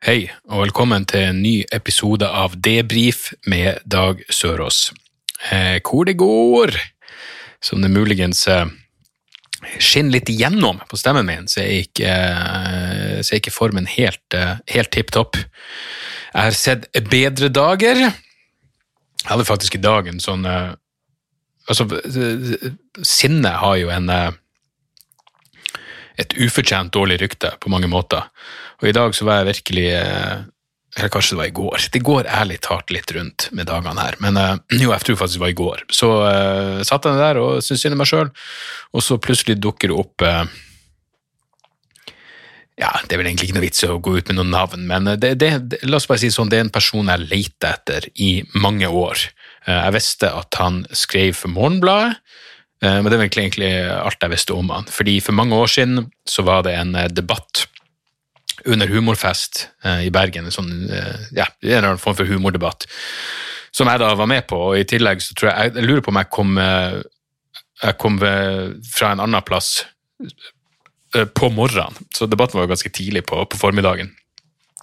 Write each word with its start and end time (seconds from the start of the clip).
Hei, 0.00 0.30
og 0.48 0.62
velkommen 0.62 1.04
til 1.04 1.26
en 1.28 1.42
ny 1.44 1.58
episode 1.76 2.24
av 2.24 2.54
Debrif 2.64 3.34
med 3.52 3.82
Dag 3.84 4.22
Sørås. 4.32 4.94
Eh, 5.52 5.76
hvor 5.84 6.06
det 6.08 6.14
går, 6.16 6.72
som 7.60 7.84
det 7.84 7.90
muligens 7.92 8.40
eh, 8.48 8.64
skinner 9.76 10.14
litt 10.14 10.32
igjennom 10.32 10.80
på 10.88 10.96
stemmen 10.96 11.28
min, 11.28 11.50
så 11.52 11.60
er 11.66 11.82
ikke, 11.82 12.14
eh, 12.16 13.20
så 13.20 13.34
er 13.34 13.42
ikke 13.42 13.52
formen 13.52 13.90
helt, 13.92 14.24
eh, 14.32 14.56
helt 14.72 14.88
tipp 14.96 15.12
topp. 15.12 15.36
Jeg 15.36 16.48
har 16.48 16.56
sett 16.56 16.88
bedre 17.12 17.52
dager. 17.52 18.00
Jeg 18.06 19.28
hadde 19.28 19.50
faktisk 19.52 19.76
i 19.76 19.84
dag 19.84 20.08
en 20.08 20.24
sånn 20.30 20.48
eh, 20.48 20.70
Altså, 21.70 21.84
sinnet 21.86 23.04
sinne 23.06 23.50
har 23.60 23.76
jo 23.78 23.92
en 23.94 24.08
eh, 24.10 24.32
et 26.20 26.34
ufortjent 26.40 26.92
dårlig 26.92 27.20
rykte 27.22 27.54
på 27.60 27.72
mange 27.72 27.88
måter. 27.90 28.28
Og 28.80 28.88
i 28.88 28.96
dag 28.96 29.14
så 29.16 29.26
var 29.28 29.40
jeg 29.40 29.50
virkelig 29.50 29.86
eh, 29.98 30.40
Eller 30.96 31.12
kanskje 31.12 31.36
det 31.36 31.40
var 31.40 31.50
i 31.50 31.54
går. 31.54 31.84
Det 31.92 32.02
går 32.02 32.26
ærlig 32.26 32.56
talt 32.66 32.90
litt 32.90 33.12
rundt 33.14 33.46
med 33.54 33.68
dagene 33.70 34.00
her. 34.00 34.16
Men 34.24 34.40
eh, 34.40 34.56
jo, 34.82 34.90
jeg 34.90 35.06
tror 35.06 35.20
faktisk 35.20 35.38
det 35.38 35.44
var 35.44 35.52
i 35.52 35.60
går. 35.60 35.84
Så 36.00 36.08
uh, 36.24 36.80
satt 36.86 37.06
jeg 37.06 37.20
der 37.20 37.38
og 37.38 37.60
syntes 37.62 37.84
synd 37.84 37.94
i 37.94 38.00
meg 38.00 38.10
sjøl, 38.10 38.32
og 38.90 39.06
så 39.06 39.20
plutselig 39.22 39.60
dukker 39.60 39.92
det 39.92 40.00
opp 40.02 40.26
uh, 40.26 40.42
ja, 42.80 42.90
Det 43.04 43.12
er 43.12 43.20
vel 43.20 43.28
egentlig 43.28 43.50
ikke 43.50 43.58
noe 43.58 43.66
vits 43.66 43.84
i 43.84 43.90
å 43.92 44.00
gå 44.00 44.16
ut 44.16 44.30
med 44.30 44.38
noen 44.40 44.54
navn, 44.54 44.86
men 44.88 45.10
det, 45.20 45.34
det, 45.36 45.50
la 45.84 45.98
oss 45.98 46.08
bare 46.08 46.22
si 46.22 46.30
sånn, 46.32 46.48
det 46.48 46.58
er 46.58 46.64
en 46.64 46.72
person 46.72 47.12
jeg 47.12 47.26
leter 47.28 47.74
etter 47.74 48.06
i 48.16 48.30
mange 48.56 48.88
år. 48.88 49.26
Jeg 49.68 49.92
visste 49.92 50.30
at 50.32 50.56
han 50.56 50.86
skrev 50.96 51.36
for 51.36 51.52
Morgenbladet, 51.52 52.16
men 52.80 53.10
det 53.12 53.18
var 53.20 53.26
egentlig, 53.28 53.68
alt 53.84 54.24
jeg 54.24 54.32
visste 54.32 54.56
om 54.56 54.72
han. 54.72 54.88
Fordi 54.88 55.18
For 55.20 55.36
mange 55.36 55.58
år 55.60 55.68
siden 55.68 56.06
så 56.24 56.46
var 56.48 56.64
det 56.64 56.72
en 56.78 56.96
debatt 57.12 57.66
under 58.66 58.90
humorfest 58.90 59.68
eh, 59.84 60.06
i 60.06 60.12
Bergen, 60.14 60.48
en 60.48 60.54
sånn, 60.54 60.72
eh, 60.90 61.26
ja, 61.36 61.46
en 61.62 61.70
eller 61.70 61.88
annen 61.92 62.02
form 62.02 62.18
for 62.18 62.28
humordebatt, 62.28 62.86
som 63.70 63.90
jeg 63.90 64.02
da 64.02 64.12
var 64.18 64.30
med 64.30 64.46
på. 64.50 64.58
og 64.70 64.78
I 64.78 64.86
tillegg 64.88 65.22
så 65.24 65.36
tror 65.38 65.52
jeg, 65.52 65.74
jeg 65.76 65.88
lurer 65.88 66.04
på 66.04 66.12
om 66.12 66.20
jeg 66.20 66.30
kom, 66.34 66.56
eh, 66.60 67.00
jeg 67.84 67.98
kom 68.02 68.20
eh, 68.26 68.70
fra 68.92 69.14
en 69.14 69.24
annen 69.26 69.46
plass 69.46 69.84
eh, 71.14 71.26
på 71.26 71.52
morgenen, 71.54 71.96
så 72.14 72.28
debatten 72.30 72.58
var 72.58 72.68
jo 72.68 72.74
ganske 72.74 72.94
tidlig 72.94 73.26
på, 73.30 73.44
på 73.50 73.60
formiddagen. 73.60 74.12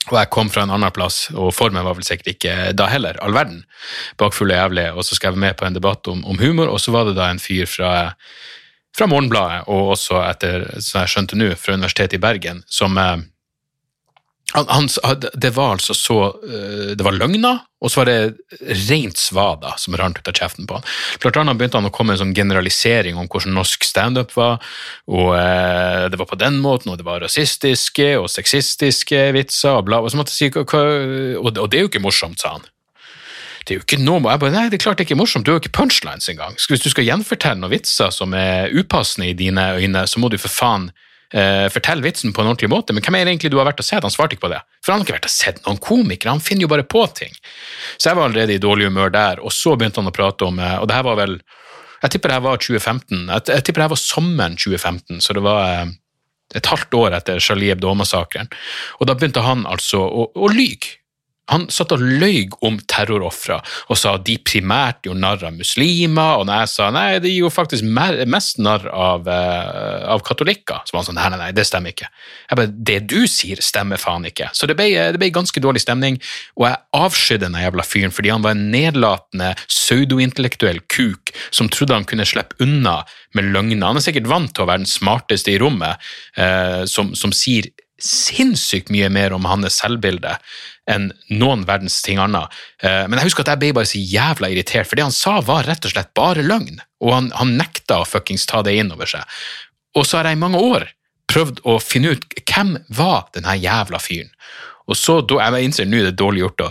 Og 0.07 0.15
jeg 0.15 0.31
kom 0.31 0.49
fra 0.51 0.63
en 0.63 0.71
annen 0.71 0.93
plass, 0.95 1.25
og 1.35 1.51
formen 1.55 1.83
var 1.83 1.97
vel 1.97 2.05
sikkert 2.07 2.31
ikke 2.31 2.53
da 2.77 2.87
heller, 2.87 3.17
all 3.23 3.35
verden, 3.35 3.63
bakfull 4.19 4.53
og 4.53 4.55
jævlig, 4.55 4.85
og 4.95 5.03
så 5.03 5.17
skal 5.17 5.29
jeg 5.29 5.37
være 5.37 5.45
med 5.49 5.57
på 5.59 5.67
en 5.67 5.75
debatt 5.75 6.07
om, 6.11 6.21
om 6.23 6.39
humor, 6.39 6.71
og 6.71 6.79
så 6.79 6.93
var 6.95 7.09
det 7.09 7.17
da 7.17 7.27
en 7.31 7.41
fyr 7.43 7.67
fra, 7.67 7.91
fra 8.95 9.07
Morgenbladet, 9.11 9.65
og 9.67 9.91
også 9.97 10.21
etter, 10.29 10.69
som 10.79 11.01
jeg 11.01 11.11
skjønte 11.11 11.39
nå, 11.39 11.49
fra 11.59 11.75
Universitetet 11.75 12.15
i 12.15 12.23
Bergen, 12.23 12.63
som 12.71 12.95
eh, 13.01 13.17
han, 14.53 14.65
han, 15.03 15.23
det 15.33 15.49
var 15.49 15.73
altså 15.75 15.93
så 15.93 16.17
eh, 16.47 16.93
Det 16.95 17.03
var 17.03 17.17
løgner, 17.17 17.59
og 17.83 17.91
så 17.91 17.99
var 17.99 18.07
det 18.07 18.77
rent 18.87 19.19
svada 19.19 19.73
som 19.77 19.97
rant 19.99 20.17
ut 20.17 20.29
av 20.31 20.37
kjeften 20.39 20.67
på 20.69 20.77
han. 20.77 20.85
Blant 21.21 21.39
annet 21.41 21.59
begynte 21.59 21.81
han 21.81 21.89
å 21.89 21.91
komme 21.93 22.13
med 22.13 22.17
en 22.17 22.21
sånn 22.25 22.37
generalisering 22.37 23.19
om 23.19 23.27
hvordan 23.27 23.57
norsk 23.57 23.83
standup 23.83 24.31
var, 24.37 24.63
og 25.11 25.33
eh, 25.35 26.07
det 26.13 26.19
var 26.21 26.29
på 26.31 26.39
den 26.39 26.61
måten, 26.63 26.93
og 26.93 27.01
det 27.01 27.05
var 27.07 27.21
rasistiske 27.21 28.13
og 28.21 28.29
sexistiske 28.31 29.19
vitser, 29.35 29.75
og 29.75 29.89
bla, 29.89 29.99
og 29.99 30.13
så 30.13 30.21
måtte 30.21 30.33
jeg 30.33 30.55
si, 30.55 30.63
og, 30.63 31.51
og 31.51 31.67
det 31.67 31.81
er 31.81 31.85
jo 31.85 31.91
ikke 31.91 32.05
morsomt, 32.07 32.39
sa 32.41 32.55
han. 32.55 32.65
Det 33.67 33.75
er 33.75 33.81
jo 33.81 33.83
ikke 33.83 33.99
noe, 33.99 34.23
jeg 34.23 34.39
bare, 34.39 34.53
nei, 34.55 34.69
det 34.71 34.79
er 34.79 34.83
klart 34.85 35.01
det 35.01 35.03
er 35.03 35.09
ikke 35.09 35.19
morsomt, 35.19 35.43
du 35.43 35.51
har 35.51 35.59
jo 35.59 35.65
ikke 35.65 35.75
punchlines 35.75 36.29
engang. 36.31 36.55
Hvis 36.55 36.85
du 36.85 36.87
skal 36.93 37.03
gjenfortelle 37.03 37.59
noen 37.59 37.75
vitser 37.75 38.15
som 38.15 38.31
er 38.37 38.71
upassende 38.71 39.27
i 39.27 39.35
dine 39.35 39.73
øyne, 39.75 40.05
så 40.07 40.23
må 40.23 40.31
du 40.31 40.39
for 40.39 40.53
faen 40.53 40.87
eh, 41.33 41.67
fortelle 41.73 42.05
vitsen 42.05 42.33
på 42.33 42.41
en 42.41 42.51
ordentlig 42.51 42.69
måte, 42.71 42.95
men 42.95 43.03
hvem 43.03 43.17
er 43.19 43.25
det 43.25 43.35
egentlig 43.35 43.51
du 43.53 43.59
har 43.59 43.69
vært 43.69 43.83
og 43.83 43.87
sett? 43.87 44.05
Han 44.05 44.13
svarte 44.13 44.37
ikke 44.37 44.47
på 44.47 44.53
det. 44.53 44.61
For 44.81 44.93
han 44.93 45.01
har 45.01 45.07
ikke 45.07 45.17
vært 45.17 45.29
og 45.29 45.33
sett 45.33 45.61
noen 45.65 45.79
komikere, 45.83 46.33
han 46.35 46.43
finner 46.43 46.67
jo 46.67 46.71
bare 46.71 46.87
på 46.87 47.03
ting. 47.17 47.33
Så 47.97 48.09
jeg 48.09 48.19
var 48.19 48.29
allerede 48.29 48.55
i 48.55 48.63
dårlig 48.63 48.89
humør 48.91 49.13
der, 49.13 49.43
og 49.43 49.53
så 49.55 49.75
begynte 49.75 50.01
han 50.01 50.11
å 50.11 50.15
prate 50.15 50.47
om, 50.47 50.59
eh, 50.59 50.75
og 50.81 50.89
det 50.89 50.97
her 50.97 51.07
var 51.07 51.19
vel, 51.21 51.39
jeg 52.03 52.13
tipper 52.13 52.31
det 52.31 52.37
her 52.39 52.45
var 52.45 52.61
2015, 52.61 53.23
jeg, 53.25 53.47
jeg 53.51 53.65
tipper 53.65 53.81
det 53.81 53.87
her 53.87 53.95
var 53.95 54.03
sommeren 54.03 54.59
2015, 54.59 55.23
så 55.25 55.37
det 55.37 55.43
var 55.47 55.63
eh, 55.71 55.95
et 56.55 56.71
halvt 56.71 56.95
år 56.95 57.17
etter 57.17 57.43
Charlie 57.43 57.73
Hebdo-massakren. 57.73 58.47
Og 59.01 59.09
da 59.09 59.17
begynte 59.17 59.43
han 59.43 59.65
altså 59.67 60.03
å, 60.05 60.29
å 60.31 60.53
lyge. 60.53 60.95
Han 61.51 61.67
satt 61.71 61.93
og 61.95 62.03
løy 62.03 62.47
om 62.65 62.77
terrorofre 62.89 63.59
og 63.87 63.99
sa 63.99 64.15
de 64.19 64.35
primært 64.43 65.05
gjorde 65.07 65.21
narr 65.21 65.45
av 65.47 65.55
muslimer, 65.55 66.41
og 66.41 66.47
når 66.49 66.63
jeg 66.63 66.71
sa 66.73 66.89
nei, 66.93 67.05
de 67.23 67.31
gjorde 67.31 67.55
faktisk 67.55 67.87
mest 67.87 68.59
narr 68.63 68.87
av, 68.91 69.29
uh, 69.29 70.03
av 70.13 70.23
katolikker, 70.27 70.83
så 70.83 70.95
var 70.95 71.01
han 71.03 71.09
sånn 71.09 71.19
nei, 71.19 71.29
nei, 71.33 71.39
nei, 71.45 71.51
det 71.55 71.67
stemmer 71.67 71.95
ikke. 71.95 72.09
Jeg 72.49 72.59
bare, 72.59 72.73
det 72.91 72.99
du 73.11 73.19
sier 73.31 73.61
stemmer 73.63 74.01
faen 74.01 74.27
ikke. 74.27 74.49
Så 74.57 74.69
det 74.69 74.77
ble, 74.79 74.89
det 75.15 75.21
ble 75.21 75.31
ganske 75.35 75.63
dårlig 75.63 75.83
stemning, 75.85 76.19
og 76.59 76.67
jeg 76.67 76.81
avskydde 76.99 77.47
den 77.47 77.59
jævla 77.61 77.87
fyren 77.87 78.15
fordi 78.15 78.33
han 78.33 78.45
var 78.45 78.57
en 78.57 78.67
nedlatende, 78.73 79.53
pseudointellektuell 79.71 80.83
kuk 80.91 81.33
som 81.53 81.71
trodde 81.71 81.95
han 81.95 82.07
kunne 82.07 82.27
slippe 82.27 82.59
unna 82.63 82.99
med 83.37 83.51
løgner. 83.53 83.87
Han 83.87 83.99
er 83.99 84.05
sikkert 84.05 84.29
vant 84.29 84.53
til 84.55 84.65
å 84.65 84.69
være 84.69 84.83
den 84.83 84.89
smarteste 84.89 85.53
i 85.53 85.59
rommet, 85.61 86.01
uh, 86.39 86.83
som, 86.89 87.15
som 87.17 87.35
sier 87.35 87.71
sinnssykt 87.97 88.91
mye 88.93 89.09
mer 89.09 89.33
om 89.33 89.47
hans 89.49 89.79
selvbilde 89.79 90.35
enn 90.87 91.09
noen 91.29 91.65
verdens 91.67 91.99
ting 92.05 92.19
annet. 92.21 92.53
Eh, 92.81 93.05
Men 93.07 93.19
jeg 93.19 93.29
husker 93.29 93.43
at 93.43 93.53
jeg 93.55 93.63
ble 93.63 93.73
bare 93.75 93.89
så 93.89 93.99
jævla 93.99 94.51
irritert, 94.53 94.87
for 94.87 94.95
det 94.95 95.07
han 95.07 95.15
sa 95.15 95.39
var 95.45 95.67
rett 95.67 95.85
og 95.85 95.93
slett 95.93 96.13
bare 96.17 96.45
løgn, 96.45 96.79
og 97.03 97.13
han, 97.13 97.31
han 97.35 97.57
nekta 97.59 98.01
å 98.01 98.07
fuckings 98.07 98.47
ta 98.49 98.63
det 98.65 98.77
inn 98.79 98.93
over 98.95 99.09
seg. 99.09 99.25
Og 99.97 100.07
så 100.07 100.19
har 100.19 100.29
jeg 100.29 100.37
i 100.37 100.43
mange 100.45 100.61
år 100.61 100.87
prøvd 101.27 101.59
å 101.67 101.77
finne 101.83 102.15
ut 102.15 102.23
hvem 102.47 102.77
var 102.95 103.27
denne 103.35 103.57
jævla 103.59 103.99
fyren. 104.01 104.31
Og 104.87 104.95
så, 104.95 105.19
jeg 105.19 105.67
innser 105.67 105.89
nå 105.89 105.99
det 105.99 106.13
er 106.13 106.19
dårlig 106.21 106.45
gjort 106.45 106.63
å, 106.63 106.69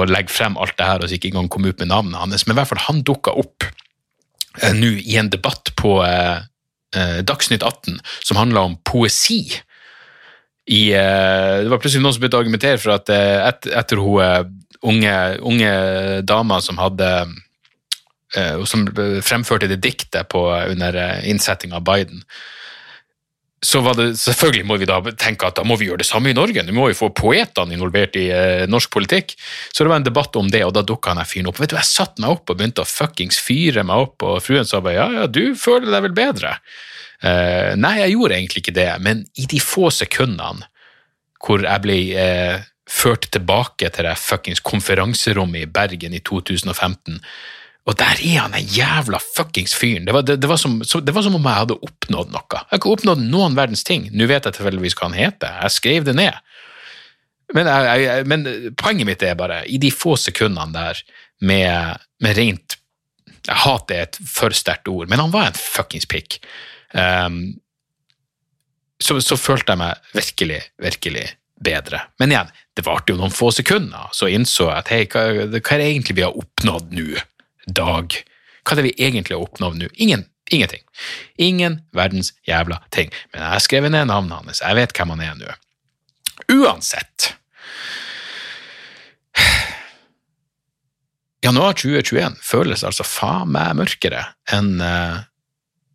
å 0.00 0.06
legge 0.08 0.32
frem 0.32 0.56
alt 0.56 0.78
det 0.78 0.88
her 0.88 1.04
og 1.04 1.12
ikke 1.12 1.28
engang 1.32 1.50
komme 1.52 1.72
ut 1.72 1.82
med 1.82 1.92
navnet 1.92 2.20
hans, 2.20 2.46
men 2.46 2.56
i 2.56 2.60
hvert 2.60 2.70
fall 2.72 2.86
han 2.86 3.02
dukka 3.04 3.34
opp 3.42 3.66
eh, 4.62 4.72
nå 4.72 4.94
i 5.02 5.18
en 5.20 5.28
debatt 5.32 5.74
på 5.76 5.98
eh, 6.06 6.40
eh, 6.96 7.18
Dagsnytt 7.28 7.66
18 7.66 8.00
som 8.24 8.40
handla 8.40 8.64
om 8.70 8.78
poesi 8.88 9.44
i, 10.66 10.92
eh, 10.94 11.62
det 11.62 11.70
var 11.70 11.80
plutselig 11.82 12.04
noen 12.04 12.14
som 12.14 12.22
begynte 12.22 12.38
å 12.38 12.44
argumentere 12.44 12.78
for 12.78 12.94
at 12.94 13.10
eh, 13.10 13.38
et, 13.48 13.68
etter 13.82 13.98
hun 13.98 14.22
eh, 14.22 14.42
unge, 14.86 15.14
unge 15.42 15.72
dama 16.26 16.60
som 16.62 16.80
hadde 16.82 17.12
som 18.64 18.86
fremførte 19.20 19.66
det 19.68 19.76
diktet 19.84 20.24
på, 20.32 20.40
under 20.48 20.96
innsettinga 21.28 21.76
av 21.76 21.82
Biden, 21.84 22.22
så 23.60 23.82
var 23.84 23.98
det, 23.98 24.06
selvfølgelig 24.16 24.64
må 24.64 24.78
vi 24.80 24.88
da 24.88 24.96
tenke 25.20 25.50
at 25.50 25.58
da 25.58 25.66
må 25.68 25.76
vi 25.76 25.90
gjøre 25.90 26.00
det 26.00 26.06
samme 26.08 26.30
i 26.30 26.36
Norge. 26.38 26.64
Nå 26.64 26.72
må 26.72 26.86
vi 26.88 26.96
få 26.96 27.10
poetene 27.12 27.76
involvert 27.76 28.16
i 28.16 28.24
norsk 28.72 28.88
politikk. 28.96 29.34
Så 29.68 29.84
det 29.84 29.92
var 29.92 30.00
en 30.00 30.08
debatt 30.08 30.38
om 30.40 30.48
det, 30.48 30.64
og 30.64 30.72
da 30.72 30.80
dukka 30.80 31.12
han 31.12 31.20
der 31.20 31.28
fyren 31.28 31.50
opp. 31.52 31.60
Vet 31.60 31.74
du, 31.74 31.76
Jeg 31.76 31.90
satte 31.90 32.24
meg 32.24 32.32
opp 32.32 32.48
og 32.48 32.56
begynte 32.56 32.86
å 32.86 32.88
fuckings 32.88 33.36
fyre 33.44 33.84
meg 33.84 34.06
opp, 34.08 34.24
og 34.24 34.40
fruen 34.40 34.64
sa 34.64 34.80
bare 34.80 34.96
ja, 34.96 35.06
ja, 35.20 35.28
du 35.28 35.52
føler 35.60 35.92
deg 35.92 36.08
vel 36.08 36.16
bedre? 36.16 36.56
Eh, 37.22 37.72
nei, 37.78 37.96
jeg 38.00 38.16
gjorde 38.16 38.36
egentlig 38.38 38.64
ikke 38.64 38.76
det, 38.76 38.90
men 39.04 39.24
i 39.38 39.46
de 39.50 39.62
få 39.62 39.90
sekundene 39.94 40.68
hvor 41.42 41.64
jeg 41.64 41.82
ble 41.82 41.96
uh, 42.14 42.60
ført 42.86 43.24
tilbake 43.34 43.88
til 43.90 44.06
det 44.06 44.12
fuckings 44.20 44.62
konferanserommet 44.62 45.64
i 45.64 45.70
Bergen 45.70 46.14
i 46.14 46.20
2015, 46.22 47.16
og 47.82 47.96
der 47.98 48.20
er 48.22 48.36
han 48.44 48.54
den 48.54 48.68
jævla 48.70 49.18
fuckings 49.34 49.74
fyren. 49.74 50.06
Det 50.06 50.14
var, 50.14 50.22
det, 50.22 50.36
det, 50.38 50.46
var 50.46 50.60
som, 50.60 50.76
så, 50.86 51.00
det 51.02 51.14
var 51.16 51.24
som 51.26 51.34
om 51.34 51.48
jeg 51.50 51.64
hadde 51.64 51.80
oppnådd 51.82 52.30
noe. 52.30 52.46
Jeg 52.54 52.68
har 52.70 52.78
ikke 52.78 52.92
oppnådd 52.94 53.24
noen 53.26 53.58
verdens 53.58 53.82
ting. 53.82 54.06
Nå 54.14 54.28
vet 54.30 54.46
jeg 54.46 54.54
tilfeldigvis 54.54 54.94
hva 54.98 55.08
han 55.08 55.18
heter. 55.18 55.56
Jeg 55.64 55.74
skrev 55.74 56.06
det 56.06 56.14
ned. 56.14 56.38
Men, 57.52 57.66
jeg, 57.66 58.04
jeg, 58.04 58.28
men 58.30 58.46
poenget 58.78 59.08
mitt 59.08 59.24
er 59.26 59.34
bare, 59.38 59.64
i 59.66 59.80
de 59.82 59.90
få 59.90 60.14
sekundene 60.14 60.70
der 60.76 61.02
med, 61.42 62.06
med 62.22 62.38
rent 62.38 62.78
Jeg 63.48 63.58
hater 63.64 63.98
er 63.98 64.06
et 64.06 64.20
for 64.30 64.54
sterkt 64.54 64.86
ord, 64.86 65.10
men 65.10 65.18
han 65.18 65.34
var 65.34 65.50
en 65.50 65.58
fuckings 65.58 66.06
pikk. 66.06 66.38
Um, 66.92 67.60
så, 69.02 69.18
så 69.24 69.38
følte 69.40 69.74
jeg 69.74 69.80
meg 69.80 70.12
virkelig, 70.14 70.60
virkelig 70.82 71.24
bedre. 71.62 72.04
Men 72.20 72.34
igjen, 72.34 72.52
det 72.76 72.84
varte 72.86 73.12
jo 73.12 73.18
noen 73.20 73.34
få 73.34 73.50
sekunder, 73.54 74.10
så 74.16 74.30
innså 74.30 74.68
jeg 74.68 74.78
at 74.78 74.92
hei, 74.92 75.02
hva, 75.10 75.24
hva 75.48 75.74
er 75.76 75.82
det 75.82 75.88
egentlig 75.88 76.18
vi 76.18 76.26
har 76.26 76.38
oppnådd 76.38 76.94
nå? 76.96 77.08
Dag. 77.66 78.16
Hva 78.62 78.74
er 78.74 78.80
det 78.80 78.88
vi 78.88 78.94
egentlig 78.98 79.36
har 79.36 79.44
oppnådd 79.44 79.78
nå? 79.80 79.90
Ingen, 80.02 80.24
ingenting. 80.50 80.82
Ingen 81.38 81.80
verdens 81.96 82.32
jævla 82.48 82.80
ting. 82.94 83.12
Men 83.32 83.44
jeg 83.44 83.54
har 83.54 83.66
skrevet 83.66 83.94
ned 83.94 84.10
navnet 84.10 84.38
hans, 84.38 84.62
jeg 84.64 84.78
vet 84.78 84.94
hvem 84.96 85.14
han 85.14 85.24
er 85.26 85.38
nå. 85.38 85.54
Uansett. 86.52 87.32
Januar 91.42 91.74
2021 91.74 92.38
føles 92.46 92.84
altså 92.86 93.04
faen 93.06 93.50
meg 93.54 93.74
mørkere 93.80 94.22
enn 94.54 94.76
eh, 94.82 95.22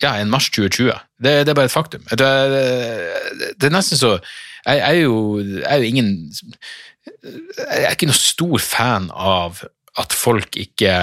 ja, 0.04 0.16
enn 0.20 0.32
mars 0.32 0.50
2020. 0.54 0.92
Det, 1.18 1.34
det, 1.46 1.52
er 1.52 1.58
bare 1.58 1.70
et 1.70 1.74
faktum. 1.74 2.04
Det, 2.12 2.18
det, 2.54 3.52
det 3.58 3.70
er 3.70 3.74
nesten 3.74 4.00
så 4.00 4.18
Jeg, 4.18 4.82
jeg, 4.82 4.90
er, 4.90 5.00
jo, 5.06 5.40
jeg 5.40 5.64
er 5.72 5.78
jo 5.80 5.88
ingen 5.88 6.10
Jeg 7.08 7.86
er 7.86 7.96
ikke 7.96 8.10
noe 8.10 8.20
stor 8.20 8.60
fan 8.62 9.08
av 9.14 9.64
at 9.98 10.14
folk 10.14 10.60
ikke 10.60 10.98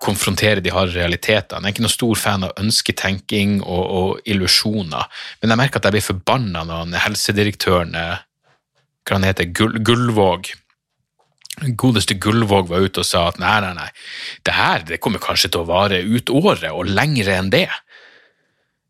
konfronterer 0.00 0.62
de 0.62 0.70
harde 0.70 0.94
realitetene. 0.94 1.66
Jeg 1.66 1.72
er 1.72 1.74
ikke 1.74 1.84
noe 1.84 1.92
stor 1.92 2.14
fan 2.16 2.46
av 2.46 2.54
ønsketenking 2.62 3.58
og, 3.64 3.82
og 3.82 4.30
illusjoner, 4.30 5.10
men 5.42 5.52
jeg 5.52 5.60
merker 5.60 5.82
at 5.82 5.88
jeg 5.88 5.96
blir 5.96 6.06
forbanna 6.06 6.62
når 6.68 6.94
helsedirektøren 7.02 7.98
hva 7.98 9.16
han 9.16 9.26
heter, 9.26 9.50
Gull, 9.56 9.80
Gullvåg 9.84 10.52
godeste 11.78 12.14
Gullvåg 12.14 12.68
var 12.70 12.84
ute 12.84 13.02
og 13.02 13.08
sa 13.08 13.24
at 13.28 13.38
nei, 13.42 13.58
nei, 13.64 13.74
nei, 13.76 13.88
det 14.46 14.54
her 14.54 14.84
det 14.86 15.00
kommer 15.02 15.22
kanskje 15.22 15.50
til 15.52 15.64
å 15.64 15.68
vare 15.68 16.00
ut 16.04 16.30
året 16.30 16.70
og 16.70 16.90
lengre 16.90 17.34
enn 17.38 17.50
det. 17.54 17.68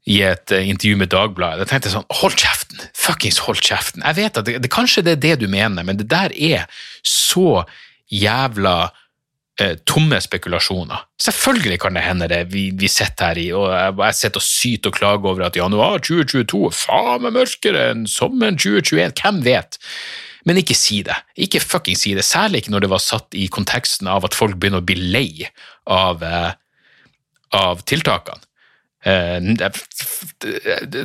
I 0.09 0.23
et 0.25 0.55
uh, 0.55 0.63
intervju 0.63 0.97
med 1.01 1.11
Dagbladet. 1.13 1.67
Jeg 1.67 1.73
tenkte 1.73 1.93
sånn, 1.93 2.09
hold 2.21 2.39
kjeften! 2.41 2.81
Fuckings 2.97 3.43
hold 3.45 3.61
kjeften! 3.61 4.05
Jeg 4.07 4.19
vet 4.23 4.41
at 4.41 4.47
det, 4.49 4.57
det, 4.65 4.71
Kanskje 4.73 5.05
det 5.05 5.19
er 5.19 5.25
det 5.27 5.35
du 5.43 5.51
mener, 5.53 5.85
men 5.85 6.01
det 6.01 6.09
der 6.09 6.33
er 6.33 6.65
så 7.07 7.65
jævla 8.09 8.91
eh, 9.61 9.75
tomme 9.85 10.21
spekulasjoner. 10.25 11.05
Selvfølgelig 11.21 11.81
kan 11.83 11.99
det 11.99 12.07
hende 12.07 12.31
det 12.33 12.41
vi, 12.55 12.71
vi 12.73 12.89
sitter 12.89 13.35
her 13.35 13.43
i, 13.43 13.51
og 13.53 13.69
jeg, 13.75 13.99
jeg 14.01 14.19
sitter 14.23 14.41
og 14.41 14.47
syter 14.47 14.93
og 14.93 14.97
klager 14.97 15.33
over 15.35 15.45
at 15.51 15.61
januar 15.61 16.01
2022 16.01 16.63
er 16.71 16.79
faen 16.79 17.27
meg 17.27 17.37
mørkere 17.37 17.85
enn 17.93 18.09
sommeren 18.09 18.57
2021. 18.57 19.13
Hvem 19.21 19.45
vet? 19.45 19.81
Men 20.49 20.63
ikke 20.63 20.77
si 20.79 21.03
det. 21.05 21.17
Ikke 21.37 21.61
fucking 21.61 21.99
si 21.99 22.15
det. 22.17 22.25
Særlig 22.25 22.63
ikke 22.63 22.73
når 22.73 22.87
det 22.87 22.93
var 22.95 23.05
satt 23.05 23.37
i 23.37 23.51
konteksten 23.53 24.09
av 24.09 24.25
at 24.25 24.37
folk 24.37 24.57
begynner 24.57 24.81
å 24.81 24.89
bli 24.89 24.97
lei 25.13 25.31
av, 25.85 26.25
eh, 26.25 26.53
av 27.53 27.85
tiltakene. 27.85 28.48
Eh, 29.07 29.39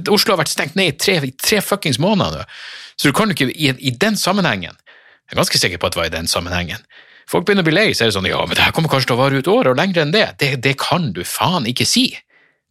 Oslo 0.10 0.34
har 0.34 0.40
vært 0.42 0.50
stengt 0.50 0.78
ned 0.80 0.94
i 0.94 0.98
tre, 0.98 1.20
tre 1.38 1.60
fuckings 1.62 2.00
måneder 2.02 2.42
nå, 2.42 2.46
så 2.98 3.10
du 3.10 3.14
kan 3.14 3.30
jo 3.30 3.36
ikke 3.38 3.52
i, 3.54 3.70
i, 3.70 3.92
den 4.02 4.18
sammenhengen 4.18 4.74
Jeg 4.74 5.36
er 5.36 5.38
ganske 5.38 5.62
sikker 5.62 5.82
på 5.82 5.90
at 5.90 5.94
det 5.94 6.00
var 6.02 6.10
i 6.10 6.14
den 6.14 6.28
sammenhengen. 6.30 6.82
Folk 7.30 7.46
begynner 7.46 7.64
å 7.64 7.70
bli 7.70 7.76
lei, 7.76 7.88
så 7.94 8.04
er 8.04 8.12
det 8.12 8.16
sånn 8.18 8.28
ja, 8.28 8.42
men 8.46 8.58
det 8.58 8.66
her 8.66 8.74
kommer 8.76 8.92
kanskje 8.92 9.12
til 9.12 9.18
å 9.18 9.22
vare 9.22 9.40
ut 9.40 9.50
året 9.50 9.72
og 9.72 9.80
lenger 9.80 10.04
enn 10.04 10.14
det. 10.14 10.26
det. 10.42 10.52
Det 10.66 10.74
kan 10.82 11.12
du 11.16 11.24
faen 11.26 11.70
ikke 11.70 11.88
si. 11.90 12.10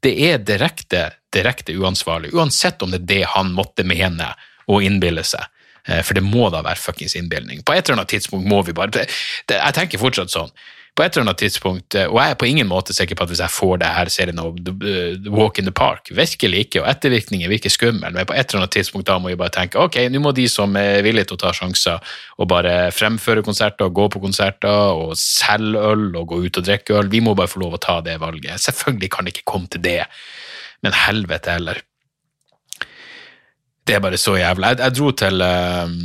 Det 0.02 0.12
er 0.26 0.42
direkte, 0.42 1.08
direkte 1.34 1.74
uansvarlig, 1.78 2.34
uansett 2.36 2.82
om 2.82 2.92
det 2.92 3.00
er 3.00 3.08
det 3.14 3.22
han 3.32 3.54
måtte 3.56 3.86
mene 3.88 4.28
og 4.70 4.84
innbille 4.86 5.24
seg. 5.26 5.46
Eh, 5.88 6.02
for 6.06 6.18
det 6.18 6.22
må 6.26 6.50
da 6.54 6.62
være 6.62 6.82
fuckings 6.82 7.16
innbilning. 7.18 7.64
På 7.66 7.74
et 7.74 7.86
eller 7.86 8.02
annet 8.02 8.12
tidspunkt 8.14 8.46
må 8.48 8.60
vi 8.66 8.74
bare 8.76 9.06
Jeg 9.06 9.74
tenker 9.78 10.02
fortsatt 10.02 10.34
sånn. 10.34 10.52
På 10.92 11.00
et 11.00 11.14
eller 11.14 11.24
annet 11.24 11.38
tidspunkt, 11.40 11.94
eh, 11.96 12.04
og 12.04 12.18
jeg 12.20 12.34
er 12.34 12.38
på 12.40 12.46
ingen 12.50 12.68
måte 12.68 12.92
sikker 12.92 13.16
på 13.16 13.24
at 13.24 13.30
hvis 13.32 13.40
jeg 13.40 13.54
får 13.54 13.78
det 13.80 13.92
her 13.96 14.10
serien 14.12 14.40
av 14.42 14.58
Walk 15.32 15.60
in 15.60 15.64
the 15.64 15.72
Park, 15.72 16.10
virkelig 16.12 16.66
ikke, 16.66 16.82
og 16.82 16.90
ettervirkninger 16.90 17.48
virker 17.48 17.72
skummel, 17.72 18.12
men 18.12 18.28
på 18.28 18.36
et 18.36 18.52
eller 18.52 18.64
annet 18.64 18.74
tidspunkt 18.76 19.08
da 19.08 19.16
må 19.16 19.32
vi 19.32 19.38
bare 19.40 19.54
tenke 19.54 19.80
ok, 19.80 19.96
nå 20.12 20.20
må 20.20 20.34
de 20.36 20.44
som 20.52 20.76
er 20.76 21.00
villige 21.06 21.30
til 21.30 21.38
å 21.38 21.42
ta 21.46 21.54
sjanser 21.56 22.16
og 22.36 22.50
bare 22.52 22.90
fremføre 22.92 23.44
konserter, 23.46 23.88
og 23.88 23.96
gå 23.96 24.10
på 24.12 24.20
konserter 24.26 24.92
og 24.98 25.14
selge 25.16 25.80
øl 25.94 26.10
og 26.10 26.28
gå 26.34 26.42
ut 26.44 26.60
og 26.60 26.68
drikke 26.68 26.98
øl, 27.00 27.08
vi 27.12 27.22
må 27.24 27.32
bare 27.38 27.48
få 27.48 27.64
lov 27.64 27.78
å 27.78 27.80
ta 27.88 28.02
det 28.04 28.18
valget. 28.20 28.60
Selvfølgelig 28.60 29.12
kan 29.16 29.24
det 29.24 29.36
ikke 29.36 29.48
komme 29.48 29.72
til 29.72 29.84
det, 29.88 30.02
men 30.84 31.00
helvete 31.06 31.56
heller 31.56 31.80
det 33.86 33.96
er 33.96 34.02
bare 34.02 34.20
så 34.20 34.36
jævlig. 34.38 34.68
Jeg, 34.68 34.78
jeg, 34.78 34.94
dro 34.98 35.10
til 35.18 35.42
ehm, 35.42 36.02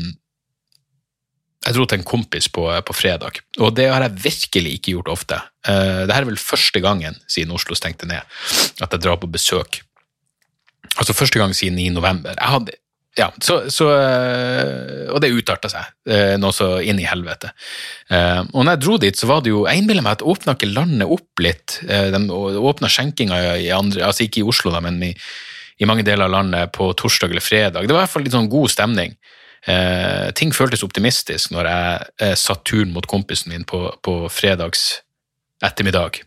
jeg 1.67 1.75
dro 1.75 1.85
til 1.87 1.99
en 1.99 2.07
kompis 2.07 2.47
på, 2.53 2.63
på, 2.87 2.95
fredag, 2.95 3.41
og 3.59 3.75
det 3.75 3.89
har 3.91 4.05
jeg 4.05 4.23
virkelig 4.23 4.73
ikke 4.77 4.95
gjort 4.95 5.13
ofte. 5.17 5.39
Uh, 5.67 6.05
Dette 6.05 6.17
er 6.21 6.27
vel 6.29 6.39
første 6.39 6.81
gangen 6.83 7.17
siden 7.27 7.53
Oslo 7.55 7.75
stengte 7.75 8.07
ned 8.09 8.23
at 8.23 8.91
jeg 8.93 9.03
drar 9.03 9.19
på 9.19 9.29
besøk. 9.31 9.81
Altså 10.97 11.15
første 11.17 11.39
gang 11.41 11.55
siden 11.55 11.75
9. 11.77 11.89
november. 11.97 12.37
Jeg 12.37 12.53
hadde, 12.53 12.77
ja, 13.19 13.27
så, 13.43 13.59
så, 13.73 13.89
uh, 13.91 15.11
og 15.11 15.19
det 15.23 15.33
utarta 15.35 15.71
seg 15.73 15.91
uh, 16.13 16.37
noe 16.39 16.55
så 16.55 16.77
inn 16.79 17.01
i 17.03 17.09
helvete. 17.09 17.51
og 18.53 18.63
når 18.63 18.71
jeg 18.73 18.83
dro 18.85 18.97
dit, 19.03 19.19
så 19.19 19.27
var 19.27 19.43
det 19.43 19.51
jo 19.51 19.65
Jeg 19.67 19.81
innbiller 19.81 20.05
meg 20.05 20.17
at 20.17 20.25
åpna 20.25 20.55
ikke 20.55 20.71
landet 20.71 21.11
opp 21.11 21.43
litt. 21.43 21.81
de 21.83 22.23
åpna 22.31 22.87
skjenkinga 22.87 23.57
i 23.59 23.69
andre, 23.75 24.05
altså 24.07 24.23
ikke 24.23 24.41
i 24.41 24.47
Oslo, 24.47 24.71
da, 24.71 24.83
men 24.83 25.03
i 25.03 25.13
i 25.77 25.85
mange 25.85 26.05
deler 26.05 26.25
av 26.25 26.33
landet 26.33 26.71
på 26.73 26.89
torsdag 26.97 27.33
eller 27.33 27.43
fredag. 27.43 27.85
Det 27.85 27.93
var 27.93 28.01
i 28.01 28.05
hvert 28.05 28.13
fall 28.15 28.23
litt 28.25 28.33
sånn 28.33 28.49
god 28.49 28.71
stemning. 28.73 29.13
Eh, 29.67 30.29
ting 30.31 30.53
føltes 30.55 30.83
optimistisk 30.85 31.51
når 31.51 31.67
jeg 31.67 32.07
eh, 32.23 32.35
satt 32.39 32.63
turen 32.67 32.93
mot 32.95 33.07
kompisen 33.07 33.51
min 33.51 33.67
på, 33.67 33.89
på 34.03 34.15
fredags 34.31 35.01
ettermiddag. 35.63 36.21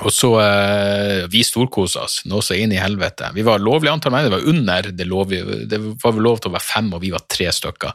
Og 0.00 0.08
så 0.14 0.30
eh, 0.40 1.26
Vi 1.30 1.42
storkosa 1.44 2.06
oss 2.06 2.22
noe 2.28 2.40
så 2.44 2.56
inn 2.56 2.72
i 2.72 2.80
helvete. 2.80 3.28
Vi 3.36 3.44
var 3.44 3.60
lovlig 3.60 3.90
antall 3.92 4.14
mennesker, 4.14 4.32
det 4.32 4.38
var 4.38 4.54
under 4.54 4.88
det 4.96 5.06
lovlige. 5.08 5.58
Det 5.68 5.80
var 6.00 6.20
lov 6.24 6.40
til 6.40 6.50
å 6.50 6.54
være 6.54 6.64
fem, 6.64 6.88
og 6.96 7.02
vi 7.04 7.12
var 7.12 7.24
tre 7.28 7.50
stykker. 7.52 7.92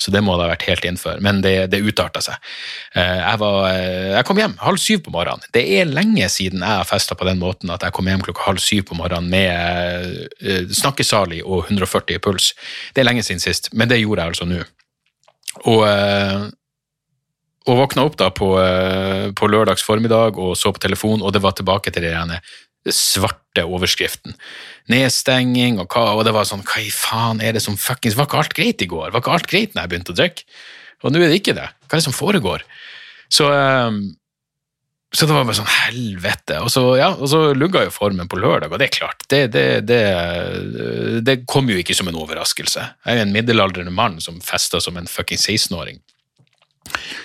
Så 0.00 0.12
det 0.12 0.20
må 0.26 0.36
det 0.36 0.44
ha 0.44 0.50
vært 0.52 0.66
helt 0.68 0.84
innenfor. 0.84 1.22
Men 1.24 1.40
det, 1.44 1.54
det 1.72 1.80
utarta 1.80 2.20
seg. 2.24 2.36
Eh, 2.92 3.16
jeg, 3.22 3.40
var, 3.40 3.58
eh, 3.70 4.10
jeg, 4.18 4.26
kom 4.28 4.42
hjem 4.42 4.58
halv 4.60 4.82
syv 4.84 5.04
på 5.06 5.14
morgenen. 5.16 5.48
Det 5.56 5.64
er 5.78 5.88
lenge 5.88 6.28
siden 6.32 6.60
jeg 6.60 6.82
har 6.82 6.88
festa 6.88 7.16
på 7.16 7.28
den 7.28 7.40
måten 7.40 7.72
at 7.72 7.88
jeg 7.88 7.96
kom 7.96 8.10
hjem 8.10 8.26
klokka 8.28 8.44
halv 8.50 8.60
syv 8.64 8.90
på 8.90 9.00
morgenen 9.00 9.32
med 9.32 10.68
snakkesalig 10.76 11.40
og 11.46 11.70
140 11.70 12.18
i 12.18 12.22
puls. 12.22 12.52
Det 12.92 13.00
er 13.00 13.08
lenge 13.08 13.24
siden 13.24 13.42
sist, 13.42 13.72
men 13.72 13.88
det 13.88 14.02
gjorde 14.02 14.26
jeg 14.26 14.34
altså 14.34 14.48
nå. 14.50 14.60
Og 15.70 15.82
og 17.68 17.76
våkna 17.82 18.06
opp 18.08 18.16
da 18.20 18.30
på, 18.32 18.54
eh, 18.62 19.30
på, 19.36 19.48
lørdags 19.52 19.84
formiddag 19.84 20.38
og 20.40 20.56
så 20.56 20.72
på 20.72 20.80
telefon, 20.80 21.20
og 21.20 21.34
det 21.36 21.42
var 21.44 21.52
tilbake 21.58 21.92
til 21.92 22.06
den 22.08 22.38
svarte 22.88 23.66
overskriften. 23.66 24.32
Nedstenging 24.88 25.80
og 25.82 25.92
hva, 25.92 26.14
og 26.16 26.24
det 26.24 26.32
var 26.32 26.48
sånn 26.48 26.64
Hva 26.64 26.80
i 26.80 26.88
faen 26.88 27.42
er 27.44 27.52
det 27.52 27.60
som 27.62 27.76
fuckings 27.76 28.16
Var 28.16 28.26
ikke 28.26 28.38
alt 28.40 28.54
greit 28.56 28.80
i 28.82 28.88
går? 28.88 29.10
Var 29.12 29.20
ikke 29.20 29.34
alt 29.34 29.50
greit 29.50 29.74
når 29.74 29.84
jeg 29.84 29.92
begynte 29.92 30.14
å 30.14 30.16
drikke? 30.16 30.46
Og 31.04 31.12
nå 31.12 31.20
er 31.20 31.28
det 31.32 31.40
ikke 31.40 31.56
det. 31.56 31.68
Hva 31.84 31.96
er 31.96 32.00
det 32.00 32.06
som 32.06 32.16
foregår? 32.16 32.64
Så, 33.32 33.46
um, 33.48 34.00
så 35.14 35.26
det 35.26 35.36
var 35.36 35.46
bare 35.48 35.56
sånn 35.60 35.70
helvete. 35.70 36.58
Og 36.64 36.72
så, 36.72 36.82
ja, 37.00 37.08
og 37.14 37.30
så 37.32 37.40
lugga 37.56 37.86
jo 37.86 37.94
formen 37.94 38.28
på 38.28 38.40
lørdag, 38.40 38.72
og 38.72 38.80
det 38.80 38.90
er 38.90 38.96
klart, 38.98 39.24
det, 39.32 39.40
det, 39.54 39.64
det, 39.88 40.02
det 41.24 41.38
kom 41.48 41.70
jo 41.72 41.78
ikke 41.80 41.96
som 41.96 42.10
en 42.10 42.18
overraskelse. 42.20 42.84
Jeg 43.06 43.14
er 43.14 43.22
jo 43.22 43.28
en 43.28 43.36
middelaldrende 43.36 43.94
mann 43.94 44.20
som 44.24 44.42
festa 44.44 44.82
som 44.82 45.00
en 45.00 45.08
fucking 45.08 45.40
16-åring. 45.40 46.02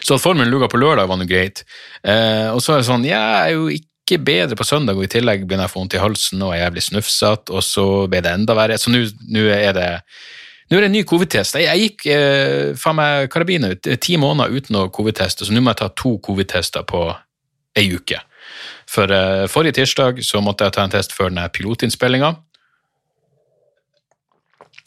Så 0.05 0.17
at 0.17 0.23
formen 0.23 0.49
lugga 0.51 0.69
på 0.71 0.79
lørdag, 0.81 1.09
var 1.09 1.19
noe 1.19 1.29
greit. 1.29 1.63
Eh, 2.03 2.47
og 2.53 2.61
så 2.63 2.75
er 2.75 2.81
det 2.81 2.89
sånn, 2.89 3.07
jeg 3.07 3.17
er 3.17 3.53
jo 3.55 3.67
ikke 3.73 4.21
bedre 4.21 4.57
på 4.57 4.67
søndag, 4.67 4.97
og 4.97 5.07
i 5.07 5.11
tillegg 5.11 5.45
begynner 5.45 5.65
jeg 5.65 5.73
å 5.73 5.75
få 5.75 5.81
vondt 5.81 5.97
i 5.97 6.01
halsen 6.03 6.43
og 6.45 6.53
er 6.53 6.65
jævlig 6.65 6.85
snufsete, 6.89 7.53
og 7.55 7.65
så 7.65 7.85
ble 8.11 8.21
det 8.25 8.33
enda 8.37 8.57
verre. 8.57 8.77
Så 8.81 8.93
nå 8.93 9.01
er 9.49 9.75
det 9.77 9.91
nå 10.65 10.79
er 10.79 10.81
det 10.81 10.87
en 10.89 10.95
ny 10.97 11.03
covid-test. 11.05 11.59
Jeg, 11.59 11.67
jeg, 11.67 11.89
gikk 11.89 12.07
eh, 12.09 12.71
faen 12.79 12.97
meg 12.97 13.27
karabiner 13.33 13.75
ut 13.75 13.89
ti 14.01 14.15
måneder 14.17 14.53
uten 14.55 14.79
å 14.79 14.87
covid-teste, 14.93 15.45
så 15.45 15.53
nå 15.53 15.61
må 15.61 15.73
jeg 15.73 15.81
ta 15.83 15.91
to 15.93 16.15
covid-tester 16.25 16.85
på 16.89 17.03
ei 17.77 17.85
uke. 17.93 18.17
For 18.89 19.11
eh, 19.13 19.45
forrige 19.51 19.77
tirsdag 19.81 20.23
så 20.25 20.41
måtte 20.41 20.65
jeg 20.65 20.73
ta 20.73 20.85
en 20.85 20.93
test 20.93 21.13
før 21.13 21.29
denne 21.29 21.45
pilotinnspillinga. 21.53 22.33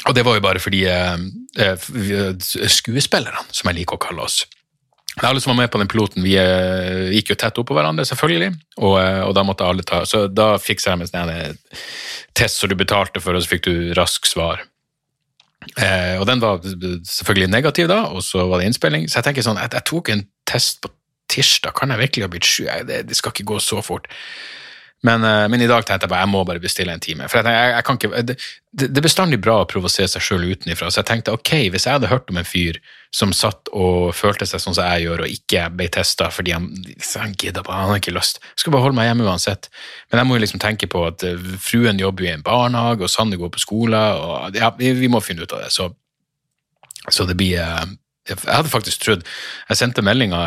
Og 0.08 0.14
det 0.14 0.24
var 0.26 0.38
jo 0.38 0.42
bare 0.42 0.62
fordi 0.62 0.84
eh, 0.90 1.14
eh 1.62 2.68
skuespillerne, 2.70 3.46
som 3.50 3.70
jeg 3.70 3.80
liker 3.80 3.98
å 3.98 4.02
kalle 4.02 4.26
oss, 4.26 4.44
alle 5.26 5.40
som 5.40 5.50
var 5.50 5.62
med 5.62 5.70
på 5.72 5.80
den 5.80 5.90
piloten, 5.90 6.22
vi 6.22 6.36
eh, 6.38 7.10
gikk 7.16 7.32
jo 7.32 7.38
tett 7.40 7.58
oppå 7.60 7.76
hverandre, 7.76 8.06
selvfølgelig. 8.08 8.52
Og, 8.78 8.96
eh, 9.00 9.20
og, 9.24 9.32
da 9.36 9.44
måtte 9.46 9.66
alle 9.66 9.84
ta 9.86 10.04
Så 10.08 10.26
da 10.30 10.52
fiksa 10.62 10.92
jeg 10.92 11.00
med 11.00 11.14
en 11.16 11.32
sånn 11.32 11.80
test 12.38 12.60
som 12.60 12.70
du 12.70 12.76
betalte 12.78 13.22
for, 13.22 13.34
og 13.34 13.44
så 13.44 13.54
fikk 13.54 13.66
du 13.66 13.94
rask 13.98 14.28
svar. 14.28 14.62
Eh, 15.76 16.16
og 16.18 16.26
den 16.28 16.42
var 16.42 16.62
selvfølgelig 16.62 17.50
negativ, 17.50 17.88
da, 17.90 18.04
og 18.12 18.22
så 18.24 18.46
var 18.48 18.60
det 18.60 18.70
innspilling. 18.70 19.08
Så 19.08 19.20
jeg 19.20 19.28
tenker 19.28 19.46
sånn, 19.46 19.60
jeg, 19.60 19.74
jeg 19.74 19.86
tok 19.90 20.12
en 20.14 20.24
test 20.48 20.82
på 20.84 20.92
tirsdag, 21.28 21.74
kan 21.76 21.92
jeg 21.92 22.02
virkelig 22.04 22.24
ha 22.24 22.32
blitt 22.32 22.48
sju? 22.48 22.68
Det, 22.88 23.02
det 23.08 23.18
skal 23.18 23.34
ikke 23.34 23.50
gå 23.52 23.58
så 23.62 23.82
fort. 23.84 24.08
Men, 25.02 25.24
eh, 25.24 25.48
men, 25.48 25.62
i 25.62 25.68
dag 25.70 25.84
tenkte 25.86 26.08
jeg 26.08 26.10
bare 26.10 26.24
jeg 26.24 26.30
må 26.32 26.40
bare 26.46 26.62
bestille 26.62 26.94
en 26.94 27.02
time. 27.02 27.28
For 27.30 27.38
jeg, 27.38 27.54
jeg, 27.54 27.74
jeg 27.76 27.86
kan 27.86 27.98
ikke, 27.98 28.22
det, 28.26 28.36
det, 28.80 28.96
er 28.98 29.04
bestandig 29.04 29.38
bra 29.42 29.60
å 29.62 29.68
provosere 29.70 30.10
seg 30.10 30.24
sjøl 30.24 30.46
utenfra. 30.50 30.90
Så 30.90 31.00
jeg 31.00 31.08
tenkte 31.10 31.34
ok, 31.36 31.52
hvis 31.70 31.86
jeg 31.86 31.94
hadde 31.94 32.10
hørt 32.10 32.30
om 32.32 32.40
en 32.40 32.48
fyr 32.48 32.80
som 33.14 33.30
satt 33.32 33.70
og 33.70 34.10
følte 34.18 34.46
seg 34.48 34.60
sånn 34.60 34.74
som 34.76 34.88
jeg 34.90 35.06
gjør, 35.06 35.22
og 35.24 35.32
ikke 35.32 35.68
ble 35.76 35.86
testa 35.94 36.28
fordi 36.34 36.52
han, 36.56 36.66
han 37.22 37.36
gidder 37.38 37.62
bare, 37.66 37.84
han 37.84 37.94
har 37.94 38.02
ikke 38.02 38.16
lyst. 38.16 38.42
Jeg 38.42 38.64
skal 38.64 38.74
bare 38.74 38.88
holde 38.88 38.98
meg 38.98 39.06
hjemme 39.08 39.28
uansett. 39.28 39.70
Men 40.10 40.22
jeg 40.22 40.28
må 40.28 40.38
jo 40.38 40.42
liksom 40.44 40.62
tenke 40.64 40.90
på 40.90 41.04
at 41.06 41.24
eh, 41.28 41.46
fruen 41.62 42.02
jobber 42.02 42.26
i 42.26 42.32
en 42.34 42.44
barnehage, 42.46 43.06
og 43.06 43.12
Sanne 43.12 43.38
går 43.38 43.54
på 43.54 43.62
skole, 43.62 44.02
og 44.18 44.58
ja, 44.58 44.72
vi, 44.80 45.12
må 45.12 45.22
finne 45.22 45.46
ut 45.46 45.54
av 45.54 45.62
det. 45.62 45.70
Så, 45.74 45.92
så 47.06 47.28
det 47.28 47.38
blir 47.38 47.62
eh, 47.62 47.86
Jeg 48.28 48.42
hadde 48.44 48.68
faktisk 48.68 49.00
trodd 49.00 49.22
Jeg 49.70 49.78
sendte 49.78 50.02
meldinga 50.04 50.40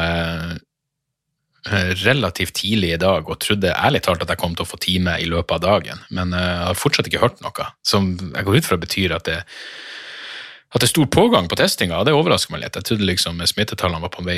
relativt 1.70 2.56
tidlig 2.58 2.96
i 2.96 2.98
dag 3.02 3.28
og 3.30 3.40
trodde 3.44 3.74
ærlig 3.76 4.02
talt 4.06 4.24
at 4.24 4.32
jeg 4.34 4.42
kom 4.42 4.56
til 4.58 4.66
å 4.66 4.72
få 4.72 4.80
time 4.82 5.14
i 5.22 5.28
løpet 5.30 5.60
av 5.60 5.62
dagen, 5.62 6.02
men 6.10 6.34
eh, 6.34 6.48
jeg 6.48 6.68
har 6.72 6.80
fortsatt 6.80 7.10
ikke 7.10 7.22
hørt 7.22 7.42
noe. 7.46 7.68
Som 7.86 8.16
jeg 8.18 8.48
går 8.48 8.58
ut 8.58 8.70
fra 8.70 8.80
betyr 8.82 9.18
at 9.18 9.30
det 9.30 9.40
at 10.72 10.80
det 10.80 10.88
er 10.88 10.94
stor 10.94 11.08
pågang 11.12 11.50
på 11.52 11.58
testinga. 11.60 11.98
Det 12.08 12.14
overrasker 12.16 12.54
meg 12.54 12.62
litt. 12.62 12.78
Jeg 12.80 12.88
trodde 12.88 13.04
liksom 13.04 13.42
smittetallene 13.44 14.06
var 14.06 14.12
på 14.14 14.24
vei, 14.24 14.38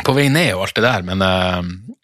på 0.00 0.14
vei 0.16 0.30
ned 0.32 0.54
og 0.54 0.62
alt 0.64 0.78
det 0.78 0.84
der, 0.86 1.04
men, 1.04 1.20
uh, 1.20 1.98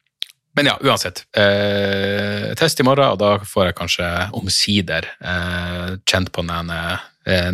men 0.59 0.69
ja, 0.69 0.75
uansett. 0.85 1.23
Eh, 1.33 2.51
test 2.61 2.83
i 2.83 2.85
morgen, 2.85 3.15
og 3.15 3.17
da 3.23 3.31
får 3.41 3.71
jeg 3.71 3.79
kanskje 3.79 4.11
omsider 4.37 5.09
eh, 5.17 5.97
kjent 6.05 6.29
på 6.35 6.45
den 6.45 6.75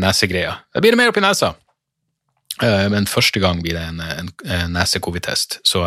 nesegreia. 0.03 0.57
Da 0.75 0.83
blir 0.83 0.97
det 0.97 0.99
mer 0.99 1.13
oppi 1.13 1.23
nesa. 1.23 1.53
Men 2.63 3.09
første 3.11 3.41
gang 3.43 3.61
blir 3.65 3.77
det 3.77 3.83
en, 3.85 4.01
en, 4.01 4.31
en 4.49 4.73
nese-covid-test. 4.73 5.59
Så, 5.67 5.83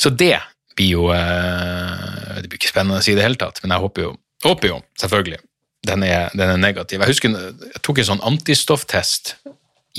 så 0.00 0.10
det 0.10 0.40
blir 0.74 0.90
jo 0.96 1.04
Det 1.14 2.48
blir 2.48 2.58
ikke 2.58 2.72
spennende 2.72 2.98
å 2.98 3.04
si 3.04 3.12
i 3.12 3.18
det 3.18 3.22
hele 3.22 3.38
tatt, 3.38 3.60
men 3.62 3.70
jeg 3.76 3.84
håper 3.84 4.08
jo, 4.08 4.14
håper 4.42 4.72
jo 4.72 4.80
selvfølgelig 4.98 5.38
den 5.86 6.02
er, 6.02 6.28
den 6.32 6.48
er, 6.48 6.56
negativ. 6.56 7.00
Jeg 7.00 7.12
husker 7.12 7.34
jeg 7.34 7.82
tok 7.84 8.00
en 8.00 8.08
sånn 8.08 8.24
antistofftest 8.24 9.34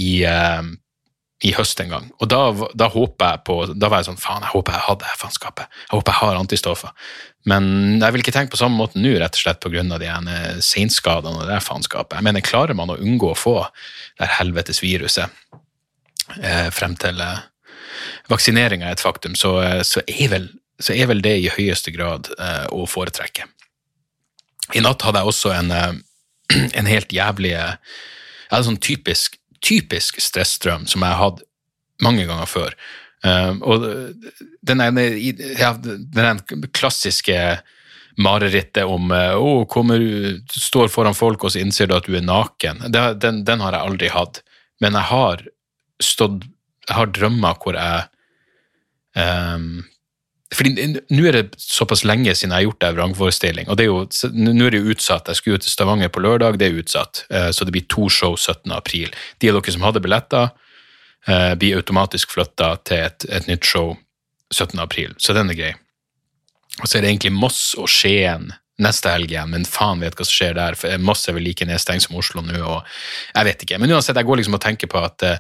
i, 0.02 0.26
i 1.44 1.52
høst 1.52 1.82
en 1.84 1.92
gang, 1.92 2.06
og 2.24 2.30
da, 2.32 2.40
da 2.80 2.88
håper 2.88 3.34
jeg 3.34 3.42
på 3.44 3.56
Da 3.76 3.90
var 3.92 4.00
jeg 4.00 4.08
sånn 4.08 4.22
Faen, 4.22 4.46
jeg 4.46 4.54
håper 4.54 4.72
jeg 4.78 4.86
hadde 4.86 5.10
faenskapet. 5.20 5.74
Jeg 5.84 5.92
håper 5.92 6.14
jeg 6.14 6.22
har 6.22 6.38
antistoffer. 6.40 7.10
Men 7.52 7.66
jeg 8.00 8.16
vil 8.16 8.24
ikke 8.24 8.34
tenke 8.34 8.54
på 8.54 8.60
samme 8.62 8.80
måte 8.80 9.02
nå, 9.02 9.12
rett 9.20 9.36
og 9.36 9.42
slett 9.44 9.60
pga. 9.60 9.84
de 10.00 10.38
senskadene 10.64 11.44
og 11.44 11.50
det 11.52 11.60
faenskapet. 11.62 12.16
Jeg 12.16 12.26
mener, 12.26 12.46
klarer 12.46 12.74
man 12.74 12.94
å 12.94 12.96
unngå 12.96 13.34
å 13.34 13.38
få 13.38 13.58
det 14.18 14.32
helvetes 14.38 14.80
viruset 14.82 15.28
eh, 16.40 16.72
frem 16.72 16.96
til 17.04 17.20
eh, 17.22 17.44
vaksineringa 18.32 18.90
er 18.90 18.98
et 18.98 19.04
faktum, 19.04 19.36
så, 19.36 19.58
eh, 19.64 19.82
så, 19.84 20.04
er 20.08 20.32
vel, 20.32 20.50
så, 20.80 20.94
er 20.94 21.10
vel, 21.12 21.22
det 21.24 21.36
i 21.42 21.52
høyeste 21.52 21.94
grad 21.96 22.32
eh, 22.38 22.66
å 22.74 22.86
foretrekke. 22.90 23.48
I 24.74 24.82
natt 24.82 25.06
hadde 25.06 25.22
jeg 25.22 25.32
også 25.32 25.54
en, 25.56 25.72
eh, 25.72 26.68
en 26.80 26.90
helt 26.90 27.14
jævlig 27.14 27.56
Jeg 27.56 28.52
hadde 28.52 28.68
sånn 28.68 28.82
typisk, 28.82 29.40
typisk 29.66 30.22
stressdrøm 30.22 30.86
som 30.90 31.04
jeg 31.04 31.16
har 31.16 31.24
hatt 31.24 31.44
mange 32.04 32.26
ganger 32.28 32.50
før. 32.50 32.76
Uh, 33.26 33.58
og 33.66 33.86
den, 34.68 34.84
ene, 34.84 36.36
klassiske 36.76 37.40
marerittet 38.22 38.86
om 38.88 39.10
å 39.12 39.24
oh, 39.42 39.64
kommer 39.68 40.00
du 40.00 40.38
står 40.52 40.92
foran 40.94 41.18
folk 41.18 41.44
og 41.44 41.52
så 41.52 41.64
innser 41.64 41.90
du 41.90 41.96
at 41.98 42.08
du 42.08 42.16
er 42.16 42.24
naken, 42.24 42.86
den, 42.94 43.42
den, 43.48 43.64
har 43.64 43.76
jeg 43.76 43.90
aldri 43.90 44.12
hatt. 44.14 44.44
Men 44.84 44.98
jeg 45.00 45.12
har 45.12 45.48
stått 46.04 46.44
Jeg 46.86 46.96
har 47.00 47.10
drømmer 47.10 47.56
hvor 47.64 47.74
jeg 47.74 48.04
um, 49.18 49.80
fordi 50.56 50.86
Nå 51.14 51.26
er 51.28 51.38
det 51.38 51.60
såpass 51.62 52.04
lenge 52.08 52.34
siden 52.36 52.54
jeg 52.54 52.64
har 52.64 52.68
gjort 52.70 52.86
ei 52.88 52.96
vrangforestilling, 52.96 53.70
og 53.70 53.78
det 53.78 53.86
er 53.86 53.92
jo, 53.92 54.34
nå 54.34 54.68
er 54.68 54.76
det 54.76 54.82
jo 54.82 54.96
utsatt. 54.96 55.30
Jeg 55.32 55.40
skulle 55.40 55.58
jo 55.58 55.64
til 55.66 55.74
Stavanger 55.74 56.12
på 56.14 56.24
lørdag, 56.24 56.60
det 56.62 56.70
er 56.70 56.82
utsatt. 56.82 57.26
Eh, 57.30 57.50
så 57.56 57.68
det 57.68 57.76
blir 57.76 57.88
to 57.92 58.10
show 58.10 58.36
17. 58.36 58.72
april. 58.76 59.14
De 59.40 59.52
av 59.52 59.60
dere 59.60 59.76
som 59.76 59.86
hadde 59.86 60.04
billetter, 60.04 60.52
eh, 61.28 61.54
blir 61.60 61.80
automatisk 61.80 62.36
flytta 62.36 62.76
til 62.88 63.08
et, 63.08 63.28
et, 63.30 63.48
nytt 63.52 63.66
show 63.66 63.96
17. 64.54 64.80
april, 64.80 65.16
så 65.18 65.36
den 65.38 65.52
er 65.52 65.60
grei. 65.60 65.74
Og 66.82 66.88
så 66.88 66.98
er 66.98 67.06
det 67.06 67.14
egentlig 67.14 67.36
Moss 67.36 67.74
og 67.80 67.90
Skien 67.92 68.52
neste 68.84 69.08
helg 69.08 69.32
igjen, 69.32 69.54
men 69.54 69.64
faen 69.64 70.02
vet 70.04 70.18
hva 70.18 70.26
som 70.28 70.36
skjer 70.36 70.58
der. 70.58 70.76
for 70.76 70.98
Moss 71.00 71.30
er 71.30 71.38
vel 71.38 71.46
like 71.48 71.66
nedstengt 71.66 72.04
som 72.04 72.18
Oslo 72.20 72.44
nå, 72.44 72.60
og 72.60 72.84
jeg 73.32 73.48
vet 73.48 73.64
ikke. 73.64 73.80
Men 73.80 73.96
uansett, 73.96 74.18
jeg 74.20 74.28
går 74.28 74.42
liksom 74.42 74.58
og 74.58 74.64
tenker 74.66 74.92
på 74.92 75.00
at 75.00 75.24
Eh, 75.24 75.38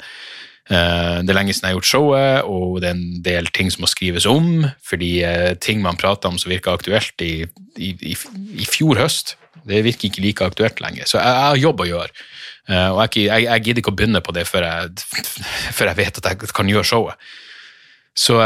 det 0.65 1.29
er 1.29 1.38
lenge 1.38 1.53
siden 1.53 1.67
jeg 1.67 1.75
har 1.75 1.77
gjort 1.77 1.89
showet, 1.91 2.48
og 2.50 2.79
det 2.81 2.89
er 2.89 2.95
en 2.95 3.24
del 3.25 3.50
ting 3.53 3.69
som 3.69 3.84
må 3.86 3.89
skrives 3.91 4.25
om. 4.29 4.65
Fordi 4.86 5.12
eh, 5.22 5.51
ting 5.62 5.84
man 5.84 6.00
prater 6.00 6.31
om 6.31 6.39
som 6.41 6.50
virker 6.50 6.74
aktuelt 6.74 7.22
i, 7.22 7.45
i, 7.77 7.91
i, 8.10 8.65
fjor 8.65 8.98
høst, 9.03 9.36
det 9.65 9.84
virker 9.86 10.10
ikke 10.10 10.24
like 10.25 10.48
aktuelt 10.48 10.81
lenger. 10.81 11.05
Så 11.10 11.19
jeg, 11.19 11.27
jeg 11.27 11.51
har 11.51 11.62
jobb 11.62 11.86
å 11.86 11.89
gjøre. 11.91 12.25
Eh, 12.65 12.89
og 12.89 13.03
jeg, 13.03 13.27
jeg, 13.27 13.45
jeg, 13.45 13.65
gidder 13.67 13.84
ikke 13.84 13.93
å 13.93 14.00
begynne 14.00 14.24
på 14.25 14.34
det 14.34 14.48
før 14.50 14.65
jeg, 14.65 15.05
før 15.77 15.91
jeg 15.91 16.01
vet 16.01 16.19
at 16.22 16.31
jeg 16.34 16.57
kan 16.57 16.74
gjøre 16.74 16.91
showet. 16.95 17.31
Så 18.17 18.41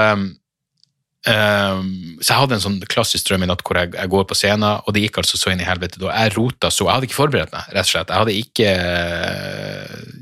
Um, 1.28 2.16
så 2.24 2.32
jeg 2.32 2.40
hadde 2.40 2.56
en 2.56 2.62
sånn 2.64 2.78
klassisk 2.88 3.28
drøm 3.28 3.44
i 3.44 3.48
natt 3.50 3.60
hvor 3.68 3.76
jeg, 3.76 3.92
går 3.92 4.24
på 4.30 4.38
scenen, 4.40 4.80
og 4.88 4.96
det 4.96 5.02
gikk 5.04 5.20
altså 5.20 5.36
så 5.36 5.52
inn 5.52 5.60
i 5.60 5.68
helvete 5.68 6.00
da. 6.00 6.14
Jeg 6.16 6.32
rota 6.38 6.70
så 6.72 6.88
Jeg 6.88 6.94
hadde 6.96 7.10
ikke 7.10 7.18
forberedt 7.18 7.52
meg, 7.52 7.66
rett 7.76 7.90
og 7.90 7.92
slett. 7.92 8.14
Jeg 8.14 8.24
hadde 8.24 8.38
ikke 8.40 8.70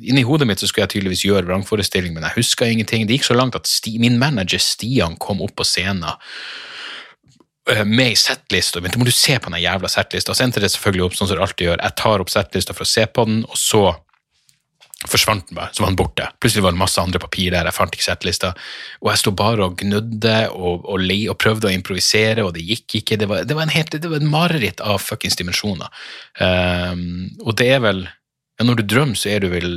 Inni 0.08 0.24
hodet 0.28 0.48
mitt 0.50 0.62
så 0.62 0.70
skulle 0.70 0.88
jeg 0.88 0.96
tydeligvis 0.96 1.26
gjøre 1.28 1.48
vrangforestilling, 1.50 2.16
men 2.16 2.26
jeg 2.28 2.40
huska 2.40 2.70
ingenting. 2.70 3.06
Det 3.08 3.20
gikk 3.20 3.28
så 3.30 3.38
langt 3.38 3.58
at 3.60 3.70
Sti, 3.70 3.98
min 4.04 4.20
manager 4.22 4.62
Stian 4.64 5.18
kom 5.22 5.44
opp 5.46 5.56
på 5.60 5.68
scenen 5.68 6.08
uh, 6.08 7.84
med 7.84 8.06
ei 8.08 8.18
settliste 8.20 8.80
og 8.80 8.86
begynte 8.86 9.02
må 9.02 9.08
du 9.08 9.16
se 9.16 9.36
på 9.40 9.52
den 9.52 9.64
jævla 9.64 9.92
settlista. 9.92 10.36
Så 10.36 10.46
endte 10.48 10.64
det 10.64 10.72
selvfølgelig 10.74 11.10
opp 11.10 11.18
sånn 11.20 11.30
som 11.30 11.38
det 11.38 11.46
alltid 11.46 11.72
gjør. 11.72 11.84
Jeg 11.84 12.00
tar 12.04 12.24
opp 12.24 12.34
settlista 12.34 12.78
for 12.78 12.88
å 12.88 12.94
se 12.96 13.08
på 13.12 13.28
den, 13.28 13.42
og 13.48 13.60
så 13.60 13.86
forsvant 15.06 15.48
den 15.50 15.58
bare, 15.60 15.70
så 15.74 15.84
var 15.84 15.92
den 15.92 15.98
borte. 16.00 16.26
Plutselig 16.42 16.64
var 16.66 16.74
det 16.74 16.82
masse 16.82 17.02
andre 17.02 17.22
papir 17.22 17.52
der, 17.54 17.68
jeg 17.70 17.76
fant 17.76 17.94
ikke 17.94 18.06
settlista. 18.08 18.54
Og 19.04 19.12
jeg 19.12 19.22
sto 19.22 19.34
bare 19.38 19.68
og 19.68 19.78
gnudde 19.82 20.38
og, 20.56 20.88
og, 20.88 20.98
le, 21.04 21.20
og 21.30 21.38
prøvde 21.42 21.70
å 21.70 21.74
improvisere, 21.74 22.46
og 22.46 22.56
det 22.56 22.66
gikk 22.66 22.98
ikke. 23.02 23.20
Det 23.22 23.30
var, 23.30 23.46
det 23.48 23.58
var 23.58 23.68
en 23.68 23.76
helt, 23.76 23.94
det 23.94 24.10
var 24.10 24.24
en 24.24 24.32
mareritt 24.32 24.82
av 24.82 25.02
fuckings 25.04 25.38
dimensjoner. 25.38 25.94
Um, 26.42 27.30
og 27.46 27.60
det 27.62 27.70
er 27.76 27.84
vel 27.86 28.08
ja, 28.58 28.66
Når 28.66 28.80
du 28.80 28.84
drømmer, 28.84 29.20
så 29.20 29.30
er 29.34 29.44
du 29.44 29.50
vel 29.54 29.72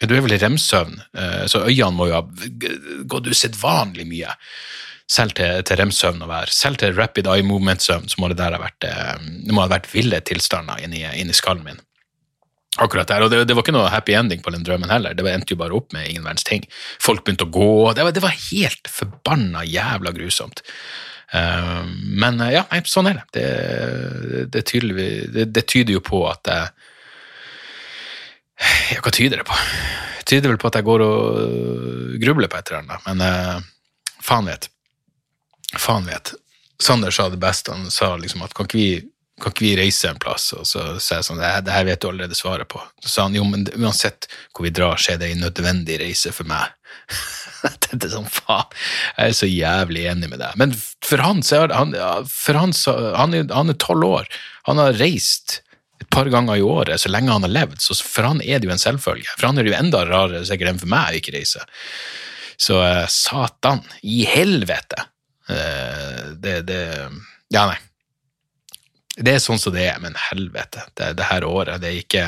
ja, 0.00 0.08
Du 0.08 0.16
er 0.16 0.24
vel 0.24 0.36
i 0.36 0.40
remsøvn, 0.42 0.98
uh, 1.18 1.44
så 1.46 1.64
øynene 1.66 1.94
må 1.96 2.10
jo 2.10 2.18
ha 2.18 2.22
gått 3.10 3.30
usedvanlig 3.30 4.08
mye. 4.10 4.34
Selv 5.12 5.34
til, 5.36 5.60
til 5.66 5.76
rem-søvn 5.76 6.24
å 6.24 6.28
være. 6.30 6.54
Selv 6.54 6.80
til 6.80 6.94
rapid 6.96 7.26
eye 7.28 7.44
movement-søvn 7.44 8.06
så 8.08 8.20
må 8.22 8.30
det 8.32 8.38
der 8.40 8.56
ha 8.56 8.60
vært, 8.62 8.86
uh, 8.88 9.16
det 9.20 9.54
må 9.54 9.64
ha 9.64 9.70
vært 9.70 9.90
ville 9.92 10.20
tilstander 10.24 10.82
inni, 10.82 11.04
inni 11.20 11.36
skallen 11.36 11.66
min 11.66 11.82
akkurat 12.80 13.08
der. 13.08 13.24
Og 13.24 13.32
det, 13.32 13.44
det, 13.48 13.56
var 13.56 13.66
ikke 13.66 13.74
noe 13.76 13.90
happy 13.92 14.14
ending 14.16 14.42
på 14.44 14.52
den 14.54 14.64
drømmen 14.66 14.92
heller. 14.92 15.16
Det 15.16 15.26
endte 15.28 15.54
jo 15.54 15.60
bare 15.60 15.76
opp 15.76 15.92
med 15.92 16.08
ingen 16.08 16.24
verdens 16.24 16.46
ting. 16.48 16.64
Folk 17.02 17.24
begynte 17.24 17.48
å 17.48 17.52
gå. 17.52 17.72
Det 17.96 18.06
var, 18.06 18.14
det 18.16 18.24
var 18.24 18.38
helt 18.48 18.90
forbanna 18.90 19.64
jævla 19.68 20.14
grusomt. 20.16 20.64
Uh, 21.32 21.84
men 22.20 22.40
uh, 22.40 22.50
ja, 22.52 22.64
sånn 22.84 23.08
er 23.10 23.20
det. 23.20 23.26
Det, 23.32 24.44
det, 24.52 24.64
tydelig, 24.68 25.08
det 25.48 25.64
tyder 25.64 25.96
jo 25.96 26.02
på 26.04 26.24
at 26.28 26.50
jeg 26.50 26.72
Ja, 28.92 29.00
hva 29.02 29.10
tyder 29.10 29.40
det 29.40 29.46
på? 29.48 29.56
Det 30.20 30.26
tyder 30.28 30.52
vel 30.52 30.60
på 30.60 30.68
at 30.68 30.76
jeg 30.78 30.86
går 30.86 31.02
og 31.02 32.18
grubler 32.22 32.50
på 32.52 32.60
et 32.60 32.68
eller 32.70 32.84
annet, 32.84 33.08
men 33.08 33.24
uh, 33.24 34.12
faen 34.22 34.46
vet. 34.50 34.68
Faen 35.80 36.06
vet. 36.06 36.34
Sander 36.82 37.14
sa 37.14 37.30
det 37.32 37.40
best. 37.42 37.70
Han 37.72 37.90
sa 37.90 38.14
liksom 38.20 38.44
at 38.44 38.54
kan 38.54 38.68
ikke 38.68 38.78
vi 38.78 38.92
kan 39.42 39.52
ikke 39.52 39.64
vi 39.64 39.76
reise 39.76 40.10
en 40.10 40.20
plass? 40.22 40.52
Og 40.54 40.66
så 40.68 40.84
sa 41.02 41.18
jeg 41.18 41.26
sånn, 41.26 41.40
det, 41.42 41.50
det 41.66 41.74
her 41.74 41.86
vet 41.88 42.02
du 42.02 42.08
allerede 42.10 42.38
svaret 42.38 42.68
på. 42.70 42.82
Så 43.02 43.10
sa 43.10 43.26
han 43.26 43.36
jo, 43.36 43.44
men 43.48 43.66
uansett 43.74 44.28
hvor 44.52 44.66
vi 44.68 44.74
drar, 44.74 45.00
så 45.00 45.14
er 45.14 45.22
det 45.22 45.32
en 45.32 45.42
nødvendig 45.46 45.98
reise 46.02 46.34
for 46.34 46.48
meg. 46.48 46.70
Jeg 47.66 47.78
tenkte 47.84 48.10
sånn, 48.10 48.30
faen, 48.30 48.70
jeg 49.16 49.32
er 49.32 49.36
så 49.38 49.46
jævlig 49.46 50.06
enig 50.10 50.30
med 50.32 50.40
deg. 50.42 50.56
Men 50.58 50.72
for 51.04 51.22
han, 51.22 51.42
så 51.46 51.60
er 51.62 51.74
han, 51.76 51.92
for 52.26 52.58
han, 52.58 52.72
så, 52.74 52.94
han 53.14 53.36
er 53.36 53.78
tolv 53.78 54.08
år. 54.08 54.32
Han 54.66 54.80
har 54.82 54.98
reist 54.98 55.60
et 56.02 56.08
par 56.10 56.26
ganger 56.32 56.58
i 56.58 56.64
året 56.66 57.00
så 57.00 57.12
lenge 57.12 57.30
han 57.30 57.46
har 57.46 57.54
levd, 57.54 57.78
så 57.82 57.94
for 58.02 58.26
han 58.26 58.42
er 58.42 58.58
det 58.58 58.66
jo 58.66 58.74
en 58.74 58.82
selvfølge. 58.82 59.28
For 59.36 59.46
han 59.46 59.58
er 59.58 59.66
det 59.66 59.72
jo 59.72 59.78
enda 59.78 60.02
rarere 60.08 60.42
sikkert 60.48 60.72
enn 60.72 60.82
for 60.82 60.90
meg 60.90 61.12
å 61.12 61.20
ikke 61.20 61.36
reise. 61.36 61.62
Så 62.58 62.80
uh, 62.82 63.06
satan 63.10 63.84
i 64.02 64.24
helvete. 64.28 65.06
Uh, 65.50 66.34
det, 66.42 66.62
det 66.66 66.82
Ja, 67.52 67.68
nei. 67.68 67.78
Det 69.12 69.36
er 69.36 69.42
sånn 69.44 69.60
som 69.60 69.74
det 69.74 69.84
er, 69.90 69.98
men 70.00 70.16
helvete, 70.30 70.86
det, 70.96 71.12
det 71.18 71.28
her 71.28 71.44
året, 71.44 71.82
det 71.82 71.90
er 71.90 71.98
ikke 72.00 72.26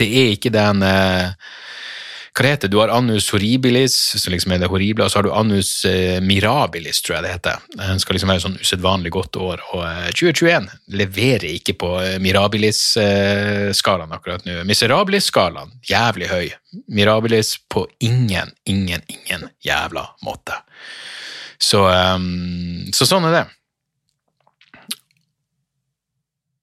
Det 0.00 0.08
er 0.08 0.32
ikke 0.34 0.50
den 0.50 0.82
eh, 0.82 1.34
hva 2.32 2.44
det 2.46 2.52
heter 2.54 2.70
Du 2.72 2.78
har 2.80 2.88
annus 2.88 3.26
horribilis, 3.32 3.94
som 4.16 4.32
liksom 4.32 4.54
er 4.54 4.62
det 4.62 4.70
horrible, 4.72 5.04
og 5.04 5.12
så 5.12 5.18
har 5.18 5.26
du 5.26 5.34
annus 5.36 5.84
eh, 5.88 6.16
mirabilis, 6.24 7.02
tror 7.04 7.18
jeg 7.18 7.26
det 7.26 7.32
heter. 7.34 7.66
Det 7.76 7.98
skal 8.00 8.16
liksom 8.16 8.32
være 8.32 8.40
et 8.40 8.44
sånn 8.46 8.56
usedvanlig 8.62 9.12
godt 9.12 9.36
år. 9.36 9.64
Og 9.76 9.82
eh, 9.84 10.08
2021 10.16 10.70
leverer 10.96 11.48
ikke 11.50 11.76
på 11.82 11.90
eh, 12.00 12.16
mirabilis-skalaen 12.24 14.16
akkurat 14.16 14.48
nå. 14.48 14.62
Miserabilis-skalaen, 14.68 15.74
jævlig 15.90 16.30
høy. 16.32 16.46
Mirabilis 16.88 17.58
på 17.68 17.84
ingen, 18.00 18.54
ingen, 18.64 19.04
ingen 19.12 19.44
jævla 19.66 20.06
måte. 20.24 20.56
Så, 21.62 21.84
um, 21.84 22.88
så 22.96 23.06
sånn 23.06 23.28
er 23.28 23.42
det. 23.42 23.44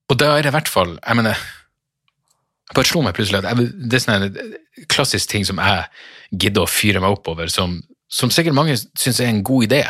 Og 0.10 0.18
da 0.18 0.34
er 0.34 0.42
det 0.42 0.50
i 0.50 0.56
hvert 0.58 0.72
fall 0.72 0.96
Jeg 0.98 1.18
mener 1.20 1.38
Det 2.70 2.78
bare 2.78 2.86
slo 2.86 3.02
meg 3.02 3.16
plutselig 3.18 3.42
at 3.42 3.50
jeg, 3.50 3.70
det 3.90 3.98
er 3.98 4.04
sånn 4.04 4.26
en 4.28 4.90
klassisk 4.94 5.32
ting 5.32 5.46
som 5.48 5.58
jeg 5.62 5.86
gidder 6.30 6.66
å 6.66 6.70
fyre 6.70 7.02
meg 7.02 7.16
opp 7.16 7.32
over, 7.32 7.50
som, 7.50 7.80
som 8.10 8.30
sikkert 8.34 8.58
mange 8.58 8.76
syns 8.78 9.22
er 9.24 9.32
en 9.32 9.42
god 9.46 9.66
idé. 9.66 9.82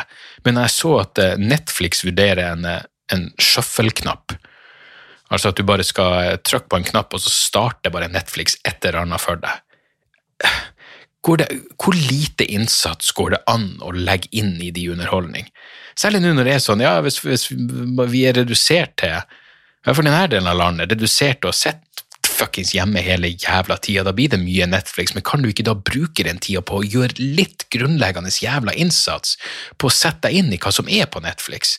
Men 0.46 0.60
jeg 0.62 0.72
så 0.72 0.94
at 1.02 1.20
eh, 1.20 1.36
Netflix 1.40 2.04
vurderer 2.06 2.54
en, 2.54 2.64
eh, 2.64 2.86
en 3.12 3.28
shuffle-knapp. 3.36 4.32
Altså 5.30 5.52
at 5.52 5.60
du 5.60 5.64
bare 5.68 5.84
skal 5.86 6.16
eh, 6.22 6.38
trykke 6.40 6.70
på 6.72 6.80
en 6.80 6.88
knapp, 6.88 7.12
og 7.14 7.22
så 7.22 7.32
starter 7.32 7.92
bare 7.92 8.10
Netflix 8.12 8.56
et 8.64 8.80
eller 8.80 9.04
annet 9.04 9.22
for 9.22 9.40
deg. 9.42 9.64
Det, 11.20 11.44
hvor 11.76 11.92
lite 11.92 12.46
innsats 12.48 13.10
går 13.12 13.34
det 13.34 13.38
an 13.52 13.74
å 13.84 13.90
legge 13.92 14.30
inn 14.40 14.54
i 14.64 14.70
de 14.72 14.86
underholdning? 14.88 15.50
Særlig 15.92 16.22
nå 16.24 16.30
når 16.32 16.48
det 16.48 16.54
er 16.54 16.62
sånn, 16.64 16.80
ja, 16.80 16.94
hvis, 17.04 17.18
hvis 17.20 17.44
vi 17.52 18.22
er 18.24 18.38
redusert 18.38 18.94
til 19.02 19.12
I 19.12 19.84
hvert 19.84 19.98
fall 19.98 20.08
denne 20.08 20.22
delen 20.32 20.48
av 20.48 20.56
landet, 20.56 20.94
redusert 20.94 21.44
å 21.44 21.52
sett 21.52 21.84
fuckings 22.40 22.72
hjemme 22.74 23.02
hele 23.04 23.32
jævla 23.34 23.76
tida. 23.82 24.04
Da 24.06 24.14
blir 24.16 24.32
det 24.32 24.40
mye 24.42 24.68
Netflix, 24.70 25.14
men 25.14 25.24
kan 25.26 25.44
du 25.44 25.50
ikke 25.50 25.66
da 25.68 25.76
bruke 25.76 26.26
den 26.26 26.40
tida 26.42 26.62
på 26.64 26.80
å 26.80 26.86
gjøre 26.86 27.18
litt 27.20 27.66
grunnleggende 27.72 28.32
jævla 28.32 28.74
innsats 28.80 29.36
på 29.78 29.90
å 29.90 29.94
sette 29.94 30.28
deg 30.28 30.40
inn 30.40 30.54
i 30.54 30.60
hva 30.60 30.72
som 30.74 30.88
er 30.88 31.10
på 31.10 31.22
Netflix? 31.24 31.78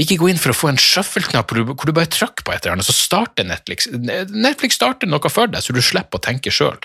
Ikke 0.00 0.16
gå 0.20 0.30
inn 0.30 0.40
for 0.40 0.54
å 0.54 0.56
få 0.56 0.70
en 0.70 0.80
shuffle-knapp 0.80 1.50
hvor, 1.50 1.86
du 1.86 1.92
bare 1.96 2.08
trykker 2.08 2.46
på 2.46 2.54
et 2.54 2.62
eller 2.64 2.78
annet, 2.78 2.88
så 2.88 2.96
starter 2.96 3.48
Netflix. 3.48 3.90
Netflix 3.90 4.78
starter 4.78 5.10
noe 5.10 5.32
for 5.32 5.50
deg, 5.50 5.64
så 5.64 5.74
du 5.76 5.82
slipper 5.84 6.20
å 6.20 6.24
tenke 6.24 6.52
sjøl. 6.54 6.78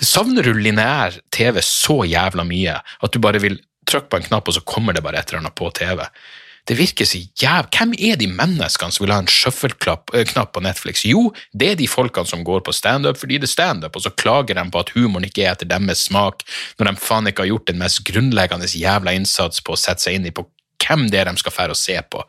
Savner 0.00 0.46
du 0.46 0.54
lineær 0.56 1.18
TV 1.34 1.58
så 1.64 2.02
jævla 2.08 2.44
mye 2.48 2.78
at 2.78 3.12
du 3.12 3.20
bare 3.20 3.40
vil 3.42 3.58
trykke 3.88 4.12
på 4.12 4.20
en 4.20 4.28
knapp, 4.28 4.48
og 4.48 4.56
så 4.56 4.62
kommer 4.68 4.96
det 4.96 5.02
bare 5.04 5.18
et 5.20 5.32
eller 5.32 5.42
annet 5.42 5.56
på 5.58 5.72
TV? 5.76 6.04
Det 6.68 6.76
virker 6.78 7.08
så 7.08 7.20
jæv... 7.40 7.70
Hvem 7.74 7.94
er 7.98 8.18
de 8.20 8.28
menneskene 8.28 8.92
som 8.92 9.04
vil 9.04 9.14
ha 9.14 9.20
en 9.22 9.30
shuffle-knapp 9.30 10.52
på 10.54 10.62
Netflix? 10.64 11.04
Jo, 11.08 11.30
det 11.56 11.72
er 11.72 11.80
de 11.80 11.88
folkene 11.90 12.28
som 12.28 12.44
går 12.46 12.62
på 12.66 12.74
standup 12.76 13.18
fordi 13.20 13.40
det 13.40 13.48
er 13.48 13.54
standup, 13.54 13.96
og 13.96 14.04
så 14.04 14.12
klager 14.12 14.58
de 14.58 14.66
på 14.70 14.82
at 14.82 14.92
humoren 14.96 15.26
ikke 15.28 15.44
er 15.46 15.54
etter 15.54 15.70
deres 15.70 16.06
smak, 16.08 16.44
når 16.78 16.90
de 16.90 17.04
faen 17.04 17.30
ikke 17.30 17.46
har 17.46 17.52
gjort 17.52 17.70
den 17.72 17.80
mest 17.82 18.04
grunnleggende 18.08 18.70
jævla 18.70 19.16
innsats 19.16 19.64
på 19.64 19.76
å 19.76 19.80
sette 19.80 20.06
seg 20.06 20.18
inn 20.18 20.28
i 20.30 20.34
på 20.34 20.46
hvem 20.80 21.08
det 21.12 21.22
er 21.22 21.30
de 21.30 21.40
skal 21.40 21.54
fære 21.54 21.76
og 21.76 21.80
se 21.80 21.96
på. 22.12 22.24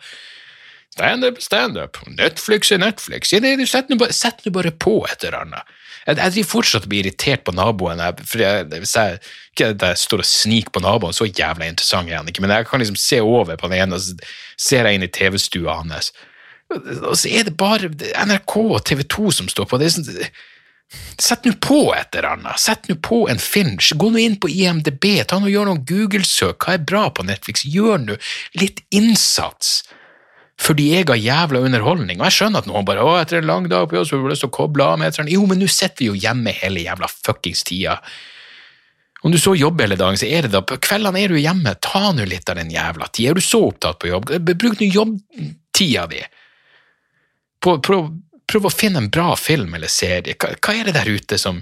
Standup, 0.91 1.39
standup, 1.41 2.01
Netflix 2.17 2.71
er 2.75 2.81
Netflix, 2.83 3.31
sett 3.31 3.89
nå 3.89 3.95
bare, 4.01 4.15
bare 4.51 4.73
på 4.75 4.97
et 5.07 5.23
eller 5.23 5.45
annet. 5.45 5.77
Jeg, 6.08 6.17
jeg 6.17 6.34
driver 6.36 6.50
fortsatt 6.50 6.88
og 6.88 6.91
blir 6.91 7.05
irritert 7.05 7.43
på 7.46 7.53
naboen. 7.55 8.01
For 8.25 8.41
jeg, 8.41 8.67
hvis 8.72 8.96
jeg, 8.98 9.20
ikke 9.53 9.72
at 9.75 9.86
jeg 9.88 10.01
står 10.01 10.24
og 10.24 10.29
sniker 10.29 10.75
på 10.75 10.84
naboen, 10.84 11.15
så 11.15 11.29
jævla 11.29 11.70
interessant 11.70 12.10
er 12.10 12.22
han 12.22 12.31
ikke, 12.31 12.43
men 12.46 12.53
jeg 12.55 12.70
kan 12.70 12.81
liksom 12.81 13.00
se 13.00 13.22
over 13.22 13.60
på 13.60 13.70
den 13.72 13.84
ene, 13.84 14.00
og 14.00 14.03
så 14.03 14.17
ser 14.70 14.89
jeg 14.89 14.98
inn 14.98 15.08
i 15.08 15.12
TV-stua 15.12 15.81
hans. 15.81 16.13
Og 16.72 17.17
så 17.20 17.27
er 17.27 17.50
det 17.50 17.58
bare 17.60 17.91
NRK 17.91 18.55
og 18.63 18.79
TV 18.88 19.03
2 19.12 19.36
som 19.41 19.51
står 19.51 19.67
på. 19.67 19.79
Det 19.81 19.89
er 19.89 19.96
sånn, 19.98 20.31
Sett 21.22 21.46
nå 21.48 21.53
på 21.63 21.93
et 21.96 22.17
eller 22.17 22.34
annet. 22.34 22.60
Sett 22.60 22.89
nå 22.89 22.98
på 23.00 23.22
en 23.31 23.39
film. 23.39 23.77
Gå 23.79 24.10
nå 24.12 24.20
inn 24.20 24.36
på 24.41 24.50
IMDb, 24.51 25.05
ta 25.24 25.38
nå 25.39 25.48
gjør 25.48 25.70
noen 25.70 25.86
Google-søk. 25.88 26.65
Hva 26.65 26.75
er 26.75 26.84
bra 26.84 27.05
på 27.15 27.24
Netflix? 27.27 27.63
Gjør 27.63 28.01
nå 28.03 28.17
litt 28.60 28.81
innsats 28.91 29.86
fordi 30.62 30.91
jeg 30.91 31.08
har 31.10 31.18
jævla 31.18 31.63
underholdning. 31.65 32.20
Og 32.20 32.27
jeg 32.27 32.38
skjønner 32.38 32.62
at 32.62 32.68
noen 32.70 32.86
bare 32.86 33.06
å, 33.06 33.15
etter 33.18 33.39
en 33.39 33.50
lang 33.50 33.70
dag 33.72 33.88
på 33.89 33.98
jobb 33.98 34.08
så 34.08 34.20
har 34.20 34.34
lyst 34.34 34.46
til 34.46 34.51
å 34.51 34.58
koble 34.60 34.86
av 34.86 35.00
med. 35.01 35.18
Jo, 35.32 35.46
men 35.50 35.58
nå 35.62 35.70
sitter 35.72 36.03
vi 36.03 36.10
jo 36.12 36.20
hjemme 36.27 36.53
hele 36.60 36.84
jævla 36.84 37.10
fuckings 37.10 37.65
tida. 37.65 37.98
Om 39.25 39.34
du 39.34 39.38
så 39.41 39.56
jobber 39.58 39.86
hele 39.86 39.98
dagen, 39.98 40.18
så 40.18 40.30
er 40.30 40.46
det 40.46 40.53
da 40.53 40.63
på 40.65 40.77
kveldene 40.82 41.22
er 41.22 41.34
du 41.34 41.39
hjemme. 41.41 41.74
Ta 41.82 42.12
nå 42.13 42.25
litt 42.30 42.50
av 42.50 42.58
den 42.62 42.70
jævla 42.74 43.10
tida. 43.10 43.32
Er 43.32 43.41
du 43.41 43.46
så 43.46 43.63
opptatt 43.72 44.00
på 44.01 44.12
jobb, 44.12 44.34
bruk 44.51 44.77
nå 44.82 44.89
jobbtida 44.89 46.06
di. 46.13 46.22
Prøv, 47.62 47.82
prøv, 47.86 48.13
prøv, 48.50 48.70
å 48.70 48.74
finne 48.74 49.01
en 49.01 49.10
bra 49.13 49.34
film 49.38 49.74
eller 49.77 49.89
serie. 49.94 50.38
Hva, 50.38 50.53
hva 50.58 50.77
er 50.77 50.89
det 50.89 50.98
der 50.98 51.10
ute 51.10 51.41
som 51.41 51.62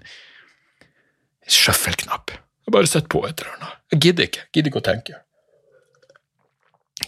Shuffle-knapp. 1.49 2.35
Bare 2.69 2.87
sett 2.87 3.07
på 3.09 3.23
et 3.25 3.41
eller 3.41 3.55
annet. 3.57 3.77
Jeg 3.95 4.01
gidder 4.05 4.27
ikke. 4.29 4.45
Jeg 4.45 4.53
gidder 4.53 4.71
ikke 4.71 4.81
å 4.83 4.87
tenke. 4.91 5.19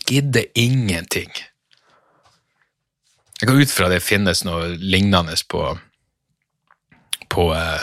Gidder 0.09 0.47
ingenting. 0.57 1.31
Jeg 3.41 3.49
går 3.49 3.63
ut 3.63 3.73
fra 3.73 3.89
det 3.89 4.03
finnes 4.05 4.43
noe 4.45 4.75
lignende 4.77 5.33
på, 5.49 5.63
på 7.33 7.47
uh, 7.55 7.81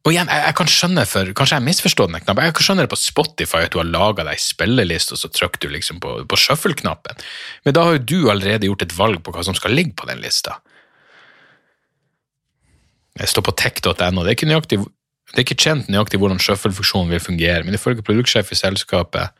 og 0.00 0.14
igjen, 0.14 0.30
jeg, 0.32 0.44
jeg, 0.46 0.56
kan 0.56 0.70
skjønne 0.72 1.02
for, 1.08 1.30
Kanskje 1.36 1.58
jeg 1.58 1.66
misforstår 1.66 2.08
den 2.08 2.22
knappen. 2.22 2.46
Jeg 2.46 2.54
kan 2.56 2.66
skjønne 2.66 2.84
det 2.86 2.92
på 2.92 2.98
Spotify 2.98 3.66
at 3.66 3.74
du 3.74 3.80
har 3.82 3.88
laga 3.88 4.24
deg 4.24 4.40
spilleliste, 4.40 5.16
og 5.16 5.20
så 5.20 5.28
trykker 5.28 5.60
du 5.60 5.74
liksom 5.74 6.00
på, 6.00 6.14
på 6.24 6.38
shuffle-knappen. 6.40 7.20
Men 7.66 7.76
da 7.76 7.84
har 7.84 7.98
jo 7.98 8.06
du 8.08 8.18
allerede 8.32 8.70
gjort 8.70 8.86
et 8.86 8.94
valg 8.96 9.20
på 9.26 9.34
hva 9.34 9.44
som 9.44 9.58
skal 9.58 9.76
ligge 9.76 9.92
på 10.00 10.08
den 10.08 10.22
lista. 10.24 10.56
Jeg 13.20 13.28
står 13.28 13.44
på 13.44 13.54
tech.no. 13.60 14.24
Det, 14.24 14.38
det, 14.40 14.80
er 15.36 15.44
ikke 15.44 15.58
kjent 15.66 15.92
nøyaktig 15.92 16.22
hvordan 16.22 16.40
shuffle-funksjonen 16.40 17.12
vil 17.12 17.20
fungere, 17.20 17.66
men 17.66 17.76
ifølge 17.76 18.06
produktsjef 18.06 18.54
i 18.54 18.60
selskapet 18.62 19.36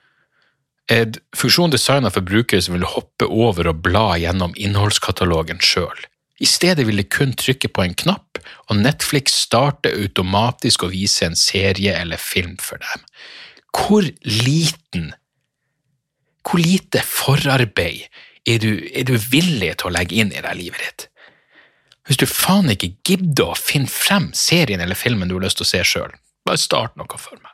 er 0.90 1.12
funksjon 1.37 1.72
designa 1.72 2.11
for 2.12 2.26
brukere 2.26 2.62
som 2.64 2.76
vil 2.76 2.88
hoppe 2.88 3.29
over 3.29 3.70
og 3.70 3.83
bla 3.85 4.14
gjennom 4.20 4.55
innholdskatalogen 4.59 5.62
sjøl. 5.64 6.07
I 6.40 6.48
stedet 6.48 6.87
vil 6.88 7.00
de 7.00 7.05
kun 7.05 7.35
trykke 7.37 7.68
på 7.68 7.85
en 7.85 7.94
knapp, 7.94 8.40
og 8.72 8.81
Netflix 8.81 9.35
starter 9.42 9.96
automatisk 10.00 10.87
å 10.87 10.92
vise 10.92 11.26
en 11.26 11.37
serie 11.37 11.92
eller 12.00 12.20
film 12.20 12.57
for 12.62 12.81
dem. 12.81 13.05
Hvor 13.76 14.09
liten 14.24 15.12
Hvor 16.40 16.59
lite 16.59 17.03
forarbeid 17.05 18.09
er 18.48 18.59
du, 18.59 18.81
er 18.96 19.05
du 19.05 19.12
villig 19.20 19.74
til 19.76 19.90
å 19.90 19.92
legge 19.92 20.16
inn 20.16 20.33
i 20.33 20.40
det 20.40 20.55
livet 20.57 20.81
ditt? 20.81 21.05
Hvis 22.09 22.16
du 22.16 22.24
faen 22.26 22.72
ikke 22.72 22.94
gidder 23.05 23.53
å 23.53 23.59
finne 23.61 23.90
frem 23.92 24.31
serien 24.33 24.81
eller 24.81 24.96
filmen 24.96 25.29
du 25.29 25.37
har 25.37 25.44
lyst 25.44 25.61
til 25.61 25.68
å 25.68 25.70
se 25.70 25.83
sjøl, 25.85 26.16
bare 26.48 26.59
start 26.59 26.96
noe 26.96 27.20
for 27.20 27.37
meg. 27.37 27.49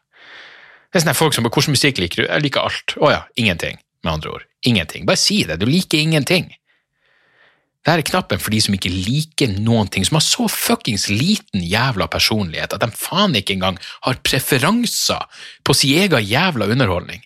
Det 0.96 1.02
er 1.02 1.10
sånne 1.10 1.18
folk 1.18 1.34
som 1.36 1.44
bare 1.44 1.52
'Hvordan 1.52 1.74
musikk 1.76 1.98
liker 2.00 2.22
du?' 2.22 2.28
'Jeg 2.28 2.42
liker 2.42 2.60
alt'. 2.64 2.96
Å 2.96 3.10
ja, 3.12 3.22
ingenting, 3.36 3.76
med 4.02 4.12
andre 4.14 4.30
ord. 4.30 4.44
Ingenting. 4.64 5.04
Bare 5.04 5.20
si 5.20 5.44
det. 5.44 5.58
Du 5.60 5.66
liker 5.66 5.98
ingenting. 5.98 6.48
Dette 7.84 7.98
er 7.98 8.02
knappen 8.02 8.40
for 8.40 8.50
de 8.50 8.60
som 8.64 8.72
ikke 8.72 8.88
liker 8.88 9.52
noen 9.60 9.88
ting, 9.92 10.06
som 10.06 10.16
har 10.16 10.24
så 10.24 10.48
fuckings 10.48 11.10
liten 11.10 11.60
jævla 11.60 12.08
personlighet 12.08 12.72
at 12.72 12.80
de 12.80 12.88
faen 12.90 13.36
ikke 13.36 13.52
engang 13.52 13.76
har 14.08 14.16
preferanser 14.24 15.20
på 15.62 15.74
sin 15.74 15.98
egen 16.00 16.24
jævla 16.24 16.64
underholdning. 16.64 17.20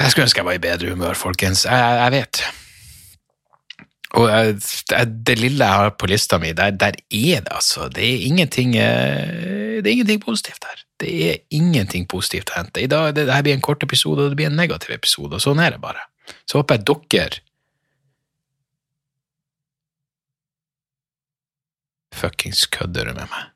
Jeg 0.00 0.10
skulle 0.10 0.24
ønske 0.26 0.42
jeg 0.42 0.44
var 0.44 0.58
i 0.58 0.58
bedre 0.58 0.90
humør, 0.90 1.14
folkens. 1.14 1.64
Jeg, 1.64 2.02
jeg 2.02 2.12
vet. 2.12 2.42
Og 4.12 4.28
det 5.26 5.38
lille 5.38 5.64
jeg 5.64 5.80
har 5.82 5.94
på 5.96 6.08
lista 6.10 6.36
mi, 6.40 6.50
der, 6.52 6.74
der 6.76 6.98
er 6.98 7.44
det 7.44 7.48
altså 7.48 7.88
Det 7.88 8.04
er 8.04 8.26
ingenting 8.26 8.74
eh, 8.76 9.80
Det 9.80 9.86
er 9.86 9.94
ingenting 9.94 10.20
positivt 10.20 10.66
her. 10.68 10.82
Det 11.00 11.12
er 11.30 11.38
ingenting 11.50 12.04
positivt 12.08 12.52
å 12.52 12.58
hente. 12.60 12.82
I 12.82 12.90
dag, 12.92 13.14
det, 13.16 13.24
det 13.26 13.38
blir 13.42 13.56
en 13.56 13.64
kort 13.64 13.82
episode, 13.82 14.22
og 14.22 14.30
det 14.30 14.38
blir 14.38 14.50
en 14.50 14.58
negativ 14.58 14.92
episode, 14.94 15.34
og 15.34 15.42
sånn 15.42 15.62
er 15.64 15.74
det 15.74 15.80
bare. 15.82 16.04
Så 16.46 16.60
håper 16.60 16.78
jeg 16.78 16.84
dere 17.10 17.40
fuckings 22.12 22.66
kødder 22.70 23.10
med 23.16 23.26
meg. 23.32 23.48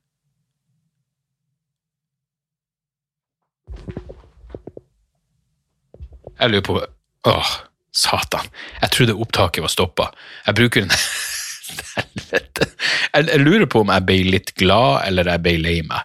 Jeg 6.40 6.50
lurer 6.50 6.66
på 6.66 6.80
Åh. 7.26 7.54
Satan. 7.96 8.50
Jeg 8.82 8.92
trodde 8.92 9.16
opptaket 9.16 9.64
var 9.64 9.72
stoppa. 9.72 10.10
Jeg 10.46 10.58
bruker 10.58 10.84
den 10.84 10.94
Helvete. 11.96 12.70
Jeg, 13.16 13.26
jeg, 13.30 13.40
lurer 13.40 13.66
på 13.70 13.80
om 13.80 13.90
jeg 13.90 14.04
ble 14.04 14.16
litt 14.28 14.50
glad, 14.60 15.06
eller 15.08 15.28
jeg 15.30 15.40
ble 15.40 15.54
lei 15.62 15.76
meg. 15.86 16.04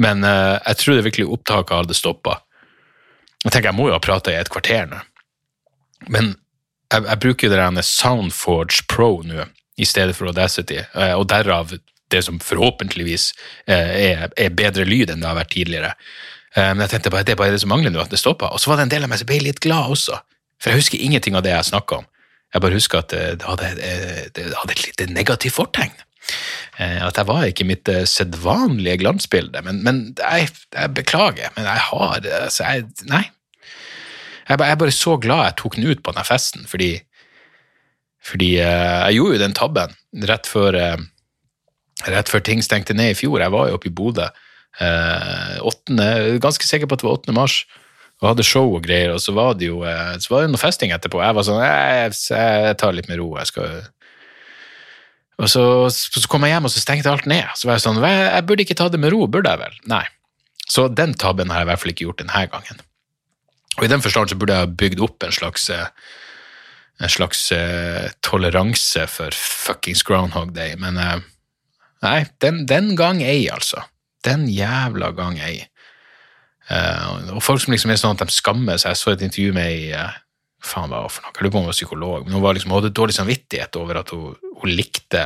Men 0.00 0.24
uh, 0.24 0.56
jeg 0.56 0.78
trodde 0.80 1.04
virkelig 1.04 1.26
opptaket 1.36 1.76
hadde 1.76 1.96
stoppa. 1.96 2.38
Jeg 3.44 3.52
tenker 3.52 3.68
jeg 3.68 3.76
må 3.76 3.90
jo 3.90 3.96
ha 3.96 4.00
prata 4.02 4.32
i 4.32 4.38
et 4.38 4.48
kvarter 4.50 4.88
nå. 4.88 5.02
Men 6.08 6.32
jeg, 6.92 7.04
jeg 7.04 7.20
bruker 7.20 7.52
det 7.52 7.84
Soundforge 7.86 8.86
Pro 8.88 9.10
nå 9.26 9.44
i 9.76 9.86
stedet 9.88 10.16
for 10.16 10.30
Audacity, 10.32 10.80
uh, 10.96 11.12
og 11.18 11.28
derav 11.30 11.76
det 12.12 12.22
som 12.24 12.40
forhåpentligvis 12.40 13.30
uh, 13.68 13.74
er, 13.74 14.26
er, 14.32 14.56
bedre 14.56 14.88
lyd 14.88 15.12
enn 15.12 15.20
det 15.20 15.28
har 15.28 15.38
vært 15.42 15.54
tidligere. 15.54 15.92
Men 16.54 16.84
jeg 16.84 16.92
tenkte 16.92 17.10
bare, 17.10 17.26
det 17.26 17.32
er 17.34 17.38
bare 17.40 17.50
det 17.50 17.64
som 17.64 17.72
mangler 17.74 17.90
nå, 17.90 17.98
at 17.98 18.12
det 18.14 18.20
stopper. 18.20 18.52
Og 18.54 18.62
så 18.62 18.70
var 18.70 18.78
det 18.78 18.84
en 18.86 18.92
del 18.92 19.04
av 19.04 19.10
meg 19.10 19.18
som 19.18 19.26
ble 19.26 19.40
litt 19.42 19.58
glad 19.60 19.90
også. 19.90 20.20
For 20.64 20.72
jeg 20.72 20.80
husker 20.80 21.04
ingenting 21.04 21.36
av 21.36 21.44
det 21.44 21.52
jeg 21.52 21.68
snakka 21.68 22.00
om. 22.00 22.08
Jeg 22.54 22.62
bare 22.64 22.78
husker 22.78 23.02
at 23.02 23.12
det 23.12 23.44
hadde, 23.44 23.70
det 24.32 24.44
hadde 24.56 24.72
et 24.72 24.84
lite 24.86 25.08
negativt 25.12 25.58
fortegn. 25.58 25.92
Eh, 26.78 27.00
at 27.06 27.18
jeg 27.18 27.28
var 27.28 27.46
ikke 27.46 27.66
mitt 27.68 27.88
eh, 27.90 28.06
sedvanlige 28.08 28.98
glansbilde. 29.04 29.62
Men, 29.66 29.82
men 29.86 30.00
jeg, 30.18 30.48
jeg, 30.74 30.92
beklager, 30.96 31.52
men 31.56 31.68
jeg 31.68 31.82
har 31.88 32.28
altså 32.40 32.64
jeg, 32.64 32.86
Nei. 33.10 33.24
Jeg, 34.48 34.60
er 34.60 34.80
bare 34.80 34.92
så 34.92 35.16
glad 35.16 35.44
jeg 35.44 35.58
tok 35.60 35.76
den 35.78 35.88
ut 35.88 36.02
på 36.04 36.12
denne 36.12 36.26
festen, 36.28 36.66
fordi, 36.68 36.98
fordi 38.24 38.50
eh, 38.60 39.04
jeg 39.08 39.20
gjorde 39.20 39.38
jo 39.38 39.44
den 39.44 39.56
tabben 39.56 39.94
rett 40.28 40.50
før, 40.50 40.76
rett 42.06 42.30
før 42.30 42.42
ting 42.44 42.60
stengte 42.62 42.96
ned 42.96 43.14
i 43.14 43.18
fjor. 43.18 43.40
Jeg 43.40 43.54
var 43.54 43.70
jo 43.70 43.78
oppe 43.78 43.90
i 43.90 43.94
Bodø. 43.94 44.28
Ganske 46.42 46.66
sikker 46.66 46.90
på 46.90 46.98
at 46.98 47.02
det 47.02 47.08
var 47.08 47.18
8. 47.22 47.34
mars 47.34 47.62
og 48.22 48.30
hadde 48.30 48.46
show 48.46 48.70
og 48.76 48.84
greier, 48.86 49.12
og 49.14 49.20
så 49.20 49.34
var 49.36 49.56
det 49.58 49.68
jo 49.68 49.82
eh, 49.88 50.14
så 50.22 50.32
var 50.32 50.44
det 50.44 50.52
noe 50.52 50.62
festing 50.62 50.94
etterpå. 50.94 51.20
Jeg 51.22 51.36
var 51.36 51.46
sånn 51.46 51.60
Jeg, 51.64 52.14
jeg 52.30 52.78
tar 52.80 52.96
litt 52.96 53.10
med 53.10 53.20
ro. 53.20 53.34
jeg 53.40 53.50
skal... 53.50 53.84
Og 55.34 55.50
så, 55.50 55.64
så, 55.90 56.28
kom 56.30 56.44
jeg 56.46 56.54
hjem, 56.54 56.68
og 56.68 56.70
så 56.70 56.80
stengte 56.80 57.10
alt 57.10 57.26
ned. 57.26 57.48
Så 57.58 57.66
var 57.66 57.80
jeg 57.80 57.82
sånn 57.88 57.98
Jeg 58.04 58.44
burde 58.46 58.62
ikke 58.62 58.76
ta 58.78 58.86
det 58.88 59.00
med 59.02 59.10
ro, 59.10 59.24
burde 59.26 59.50
jeg 59.50 59.64
vel? 59.64 59.78
Nei. 59.90 60.04
Så 60.70 60.86
den 60.88 61.16
tabben 61.18 61.50
har 61.50 61.62
jeg 61.62 61.66
i 61.66 61.70
hvert 61.72 61.82
fall 61.82 61.92
ikke 61.92 62.06
gjort 62.06 62.22
denne 62.22 62.44
gangen. 62.52 62.84
Og 63.74 63.86
i 63.86 63.90
den 63.90 64.04
forstand 64.04 64.30
så 64.30 64.38
burde 64.38 64.54
jeg 64.54 64.68
ha 64.68 64.76
bygd 64.84 65.02
opp 65.02 65.26
en 65.26 65.34
slags 65.34 65.66
eh, 65.74 65.88
en 67.02 67.10
slags 67.10 67.48
uh, 67.52 68.06
toleranse 68.22 69.06
for 69.10 69.34
fuckings 69.34 70.04
Groundhog 70.06 70.52
Day, 70.54 70.76
men 70.78 70.98
uh, 71.00 71.18
nei, 72.04 72.20
den, 72.44 72.64
den 72.70 72.94
gang 72.98 73.22
ei, 73.22 73.48
altså. 73.50 73.82
Den 74.24 74.46
jævla 74.48 75.10
gang 75.16 75.40
ei. 75.42 75.66
Uh, 76.64 77.34
og 77.36 77.42
folk 77.44 77.60
som 77.60 77.74
liksom 77.74 77.92
er 77.92 78.00
sånn 78.00 78.16
at 78.16 78.30
de 78.30 78.34
skammer 78.34 78.78
seg. 78.80 78.94
Jeg 78.94 79.00
så 79.00 79.12
et 79.12 79.24
intervju 79.26 79.54
med 79.56 79.68
ei 79.68 79.92
uh, 79.92 80.14
faen 80.64 80.92
hva 80.92 81.04
for 81.12 81.24
noe, 81.24 81.32
jeg 81.34 81.44
lurer 81.44 81.52
på 81.52 81.60
om 81.60 81.64
hun 81.64 81.70
var 81.70 81.78
psykolog, 81.78 82.26
men 82.26 82.36
hun, 82.36 82.44
var 82.44 82.56
liksom, 82.56 82.72
hun 82.72 82.80
hadde 82.80 82.96
dårlig 82.96 83.16
samvittighet 83.16 83.80
over 83.80 84.00
at 84.00 84.12
hun, 84.14 84.36
hun 84.62 84.72
likte 84.72 85.24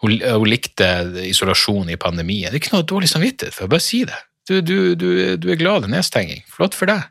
hun, 0.00 0.14
hun 0.16 0.48
likte 0.48 0.86
isolasjon 1.28 1.90
i 1.92 1.98
pandemien. 2.00 2.48
Det 2.48 2.56
er 2.56 2.62
ikke 2.62 2.76
noe 2.76 2.88
dårlig 2.88 3.10
samvittighet 3.12 3.56
for, 3.56 3.70
bare 3.70 3.84
si 3.84 4.04
det. 4.08 4.20
Du, 4.48 4.60
du, 4.64 4.94
du, 4.98 5.08
du 5.36 5.50
er 5.52 5.58
glad 5.60 5.84
i 5.86 5.90
nedstenging. 5.92 6.40
Flott 6.50 6.74
for 6.78 6.90
deg. 6.90 7.04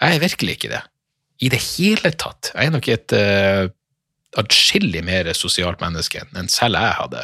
Jeg 0.00 0.16
er 0.16 0.24
virkelig 0.24 0.56
ikke 0.56 0.72
det. 0.72 0.80
I 1.40 1.52
det 1.52 1.60
hele 1.76 2.10
tatt. 2.18 2.50
Jeg 2.50 2.68
er 2.68 2.74
nok 2.74 2.88
et 2.90 3.14
uh, 3.16 3.70
atskillig 4.40 5.04
mer 5.06 5.30
sosialt 5.36 5.80
menneske 5.80 6.24
enn 6.36 6.50
selv 6.52 6.80
jeg 6.80 6.98
hadde. 6.98 7.22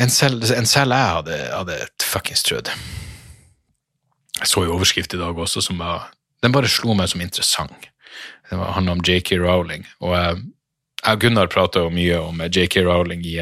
En 0.00 0.10
selv, 0.10 0.44
en 0.56 0.66
selv 0.66 0.94
jeg 0.96 1.14
hadde, 1.16 1.38
hadde 1.52 1.78
fuckings 2.02 2.42
trodd. 2.46 2.70
Jeg 4.38 4.48
så 4.48 4.64
jo 4.64 4.76
overskrift 4.76 5.14
i 5.14 5.20
dag 5.20 5.38
også 5.38 5.60
som 5.60 5.78
var 5.78 6.10
Den 6.42 6.50
bare 6.50 6.66
slo 6.66 6.94
meg 6.98 7.06
som 7.06 7.20
interessant. 7.22 7.84
Det 8.50 8.56
handla 8.58 8.96
om 8.96 9.02
JK 9.06 9.36
Rowling. 9.38 9.86
og 10.00 10.16
jeg 11.04 11.14
og 11.14 11.20
Gunnar 11.20 11.46
prata 11.46 11.84
mye 11.90 12.18
om 12.18 12.40
JK 12.42 12.76
Rowling 12.82 13.22
i, 13.26 13.38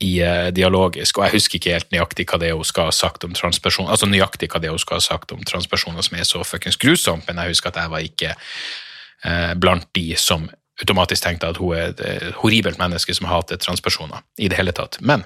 i 0.00 0.12
uh, 0.22 0.48
Dialogisk, 0.48 1.18
og 1.18 1.24
jeg 1.24 1.36
husker 1.36 1.58
ikke 1.58 1.74
helt 1.74 1.92
nøyaktig 1.92 2.26
hva 2.28 2.38
det 2.40 2.48
er 2.48 2.56
hun 2.56 2.64
skal 2.64 2.88
ha 2.88 2.94
sagt 2.96 3.24
om 3.24 3.36
transpersoner, 3.36 3.90
altså 3.90 4.08
nøyaktig 4.08 4.48
hva 4.52 4.60
det 4.60 4.72
hun 4.72 4.80
skal 4.80 4.96
ha 4.96 5.04
sagt 5.04 5.32
om 5.32 5.44
transpersoner 5.44 6.04
som 6.04 6.16
er 6.16 6.24
så 6.24 6.42
fuckings 6.44 6.80
grusomt, 6.80 7.28
men 7.28 7.36
jeg 7.36 7.52
husker 7.52 7.72
at 7.72 7.80
jeg 7.82 7.92
var 7.92 8.04
ikke 8.04 8.32
eh, 8.32 9.54
blant 9.60 9.88
de 9.96 10.06
som 10.20 10.48
automatisk 10.80 11.24
tenkte 11.24 11.52
at 11.52 11.60
hun 11.60 11.76
er 11.76 11.94
et 11.94 12.34
horribelt 12.42 12.80
menneske 12.80 13.14
som 13.16 13.28
hater 13.28 13.60
transpersoner 13.60 14.24
i 14.36 14.48
det 14.52 14.56
hele 14.56 14.72
tatt. 14.76 15.00
Men 15.00 15.24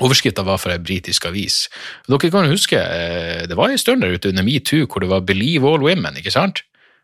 overskrifta 0.00 0.44
var 0.46 0.60
for 0.62 0.72
ei 0.72 0.80
britisk 0.80 1.26
avis. 1.28 1.66
Dere 2.08 2.30
kan 2.32 2.48
huske, 2.48 2.78
uh, 2.80 3.44
det 3.48 3.58
var 3.58 3.70
en 3.70 3.80
stund 3.80 4.04
der 4.04 4.16
ute 4.16 4.32
under 4.32 4.46
metoo 4.46 4.86
hvor 4.86 5.04
det 5.04 5.10
var 5.12 5.20
'Believe 5.20 5.68
all 5.68 5.82
women', 5.82 6.16
ikke 6.16 6.32
sant? 6.32 6.62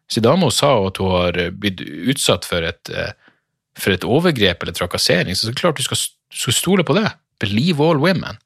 Sidamo 0.08 0.50
sa 0.50 0.86
at 0.86 0.96
hun 0.96 1.10
har 1.10 1.50
blitt 1.52 1.80
utsatt 1.84 2.44
for 2.48 2.64
et 2.64 2.88
for 3.78 3.94
et 3.94 4.04
overgrep 4.06 4.62
eller 4.62 4.76
trakassering, 4.76 5.36
så 5.36 5.46
er 5.46 5.54
det 5.54 5.60
klart 5.60 5.78
du 5.78 5.86
skal, 5.86 6.00
skal 6.34 6.56
stole 6.56 6.84
på 6.86 6.96
det. 6.98 7.06
Believe 7.42 7.84
all 7.84 8.00
women. 8.02 8.40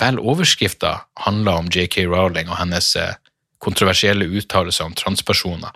Vel, 0.00 0.18
overskrifta 0.20 0.98
handler 1.24 1.62
om 1.62 1.70
JK 1.72 2.02
Rowling 2.10 2.50
og 2.50 2.58
hennes 2.60 2.90
eh, 3.00 3.14
kontroversielle 3.64 4.28
uttalelser 4.28 4.88
om 4.88 4.96
transpersoner. 4.98 5.72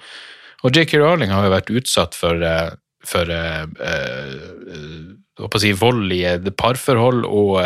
Og 0.66 0.76
JK 0.76 0.98
Rowling 1.00 1.32
har 1.32 1.46
jo 1.46 1.54
vært 1.54 1.72
utsatt 1.80 2.18
for, 2.18 2.42
eh, 2.44 2.74
for 3.06 3.30
uh, 3.32 3.64
uh, 3.80 5.14
si, 5.58 5.72
vold 5.72 6.12
i 6.12 6.24
parforhold 6.56 7.24
og, 7.24 7.60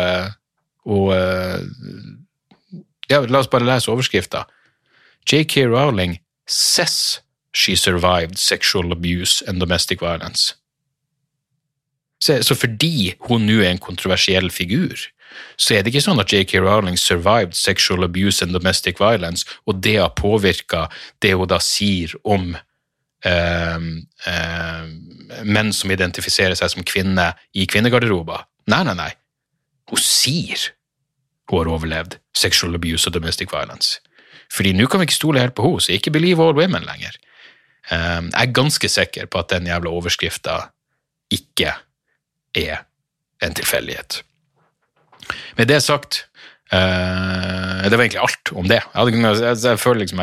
og 0.85 1.07
ja, 3.09 3.21
La 3.29 3.41
oss 3.41 3.49
bare 3.51 3.67
lese 3.67 3.91
overskrifta. 3.91 4.45
JK 5.25 5.65
Rowling 5.69 6.19
says 6.47 7.21
she 7.53 7.75
survived 7.75 8.37
sexual 8.37 8.91
abuse 8.91 9.41
and 9.47 9.59
domestic 9.59 10.01
violence. 10.01 10.55
Så, 12.21 12.43
så 12.43 12.55
fordi 12.55 13.13
hun 13.27 13.45
nå 13.45 13.59
er 13.61 13.73
en 13.73 13.81
kontroversiell 13.81 14.51
figur, 14.51 14.95
så 15.57 15.75
er 15.75 15.83
det 15.83 15.91
ikke 15.91 16.03
sånn 16.05 16.21
at 16.21 16.31
JK 16.31 16.61
Rowling 16.63 16.97
survived 16.99 17.57
sexual 17.57 18.05
abuse 18.07 18.43
and 18.43 18.55
domestic 18.55 18.99
violence, 18.99 19.45
og 19.65 19.81
det 19.83 19.97
har 19.99 20.15
påvirka 20.15 20.87
det 21.21 21.33
hun 21.35 21.49
da 21.51 21.59
sier 21.63 22.15
om 22.23 22.53
eh, 22.55 23.89
eh, 24.31 24.85
menn 25.43 25.73
som 25.73 25.91
identifiserer 25.93 26.57
seg 26.57 26.73
som 26.73 26.87
kvinne 26.87 27.31
i 27.53 27.67
kvinnegarderober. 27.69 28.45
Nei, 28.71 28.81
nei, 28.87 28.95
nei. 28.97 29.11
Hun 29.91 30.01
sier 30.01 30.71
hun 31.49 31.61
har 31.61 31.69
overlevd 31.75 32.17
sexual 32.35 32.77
abuse 32.77 33.09
og 33.09 33.13
domestic 33.13 33.51
violence. 33.53 33.99
Fordi 34.53 34.73
nå 34.73 34.87
kan 34.89 35.01
vi 35.01 35.09
ikke 35.09 35.17
stole 35.17 35.41
helt 35.41 35.55
på 35.57 35.65
henne, 35.65 35.81
så 35.81 35.93
ikke 35.93 36.13
believe 36.13 36.41
all 36.41 36.57
women 36.57 36.85
lenger. 36.87 37.17
Um, 37.91 38.31
jeg 38.31 38.41
er 38.41 38.55
ganske 38.57 38.89
sikker 38.89 39.27
på 39.29 39.41
at 39.41 39.51
den 39.53 39.67
jævla 39.69 39.91
overskrifta 39.93 40.55
ikke 41.33 41.75
er 42.57 42.85
en 43.45 43.53
tilfeldighet. 43.53 44.23
Med 45.57 45.69
det 45.69 45.83
sagt 45.83 46.25
uh, 46.73 47.85
Det 47.85 47.95
var 47.95 48.05
egentlig 48.05 48.23
alt 48.25 48.51
om 48.53 48.67
det. 48.69 48.81
Jeg, 48.93 49.21
jeg, 49.21 49.57
jeg 49.63 49.81
føler 49.81 50.01
liksom 50.03 50.21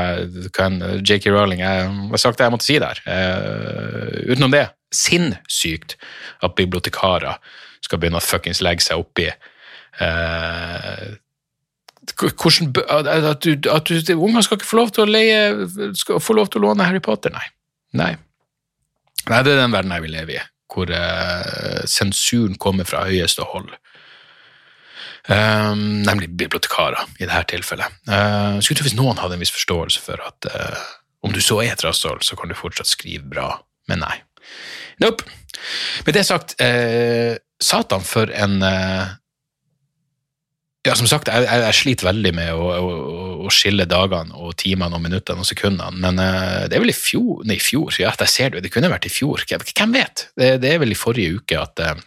J.K. 1.03 1.31
Rowling 1.31 1.63
Jeg 1.63 1.89
har 2.13 2.23
sagt 2.23 2.39
det 2.41 2.49
jeg 2.49 2.55
måtte 2.55 2.69
si 2.69 2.79
der. 2.83 3.03
Uh, 3.07 4.33
utenom 4.33 4.55
det, 4.55 4.67
sinnssykt 4.95 5.97
at 6.43 6.57
bibliotekarer 6.59 7.39
skal 7.83 7.99
begynne 7.99 8.21
å 8.21 8.25
fuckings 8.25 8.63
legge 8.65 8.85
seg 8.85 9.03
oppi 9.03 9.29
uh, 9.29 11.19
hvordan, 12.03 12.73
at, 12.91 13.45
du, 13.45 13.71
at 13.71 13.89
du, 13.89 14.15
unger 14.17 14.43
skal 14.43 14.59
ikke 14.59 14.67
få 14.67 14.81
lov 14.81 14.91
til 14.95 15.05
å 15.05 15.11
leie 15.11 15.93
skal 15.99 16.23
få 16.23 16.35
lov 16.35 16.51
til 16.51 16.63
å 16.63 16.69
låne 16.69 16.87
Harry 16.89 17.03
Potter, 17.03 17.31
nei. 17.35 17.47
Nei. 17.95 18.13
Nei, 19.29 19.43
det 19.47 19.55
er 19.55 19.63
den 19.63 19.75
verden 19.75 19.95
jeg 19.95 20.05
vil 20.07 20.17
leve 20.19 20.35
i 20.39 20.41
hvor 20.73 20.89
uh, 20.89 21.83
sensuren 21.85 22.57
kommer 22.57 22.87
fra 22.89 23.05
høyeste 23.05 23.45
hold. 23.45 23.69
Um, 25.31 26.03
nemlig 26.03 26.33
bibliotekarer, 26.35 27.05
i 27.21 27.29
dette 27.29 27.53
tilfellet. 27.53 28.01
Uh, 28.09 28.59
skulle 28.59 28.81
tro 28.81 28.89
hvis 28.89 28.99
noen 28.99 29.21
hadde 29.23 29.39
en 29.39 29.45
viss 29.45 29.55
forståelse 29.55 30.03
for 30.03 30.23
at 30.27 30.51
uh, 30.51 30.83
om 31.23 31.35
du 31.35 31.39
så 31.45 31.61
er 31.63 31.77
et 31.77 31.85
rasshøl, 31.87 32.19
så 32.27 32.35
kan 32.39 32.51
du 32.51 32.59
fortsatt 32.59 32.91
skrive 32.91 33.29
bra, 33.31 33.53
men 33.91 34.03
nei. 34.03 34.17
Nope. 35.03 35.29
Med 36.07 36.17
det 36.19 36.27
sagt, 36.27 36.57
uh, 36.59 37.39
satan 37.63 38.03
for 38.03 38.35
en 38.35 38.59
ja, 40.83 40.97
som 40.99 41.07
sagt, 41.07 41.29
jeg, 41.31 41.47
jeg, 41.47 41.75
sliter 41.79 42.09
veldig 42.09 42.33
med 42.35 42.49
å, 42.59 42.71
å, 42.75 42.95
å, 43.47 43.51
skille 43.55 43.85
dagene 43.87 44.35
og 44.35 44.57
timene 44.59 44.99
og 44.99 45.05
minuttene 45.05 45.45
og 45.45 45.47
sekundene, 45.47 45.95
men 46.03 46.19
uh, 46.19 46.65
det 46.67 46.75
er 46.75 46.83
vel 46.83 46.91
i 46.91 46.97
fjor 46.97 47.45
Nei, 47.47 47.61
i 47.61 47.63
fjor, 47.63 47.95
ja, 48.03 48.11
jeg 48.19 48.33
ser 48.33 48.51
det, 48.51 48.65
det 48.65 48.73
kunne 48.75 48.91
vært 48.91 49.07
i 49.07 49.13
fjor. 49.13 49.45
Hvem 49.47 49.95
vet? 49.95 50.27
Det, 50.35 50.57
det 50.63 50.73
er 50.73 50.83
vel 50.83 50.91
i 50.91 50.99
forrige 50.99 51.39
uke 51.39 51.61
at, 51.63 51.79
uh, 51.87 52.03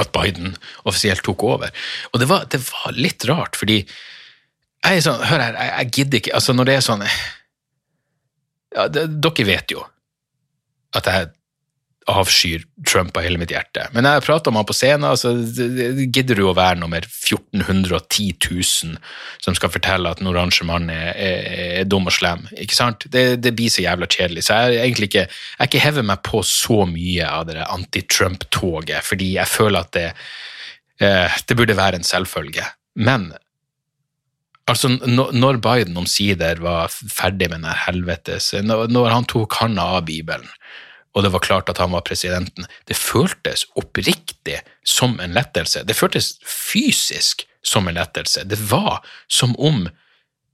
at 0.00 0.12
Biden 0.14 0.56
offisielt 0.88 1.24
tok 1.26 1.44
over. 1.44 1.72
Og 2.12 2.20
det 2.22 2.28
var, 2.30 2.46
det 2.52 2.60
var, 2.64 2.96
litt 2.96 3.24
rart, 3.28 3.58
fordi 3.58 3.82
jeg 3.82 4.98
er 4.98 5.04
sånn, 5.04 5.22
Hør 5.22 5.38
her, 5.38 5.54
jeg, 5.54 5.72
jeg 5.72 5.90
gidder 5.94 6.18
ikke 6.18 6.32
altså 6.34 6.54
Når 6.56 6.66
det 6.66 6.74
er 6.74 6.80
sånn 6.82 7.02
ja, 7.06 8.86
det, 8.90 9.04
Dere 9.22 9.44
vet 9.46 9.74
jo 9.74 9.84
at 10.92 11.06
jeg 11.08 11.28
avskyr 12.10 12.64
Trump 12.88 13.16
av 13.16 13.22
hele 13.22 13.38
mitt 13.38 13.52
hjerte. 13.54 13.84
Men 13.94 14.06
jeg 14.08 14.24
prater 14.26 14.50
om 14.50 14.58
han 14.58 14.66
på 14.66 14.74
scenen, 14.74 15.16
så 15.18 15.32
gidder 15.34 16.38
du 16.38 16.44
å 16.48 16.54
være 16.56 16.80
nummer 16.80 17.04
1410 17.04 18.32
000 18.42 18.96
som 19.42 19.58
skal 19.58 19.72
fortelle 19.72 20.10
at 20.10 20.22
en 20.22 20.30
oransje 20.32 20.66
mann 20.68 20.90
er, 20.92 21.12
er, 21.14 21.44
er, 21.82 21.84
dum 21.86 22.10
og 22.10 22.16
slem. 22.16 22.44
Ikke 22.58 22.78
sant? 22.78 23.06
Det, 23.12 23.26
det, 23.42 23.54
blir 23.58 23.70
så 23.72 23.84
jævla 23.84 24.08
kjedelig. 24.10 24.46
Så 24.46 24.58
jeg 24.58 24.80
er 24.80 24.86
egentlig 24.86 25.10
ikke 25.12 25.26
jeg 25.28 25.70
ikke 25.70 25.84
hever 25.84 26.08
meg 26.10 26.24
på 26.26 26.42
så 26.46 26.82
mye 26.90 27.28
av 27.28 27.46
det 27.50 27.62
anti-Trump-toget, 27.68 29.06
fordi 29.06 29.34
jeg 29.36 29.50
føler 29.50 29.86
at 29.86 29.94
det, 29.94 30.08
eh, 31.02 31.40
det 31.46 31.58
burde 31.58 31.78
være 31.78 32.00
en 32.00 32.08
selvfølge. 32.08 32.66
Men 32.98 33.30
altså, 34.66 34.90
når 35.06 35.62
Biden 35.62 35.96
omsider 36.02 36.60
var 36.62 36.90
ferdig 36.90 37.48
med 37.50 37.62
den 37.64 37.78
helvetes 37.86 38.52
Når 38.62 39.08
han 39.10 39.26
tok 39.30 39.56
handa 39.62 39.86
av 39.96 40.04
Bibelen 40.10 40.50
og 41.12 41.24
det 41.24 41.32
var 41.34 41.44
klart 41.44 41.68
at 41.68 41.80
han 41.82 41.92
var 41.92 42.04
presidenten. 42.06 42.66
Det 42.88 42.96
føltes 42.96 43.66
oppriktig 43.76 44.60
som 44.84 45.18
en 45.20 45.34
lettelse. 45.36 45.84
Det 45.84 45.96
føltes 45.96 46.38
fysisk 46.48 47.44
som 47.62 47.88
en 47.88 47.98
lettelse. 47.98 48.46
Det 48.48 48.58
var 48.70 49.02
som 49.28 49.52
om 49.60 49.84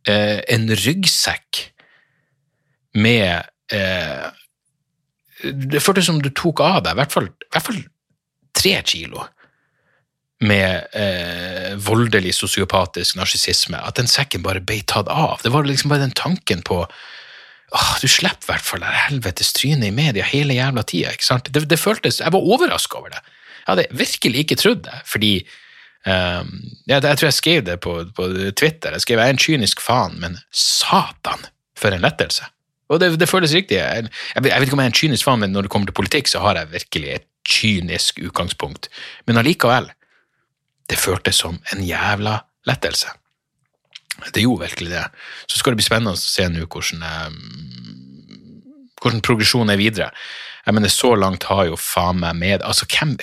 eh, 0.08 0.40
en 0.48 0.68
ryggsekk 0.74 1.62
med 2.98 3.46
eh, 3.72 4.26
Det 5.38 5.80
føltes 5.82 6.08
som 6.10 6.18
du 6.22 6.32
tok 6.34 6.60
av 6.66 6.82
deg 6.82 6.96
i 6.96 6.98
hvert 6.98 7.14
fall, 7.14 7.28
i 7.30 7.50
hvert 7.54 7.68
fall 7.68 7.82
tre 8.58 8.72
kilo 8.82 9.22
med 10.42 10.94
eh, 10.94 11.76
voldelig 11.82 12.34
sosiopatisk 12.34 13.16
narsissisme. 13.18 13.78
At 13.78 13.98
den 13.98 14.10
sekken 14.10 14.42
bare 14.42 14.62
ble 14.62 14.80
tatt 14.86 15.10
av. 15.10 15.38
Det 15.42 15.54
var 15.54 15.66
liksom 15.66 15.90
bare 15.90 16.06
den 16.06 16.14
tanken 16.18 16.62
på 16.66 16.84
Åh, 17.76 17.94
du 18.00 18.08
slipper 18.08 18.46
i 18.46 18.50
hvert 18.52 18.64
fall 18.64 18.80
det 18.80 18.92
helvetes 19.08 19.52
trynet 19.52 19.90
i 19.90 19.94
media 19.94 20.24
hele 20.24 20.56
jævla 20.56 20.84
tida. 20.88 21.12
ikke 21.12 21.26
sant? 21.26 21.50
Det, 21.52 21.66
det 21.68 21.80
føltes, 21.80 22.20
Jeg 22.20 22.32
var 22.32 22.40
overraska 22.54 22.98
over 22.98 23.12
det. 23.12 23.20
Jeg 23.66 23.74
hadde 23.74 23.86
virkelig 23.90 24.44
ikke 24.44 24.56
trodd 24.56 24.84
det, 24.86 25.00
fordi 25.04 25.32
um, 26.06 26.54
jeg, 26.86 27.02
jeg, 27.02 27.18
tror 27.18 27.26
jeg 27.26 27.36
skrev 27.36 27.64
det 27.66 27.80
på, 27.84 27.98
på, 28.16 28.28
Twitter. 28.56 28.96
Jeg 28.96 29.04
skrev 29.04 29.20
jeg 29.20 29.28
er 29.28 29.36
en 29.36 29.44
kynisk 29.44 29.84
faen, 29.84 30.16
men 30.20 30.38
satan, 30.52 31.44
for 31.76 31.92
en 31.92 32.00
lettelse. 32.00 32.48
Og 32.88 33.02
det, 33.02 33.12
det 33.20 33.28
føles 33.28 33.52
riktig. 33.52 33.76
Jeg, 33.76 34.08
jeg, 34.34 34.44
vet 34.44 34.64
ikke 34.64 34.78
om 34.78 34.80
jeg 34.80 34.88
er 34.88 34.94
en 34.94 35.00
kynisk 35.02 35.28
faen, 35.28 35.44
men 35.44 35.52
når 35.52 35.68
det 35.68 35.74
kommer 35.74 35.90
til 35.90 35.98
politikk, 36.00 36.32
så 36.32 36.40
har 36.40 36.56
jeg 36.56 36.72
virkelig 36.72 37.14
et 37.18 37.28
kynisk 37.48 38.22
utgangspunkt. 38.24 38.88
Men 39.28 39.40
allikevel, 39.40 39.92
det 40.88 40.96
føltes 40.96 41.44
som 41.44 41.60
en 41.74 41.84
jævla 41.84 42.38
lettelse. 42.68 43.12
Det 44.34 44.42
gjorde 44.42 44.66
virkelig 44.66 44.90
det. 44.90 45.06
Så 45.46 45.58
skal 45.58 45.72
det 45.72 45.80
bli 45.80 45.86
spennende 45.86 46.16
å 46.16 46.20
se 46.20 46.48
nå 46.50 46.66
hvordan, 46.66 47.02
eh, 47.06 47.30
hvordan 49.02 49.24
progresjonen 49.24 49.74
er 49.74 49.80
videre. 49.80 50.10
Jeg 50.66 50.74
mener, 50.74 50.88
Så 50.88 51.14
langt 51.16 51.44
har 51.48 51.64
jo 51.64 51.76
faen 51.76 52.20
meg 52.20 52.36
med 52.36 52.62
altså 52.62 52.84
hvem, 52.84 53.16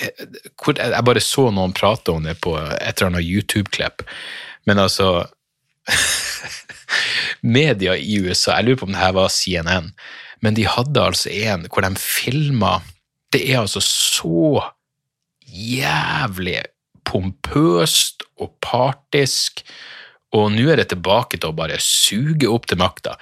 hvor, 0.58 0.73
Jeg 0.77 1.05
bare 1.05 1.21
så 1.21 1.51
noen 1.51 1.73
prate 1.73 2.12
om 2.12 2.23
det 2.23 2.39
på 2.41 2.58
et 2.58 3.01
eller 3.01 3.12
annet 3.12 3.27
YouTube-klipp, 3.27 4.01
men 4.65 4.79
altså 4.79 5.27
media 7.43 7.93
i 7.95 8.17
USA, 8.17 8.55
jeg 8.58 8.65
lurer 8.65 8.79
på 8.79 8.86
om 8.86 8.95
det 8.95 9.03
her 9.03 9.13
var 9.13 9.29
CNN, 9.29 9.91
men 10.41 10.55
de 10.55 10.65
hadde 10.65 11.01
altså 11.01 11.29
en 11.29 11.67
hvor 11.69 11.86
de 11.86 11.95
filma 12.01 12.81
Det 13.34 13.43
er 13.51 13.60
altså 13.60 13.81
så 13.84 14.63
jævlig 15.45 16.63
pompøst 17.05 18.23
og 18.41 18.55
partisk. 18.62 19.62
Og 20.36 20.50
nå 20.52 20.65
er 20.71 20.82
det 20.82 20.89
tilbake 20.91 21.39
til 21.39 21.52
å 21.52 21.56
bare 21.56 21.78
suge 21.84 22.50
opp 22.52 22.67
til 22.67 22.80
makta. 22.82 23.15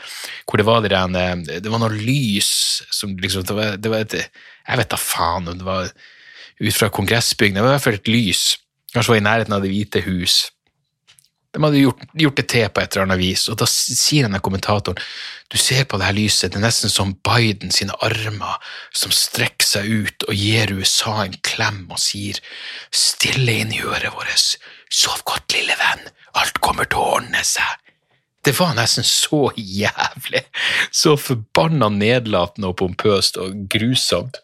Hvor 0.48 0.62
det 0.62 0.66
var, 0.68 0.82
det, 0.86 0.94
der, 0.94 1.62
det 1.62 1.70
var 1.72 1.84
noe 1.84 1.94
lys 1.94 2.50
som 2.94 3.14
liksom 3.22 3.46
det 3.50 3.58
var, 3.58 3.78
det 3.78 3.94
var 3.94 4.06
et, 4.08 4.18
Jeg 4.24 4.82
vet 4.82 4.92
da 4.94 5.00
faen 5.00 5.52
om 5.52 5.60
det 5.60 5.68
var 5.68 5.92
ut 6.64 6.76
fra 6.78 6.90
kongressbygningen. 6.94 7.62
Det 7.62 7.68
var 7.68 7.76
i 7.76 7.78
hvert 7.78 7.88
fall 7.88 8.02
et 8.02 8.12
lys. 8.12 8.44
Kanskje 8.94 9.16
var 9.16 9.22
i 9.22 9.28
nærheten 9.30 9.56
av 9.56 9.64
Det 9.64 9.72
hvite 9.74 10.04
hus. 10.08 10.42
De 11.54 11.62
hadde 11.62 11.84
gjort, 11.84 12.02
gjort, 12.18 12.40
det 12.40 12.48
til 12.50 12.70
på 12.74 12.82
et 12.82 12.96
eller 12.96 13.06
annet 13.06 13.20
vis, 13.20 13.44
og 13.52 13.60
da 13.62 13.68
sier 13.70 14.26
denne 14.26 14.42
kommentatoren 14.42 14.98
du 15.54 15.60
ser 15.62 15.84
på 15.86 16.00
det 16.02 16.08
her 16.08 16.16
lyset, 16.18 16.50
det 16.50 16.58
er 16.58 16.64
nesten 16.66 16.90
som 16.90 17.12
Biden 17.22 17.70
sine 17.74 17.94
armer 18.02 18.56
som 18.90 19.14
strekker 19.14 19.68
seg 19.70 19.86
ut 19.86 20.26
og 20.26 20.34
gir 20.34 20.74
USA 20.74 21.14
en 21.22 21.36
klem 21.46 21.84
og 21.94 22.02
sier 22.02 22.40
stille 22.90 23.60
inn 23.62 23.76
i 23.76 23.84
øret 23.86 24.16
vårt, 24.16 24.56
sov 24.94 25.24
godt, 25.28 25.56
lille 25.56 25.76
venn, 25.80 26.06
alt 26.40 26.62
kommer 26.64 26.90
til 26.90 27.02
å 27.02 27.16
ordne 27.18 27.42
seg. 27.48 27.80
Det 28.44 28.52
var 28.58 28.76
nesten 28.76 29.06
så 29.08 29.48
jævlig, 29.56 30.44
så 30.92 31.16
forbanna 31.16 31.88
nedlatende 31.94 32.74
og 32.74 32.78
pompøst 32.82 33.40
og 33.40 33.68
grusomt. 33.72 34.42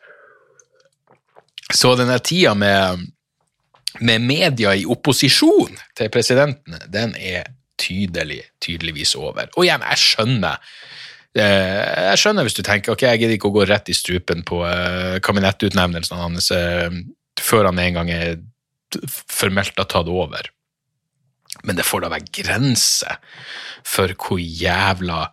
Så 1.70 1.94
denne 2.00 2.18
tida 2.24 2.56
med 2.58 3.10
med 4.00 4.22
media 4.22 4.76
i 4.76 4.86
opposisjon 4.88 5.74
til 5.98 6.12
presidenten, 6.14 6.78
den 6.92 7.16
er 7.18 7.50
tydelig, 7.80 8.42
tydeligvis 8.62 9.16
over. 9.18 9.50
Og 9.56 9.66
igjen, 9.66 9.84
jeg 9.92 10.04
skjønner. 10.04 10.60
Eh, 11.38 12.10
jeg 12.12 12.22
skjønner 12.22 12.46
hvis 12.46 12.58
du 12.58 12.64
tenker 12.66 12.94
ok, 12.94 13.08
jeg 13.08 13.24
gidder 13.24 13.38
ikke 13.38 13.52
å 13.52 13.58
gå 13.60 13.66
rett 13.70 13.90
i 13.92 13.98
strupen 13.98 14.44
på 14.48 14.62
uh, 14.66 15.18
kabinettutnevnelsen 15.24 16.20
hans 16.20 16.50
uh, 16.56 16.90
før 17.40 17.70
han 17.70 17.82
en 17.82 18.00
gang 18.00 18.14
er 18.14 18.40
formelt 19.30 19.78
har 19.78 19.90
tatt 19.90 20.10
over. 20.10 20.50
Men 21.64 21.80
det 21.80 21.86
får 21.88 22.06
da 22.06 22.14
være 22.14 22.32
grenser 22.40 23.20
for 23.88 24.14
hvor 24.16 24.40
jævla 24.40 25.28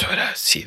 tør 0.00 0.16
jeg 0.16 0.38
si 0.40 0.62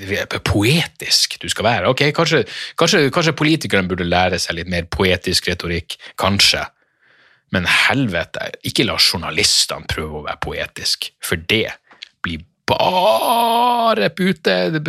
poetisk 0.45 1.39
du 1.41 1.49
skal 1.49 1.65
være. 1.65 1.89
Ok, 1.89 2.06
Kanskje, 2.15 2.43
kanskje, 2.78 3.10
kanskje 3.13 3.34
politikerne 3.38 3.89
burde 3.89 4.06
lære 4.06 4.39
seg 4.39 4.60
litt 4.60 4.69
mer 4.69 4.86
poetisk 4.86 5.49
retorikk. 5.49 5.97
Kanskje. 6.21 6.65
Men 7.54 7.67
helvete, 7.69 8.52
ikke 8.65 8.86
la 8.86 8.97
journalistene 8.97 9.89
prøve 9.89 10.19
å 10.19 10.26
være 10.26 10.41
poetisk, 10.41 11.12
for 11.21 11.38
det 11.38 11.67
blir 12.26 12.45
bare 12.69 14.10
pute-TV 14.15 14.80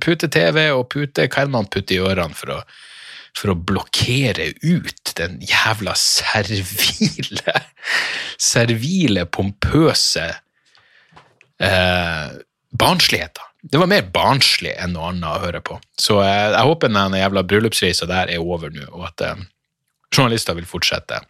pute 0.00 0.64
og 0.72 0.86
pute 0.90 1.26
Hva 1.28 1.42
er 1.42 1.50
det 1.50 1.52
man 1.52 1.68
putter 1.70 1.94
i 1.94 2.00
ørene 2.00 2.34
for 2.34 2.54
å, 2.56 2.58
for 3.38 3.52
å 3.52 3.58
blokkere 3.58 4.50
ut 4.62 5.14
den 5.18 5.38
jævla 5.44 5.94
servile, 5.98 7.56
servile, 8.52 9.26
pompøse 9.32 10.28
eh, 11.62 12.36
barnsligheten? 12.70 13.48
Det 13.62 13.78
var 13.78 13.90
mer 13.90 14.08
barnslig 14.10 14.72
enn 14.74 14.96
noe 14.96 15.12
annet 15.12 15.28
å 15.30 15.42
høre 15.44 15.60
på. 15.64 15.78
Så 15.98 16.18
eh, 16.24 16.48
jeg 16.50 16.66
håper 16.68 16.92
den 16.92 17.18
jævla 17.20 17.44
bryllupsreisa 17.46 18.08
der 18.10 18.32
er 18.34 18.42
over 18.42 18.72
nå, 18.74 18.88
og 18.90 19.06
at 19.12 19.24
eh, 19.28 19.44
journalister 20.12 20.58
vil 20.58 20.68
fortsette 20.68 21.22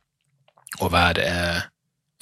å 0.81 0.89
være 0.93 1.29
eh, 1.29 1.61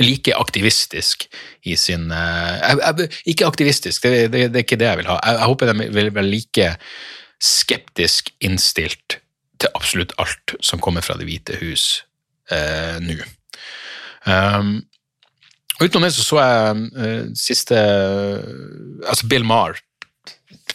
like 0.00 0.34
aktivistisk 0.34 1.26
i 1.68 1.76
sin 1.76 2.10
eh, 2.12 3.06
Ikke 3.30 3.48
aktivistisk, 3.48 4.02
det, 4.02 4.28
det, 4.32 4.48
det, 4.50 4.62
er 4.62 4.66
ikke 4.66 4.80
det 4.80 4.90
jeg 4.90 5.02
vil 5.02 5.10
ha. 5.12 5.18
Jeg, 5.24 5.38
jeg 5.38 5.50
håper 5.52 5.70
de 5.72 5.88
vil 5.94 6.12
være 6.16 6.28
like 6.28 6.70
skeptisk 7.40 8.32
innstilt 8.44 9.19
til 9.60 9.72
absolutt 9.76 10.14
alt 10.22 10.56
som 10.64 10.80
kommer 10.82 11.04
fra 11.04 11.16
Det 11.18 11.26
hvite 11.28 11.58
hus 11.60 12.02
eh, 12.52 12.96
nå. 13.04 13.18
Um, 14.26 14.74
utenom 15.80 16.04
det 16.04 16.12
så 16.12 16.24
så 16.26 16.40
jeg 16.42 16.80
uh, 16.92 17.30
siste 17.38 17.76
Altså, 17.80 19.28
Bill 19.30 19.46
Marr 19.48 19.78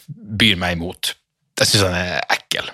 byr 0.10 0.58
meg 0.60 0.78
imot. 0.78 1.13
Jeg 1.60 1.69
syns 1.69 1.86
han 1.86 1.98
er 1.98 2.26
ekkel. 2.34 2.71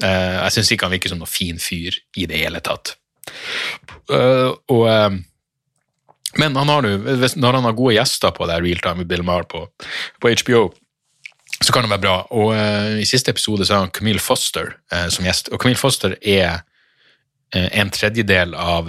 Uh, 0.00 0.36
jeg 0.46 0.56
syns 0.56 0.72
ikke 0.72 0.88
han 0.88 0.94
virker 0.96 1.12
som 1.12 1.20
noen 1.20 1.30
fin 1.30 1.60
fyr 1.60 1.96
i 2.20 2.28
det 2.28 2.40
hele 2.42 2.60
tatt. 2.64 2.94
Uh, 4.10 4.52
og, 4.72 4.84
uh, 4.88 5.16
men 6.38 6.56
han 6.56 6.70
har 6.70 6.84
nu, 6.86 6.92
når 7.00 7.58
han 7.58 7.66
har 7.66 7.76
gode 7.78 7.96
gjester 7.96 8.32
på 8.36 8.46
det 8.48 8.60
Real 8.62 8.82
Time 8.84 9.02
med 9.02 9.10
Bill 9.10 9.24
Maher 9.26 9.48
på, 9.50 9.64
på, 10.22 10.34
HBO, 10.44 10.68
så 11.64 11.72
kan 11.72 11.84
det 11.84 11.92
være 11.92 12.04
bra. 12.04 12.16
Og 12.32 12.52
uh, 12.56 12.98
I 13.00 13.08
siste 13.08 13.32
episode 13.34 13.66
så 13.66 13.76
har 13.76 13.86
han 13.86 13.94
Camille 13.94 14.22
Foster 14.22 14.74
som 15.12 15.26
gjest. 15.26 15.52
Og 15.52 15.60
Camille 15.60 15.80
Foster 15.80 16.16
er 16.20 16.62
en 17.52 17.90
tredjedel 17.90 18.54
av 18.54 18.88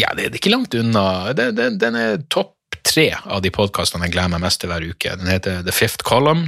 Ja, 0.00 0.14
det 0.16 0.24
er 0.24 0.36
ikke 0.38 0.52
langt 0.52 0.74
unna. 0.74 1.32
Det, 1.36 1.50
det, 1.58 1.66
den 1.80 1.98
er 1.98 2.22
topp 2.32 2.56
tre 2.86 3.10
av 3.20 3.42
de 3.44 3.52
podkastene 3.52 4.08
jeg 4.08 4.14
gleder 4.14 4.32
meg 4.32 4.42
mest 4.46 4.62
til 4.62 4.72
hver 4.72 4.86
uke. 4.88 5.12
Den 5.20 5.28
heter 5.28 5.60
The 5.66 5.74
Fifth 5.76 6.02
Column. 6.08 6.46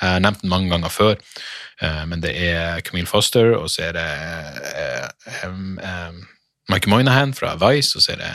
Jeg 0.00 0.16
har 0.16 0.24
nevnt 0.24 0.42
den 0.42 0.50
mange 0.50 0.72
ganger 0.72 0.90
før. 0.90 1.14
Men 1.80 2.20
det 2.20 2.34
er 2.36 2.82
Camille 2.84 3.08
Foster, 3.08 3.54
og 3.56 3.70
så 3.72 3.88
er 3.88 3.96
det 3.96 4.08
um, 5.46 5.78
um, 5.78 6.18
Mike 6.68 6.90
Moynihan 6.90 7.32
fra 7.34 7.54
Vice, 7.56 7.96
og 7.96 8.04
så 8.04 8.12
er 8.12 8.20
det 8.20 8.32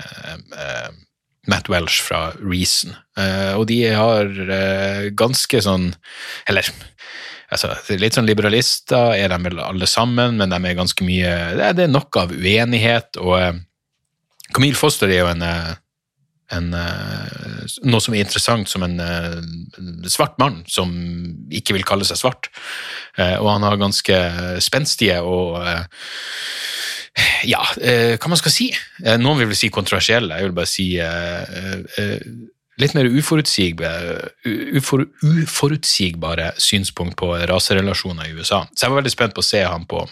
um, 0.90 1.05
Matt 1.52 1.70
Welsh 1.72 2.02
fra 2.06 2.30
Reason. 2.40 2.96
Uh, 3.18 3.54
og 3.60 3.68
de 3.70 3.80
har 3.94 4.28
uh, 4.28 5.06
ganske 5.16 5.62
sånn 5.64 5.92
Eller 6.50 6.68
altså, 7.48 7.70
litt 7.96 8.18
sånn 8.18 8.28
liberalister 8.28 9.16
er 9.16 9.32
de 9.32 9.40
vel 9.46 9.62
alle 9.64 9.88
sammen, 9.88 10.36
men 10.42 10.52
de 10.52 10.60
er 10.60 10.76
ganske 10.76 11.08
mye 11.08 11.32
Det 11.56 11.70
er, 11.72 11.88
nok 11.92 12.20
av 12.20 12.36
uenighet, 12.36 13.22
og 13.22 13.38
uh, 13.40 13.64
Camille 14.52 14.78
Foster 14.80 15.12
er 15.12 15.24
jo 15.24 15.32
en 15.32 15.46
en, 16.54 16.74
eh, 16.74 17.66
noe 17.90 18.02
som 18.04 18.14
er 18.14 18.22
interessant 18.26 18.70
som 18.70 18.84
en, 18.86 19.00
eh, 19.00 19.40
svart 20.12 20.38
mann 20.38 20.64
som 20.70 20.92
ikke 21.50 21.74
vil 21.74 21.84
kalle 21.88 22.06
seg 22.06 22.18
svart. 22.18 22.50
Eh, 23.18 23.38
og 23.38 23.50
han 23.50 23.64
har 23.64 23.78
ganske 23.78 24.62
spenstige 24.62 25.22
og 25.24 25.58
ja, 27.54 27.62
hva 27.76 28.32
man 28.32 28.40
skal 28.40 28.54
si. 28.54 28.70
Noen 29.22 29.40
vil 29.42 29.52
vel 29.52 29.58
si 29.60 29.72
kontroversielle, 29.74 30.36
jeg 30.36 30.50
vil 30.50 30.58
bare 30.58 30.70
si 30.70 30.88
litt 32.82 32.96
mer 32.98 33.08
uforutsigbare, 33.08 34.16
ufor, 34.76 35.06
uforutsigbare 35.46 36.52
synspunkt 36.60 37.16
på 37.22 37.32
raserelasjoner 37.48 38.28
i 38.28 38.36
USA. 38.36 38.66
Så 38.74 38.86
jeg 38.86 38.92
var 38.92 39.00
veldig 39.00 39.14
spent 39.14 39.36
på 39.36 39.44
å 39.44 39.48
se 39.48 39.64
ham 39.64 39.88
på, 39.88 40.04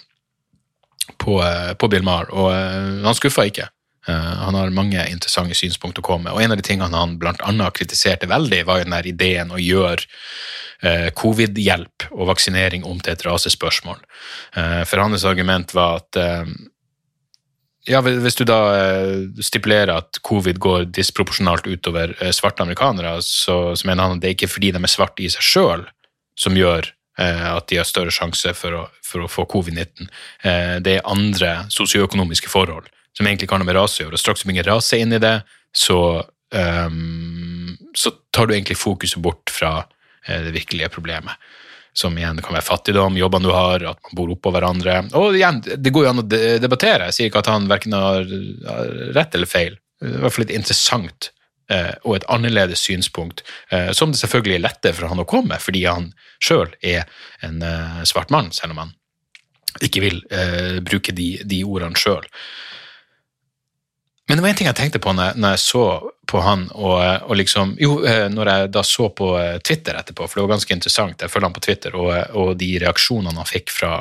på, 1.19 1.39
på 1.75 1.91
Bill 1.91 2.07
Maher, 2.07 2.31
og 2.31 2.53
han 3.03 3.19
skuffa 3.19 3.49
ikke. 3.51 3.67
Eh, 4.07 4.15
han 4.15 4.55
har 4.55 4.73
mange 4.75 5.05
interessante 5.11 5.55
synspunkter 5.55 6.03
å 6.03 6.07
komme 6.07 6.27
med. 6.27 6.35
Og 6.35 6.43
en 6.43 6.55
av 6.55 6.59
de 6.59 6.65
tingene 6.65 6.99
han 6.99 7.15
bl.a. 7.19 7.69
kritiserte 7.75 8.29
veldig, 8.31 8.63
var 8.67 8.81
jo 8.81 8.87
den 8.87 8.97
der 8.97 9.09
ideen 9.09 9.53
å 9.53 9.61
gjøre 9.61 10.03
eh, 10.83 11.09
covid-hjelp 11.15 12.09
og 12.11 12.27
vaksinering 12.33 12.87
om 12.87 12.99
til 12.99 13.15
et 13.15 13.25
rasespørsmål. 13.27 14.03
Eh, 14.59 14.83
for 14.89 15.03
hans 15.03 15.27
argument 15.29 15.75
var 15.75 16.03
at 16.03 16.21
ja, 17.89 17.99
hvis 18.01 18.37
du 18.39 18.45
da 18.47 18.59
stipulerer 19.43 19.91
at 19.97 20.19
covid 20.23 20.59
går 20.63 20.85
disproporsjonalt 20.95 21.67
utover 21.67 22.13
svarte 22.31 22.63
amerikanere, 22.63 23.17
så, 23.25 23.75
så 23.75 23.87
mener 23.89 24.07
han 24.07 24.17
at 24.17 24.23
det 24.23 24.29
er 24.29 24.35
ikke 24.37 24.51
fordi 24.51 24.71
de 24.71 24.81
er 24.81 24.91
svarte 24.91 25.25
i 25.25 25.31
seg 25.31 25.43
sjøl 25.43 25.83
som 26.39 26.55
gjør 26.57 26.87
at 27.19 27.67
de 27.69 27.77
har 27.77 27.85
større 27.85 28.13
sjanse 28.13 28.55
for 28.57 28.73
å, 28.73 28.83
for 29.05 29.25
å 29.25 29.29
få 29.29 29.43
covid-19. 29.51 30.07
Det 30.81 30.95
er 30.95 31.03
andre 31.05 31.51
sosioøkonomiske 31.69 32.49
forhold 32.49 32.87
som 33.13 33.27
egentlig 33.27 33.49
kan 33.51 33.61
ha 33.61 33.67
med 33.67 33.77
rase 33.77 34.01
å 34.01 34.07
gjøre. 34.07 34.17
Og 34.17 34.23
straks 34.23 34.41
du 34.41 34.49
bringer 34.49 34.65
rase 34.65 34.97
inn 34.97 35.13
i 35.13 35.21
det, 35.21 35.35
så, 35.75 35.99
um, 36.55 37.75
så 37.93 38.15
tar 38.33 38.49
du 38.49 38.55
egentlig 38.55 38.79
fokuset 38.81 39.21
bort 39.21 39.53
fra 39.53 39.75
det 40.23 40.55
virkelige 40.55 40.89
problemet. 40.89 41.35
Som 41.93 42.17
igjen 42.17 42.41
kan 42.41 42.55
være 42.55 42.65
fattigdom, 42.65 43.19
jobbene 43.19 43.45
du 43.45 43.53
har, 43.53 43.83
at 43.91 43.99
man 44.07 44.17
bor 44.17 44.31
oppå 44.33 44.49
hverandre. 44.55 44.95
Og 45.19 45.37
igjen, 45.37 45.59
det 45.61 45.93
går 45.93 46.07
jo 46.07 46.13
an 46.13 46.23
å 46.23 46.25
debattere. 46.25 47.11
Jeg 47.11 47.17
sier 47.17 47.29
ikke 47.29 47.43
at 47.43 47.51
han 47.53 47.69
verken 47.69 47.93
har 47.93 48.25
rett 49.13 49.37
eller 49.37 49.49
feil. 49.49 49.77
Det 50.01 50.09
er 50.09 50.17
i 50.17 50.23
hvert 50.23 50.35
fall 50.35 50.45
litt 50.47 50.55
interessant 50.57 51.29
uh, 51.69 51.93
og 52.01 52.17
et 52.17 52.25
annerledes 52.33 52.81
synspunkt, 52.81 53.45
uh, 53.69 53.93
som 53.93 54.09
det 54.09 54.19
selvfølgelig 54.23 54.57
er 54.57 54.65
lettere 54.65 54.97
for 54.97 55.11
han 55.11 55.21
å 55.21 55.27
komme, 55.29 55.61
fordi 55.61 55.85
han 55.85 56.09
sjøl 56.43 56.73
er 56.81 57.05
en 57.45 57.61
svart 58.09 58.33
mann, 58.33 58.49
selv 58.51 58.73
om 58.73 58.81
han 58.87 58.97
ikke 59.85 60.01
vil 60.03 60.19
bruke 60.85 61.13
de, 61.15 61.29
de 61.49 61.63
ordene 61.65 61.97
sjøl. 61.97 62.25
Men 64.27 64.39
det 64.39 64.43
var 64.43 64.53
en 64.53 64.59
ting 64.59 64.69
jeg 64.69 64.77
tenkte 64.79 65.01
på 65.03 65.11
når, 65.15 65.35
når 65.35 65.55
jeg 65.55 65.63
så 65.65 65.85
på 66.31 66.41
han, 66.45 66.69
og, 66.71 66.99
og, 67.27 67.33
liksom 67.35 67.73
Jo, 67.81 67.97
eh, 68.07 68.29
når 68.31 68.51
jeg 68.51 68.69
da 68.77 68.83
så 68.87 69.09
på 69.11 69.33
eh, 69.39 69.57
Twitter 69.59 69.97
etterpå, 69.99 70.27
for 70.27 70.39
det 70.39 70.45
var 70.45 70.53
ganske 70.55 70.75
interessant, 70.75 71.21
jeg 71.21 71.31
følger 71.31 71.49
han 71.49 71.57
på 71.57 71.65
Twitter, 71.65 71.97
og, 71.99 72.13
og 72.39 72.53
de 72.59 72.69
reaksjonene 72.85 73.35
han 73.35 73.49
fikk 73.49 73.73
fra 73.73 73.97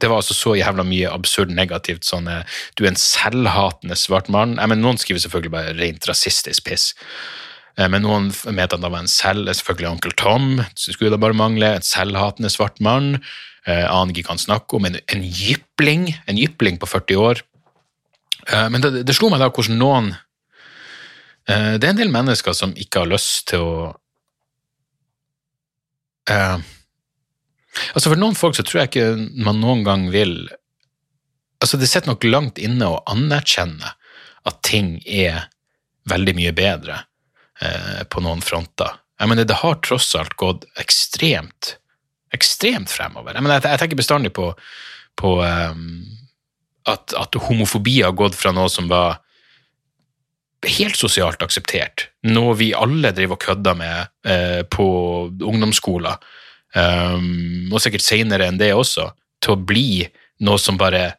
det 0.00 0.08
var 0.08 0.22
altså 0.22 0.32
så 0.32 0.54
jævla 0.56 0.80
mye 0.88 1.10
absurd 1.12 1.50
negativt. 1.52 2.06
sånn 2.08 2.24
Du 2.72 2.86
er 2.86 2.94
en 2.94 2.96
selvhatende 2.96 3.98
svart 4.00 4.30
mann. 4.32 4.54
Jeg 4.56 4.72
mener, 4.72 4.80
noen 4.80 4.96
skriver 4.96 5.20
selvfølgelig 5.20 5.52
bare 5.52 5.74
rent 5.76 6.08
rasistisk 6.08 6.64
piss. 6.64 6.94
Eh, 7.76 7.88
men 7.88 8.04
noen 8.06 8.30
mente 8.48 8.76
at 8.76 8.80
han 8.80 8.88
var 8.88 9.04
en 9.04 9.10
selv, 9.10 9.50
selvfølgelig 9.52 9.90
Onkel 9.94 10.16
Tom, 10.20 10.48
så 10.74 10.94
skulle 10.94 11.12
det 11.14 11.22
bare 11.22 11.36
mangle, 11.36 11.74
en 11.76 11.86
selvhatende 11.86 12.50
svart 12.52 12.80
mann, 12.84 13.18
eh, 13.66 13.84
aner 13.84 14.14
ikke 14.14 14.30
hva 14.30 14.36
han 14.36 14.44
snakker 14.46 14.80
om, 14.80 14.88
en, 14.88 14.98
en 15.14 15.24
jypling, 15.24 16.10
en 16.26 16.40
jypling 16.40 16.80
på 16.80 16.88
40 16.90 17.24
år. 17.28 17.44
Eh, 18.48 18.68
men 18.70 18.80
det, 18.80 19.02
det 19.04 19.16
slo 19.16 19.30
meg 19.32 19.42
da 19.42 19.50
hvordan 19.52 19.80
noen 19.80 20.12
eh, 21.48 21.76
Det 21.76 21.86
er 21.86 21.92
en 21.92 22.00
del 22.00 22.12
mennesker 22.12 22.56
som 22.56 22.72
ikke 22.76 23.02
har 23.02 23.10
lyst 23.10 23.50
til 23.52 23.64
å 23.64 23.74
eh, 26.30 26.56
Altså 27.94 28.08
For 28.08 28.20
noen 28.20 28.38
folk 28.38 28.56
så 28.56 28.64
tror 28.66 28.82
jeg 28.82 28.92
ikke 28.92 29.44
man 29.44 29.60
noen 29.62 29.84
gang 29.86 30.08
vil 30.14 30.38
Altså 31.60 31.80
Det 31.80 31.90
sitter 31.90 32.14
nok 32.14 32.26
langt 32.28 32.60
inne 32.62 32.88
å 32.88 33.02
anerkjenne 33.10 33.96
at 34.48 34.62
ting 34.64 34.94
er 35.04 35.50
veldig 36.08 36.32
mye 36.38 36.52
bedre 36.56 36.94
på 38.08 38.22
noen 38.24 38.40
fronter. 38.40 38.94
Jeg 39.20 39.28
mener, 39.28 39.44
det 39.44 39.58
har 39.60 39.76
tross 39.84 40.06
alt 40.16 40.32
gått 40.40 40.64
ekstremt, 40.80 41.74
ekstremt 42.32 42.88
fremover. 42.88 43.36
Jeg, 43.36 43.44
mener, 43.44 43.60
jeg 43.60 43.82
tenker 43.82 44.00
bestandig 44.00 44.32
på, 44.32 44.46
på 45.20 45.34
um, 45.44 45.84
at, 46.92 47.14
at, 47.16 47.38
homofobi 47.48 48.00
har 48.04 48.16
gått 48.16 48.36
fra 48.38 48.52
noe 48.54 48.70
som 48.72 48.88
var 48.90 49.20
helt 50.66 50.98
sosialt 50.98 51.40
akseptert, 51.42 52.08
noe 52.28 52.52
vi 52.58 52.72
alle 52.76 53.14
driver 53.16 53.38
og 53.38 53.44
kødder 53.46 53.78
med 53.78 54.10
eh, 54.28 54.60
på 54.68 54.86
ungdomsskoler, 55.30 56.20
um, 56.76 57.70
og 57.72 57.80
sikkert 57.80 58.04
seinere 58.04 58.50
enn 58.50 58.60
det 58.60 58.74
også, 58.76 59.08
til 59.40 59.56
å 59.56 59.62
bli 59.70 60.04
noe 60.44 60.60
som 60.60 60.80
bare 60.80 61.14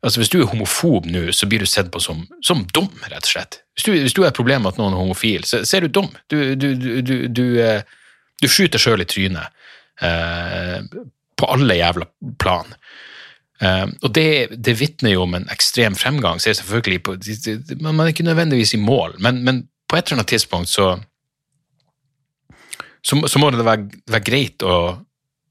Altså 0.00 0.22
Hvis 0.22 0.30
du 0.32 0.38
er 0.40 0.48
homofob 0.48 1.04
nå, 1.12 1.26
så 1.36 1.44
blir 1.44 1.60
du 1.60 1.68
sett 1.68 1.90
på 1.92 2.00
som, 2.00 2.22
som 2.40 2.62
dum, 2.72 2.86
rett 3.12 3.26
og 3.26 3.28
slett. 3.34 3.58
Hvis 3.76 3.84
du, 3.84 3.90
hvis 3.92 4.14
du 4.16 4.22
har 4.22 4.30
et 4.30 4.38
problem 4.38 4.62
med 4.64 4.72
at 4.72 4.78
noen 4.80 4.94
er 4.94 5.00
homofil, 5.02 5.44
så, 5.44 5.60
så 5.68 5.76
er 5.76 5.84
du 5.84 5.92
dum. 5.92 6.08
Du, 6.32 6.38
du, 6.56 6.70
du, 7.04 7.12
du, 7.28 7.42
eh, 7.60 7.82
du 8.40 8.46
skyter 8.48 8.80
sjøl 8.80 9.04
i 9.04 9.06
trynet. 9.10 9.52
Eh, 10.00 10.78
på 11.36 11.50
alle 11.52 11.76
jævla 11.76 12.08
plan. 12.40 12.72
Eh, 13.60 13.86
og 14.00 14.14
det, 14.16 14.26
det 14.56 14.78
vitner 14.80 15.14
jo 15.14 15.26
om 15.26 15.36
en 15.36 15.48
ekstrem 15.52 15.96
fremgang. 15.98 16.40
så 16.40 16.50
er 16.50 16.58
selvfølgelig 16.60 17.02
på, 17.02 17.16
Man 17.80 18.00
er 18.00 18.14
ikke 18.14 18.24
nødvendigvis 18.24 18.74
i 18.74 18.80
mål, 18.80 19.16
men, 19.18 19.44
men 19.44 19.68
på 19.88 19.96
et 19.96 20.06
eller 20.06 20.20
annet 20.20 20.32
tidspunkt 20.32 20.68
så, 20.68 20.96
så, 23.02 23.26
så 23.26 23.38
må 23.38 23.50
det 23.50 23.64
være, 23.64 23.90
være 24.08 24.24
greit 24.24 24.62
å 24.62 24.74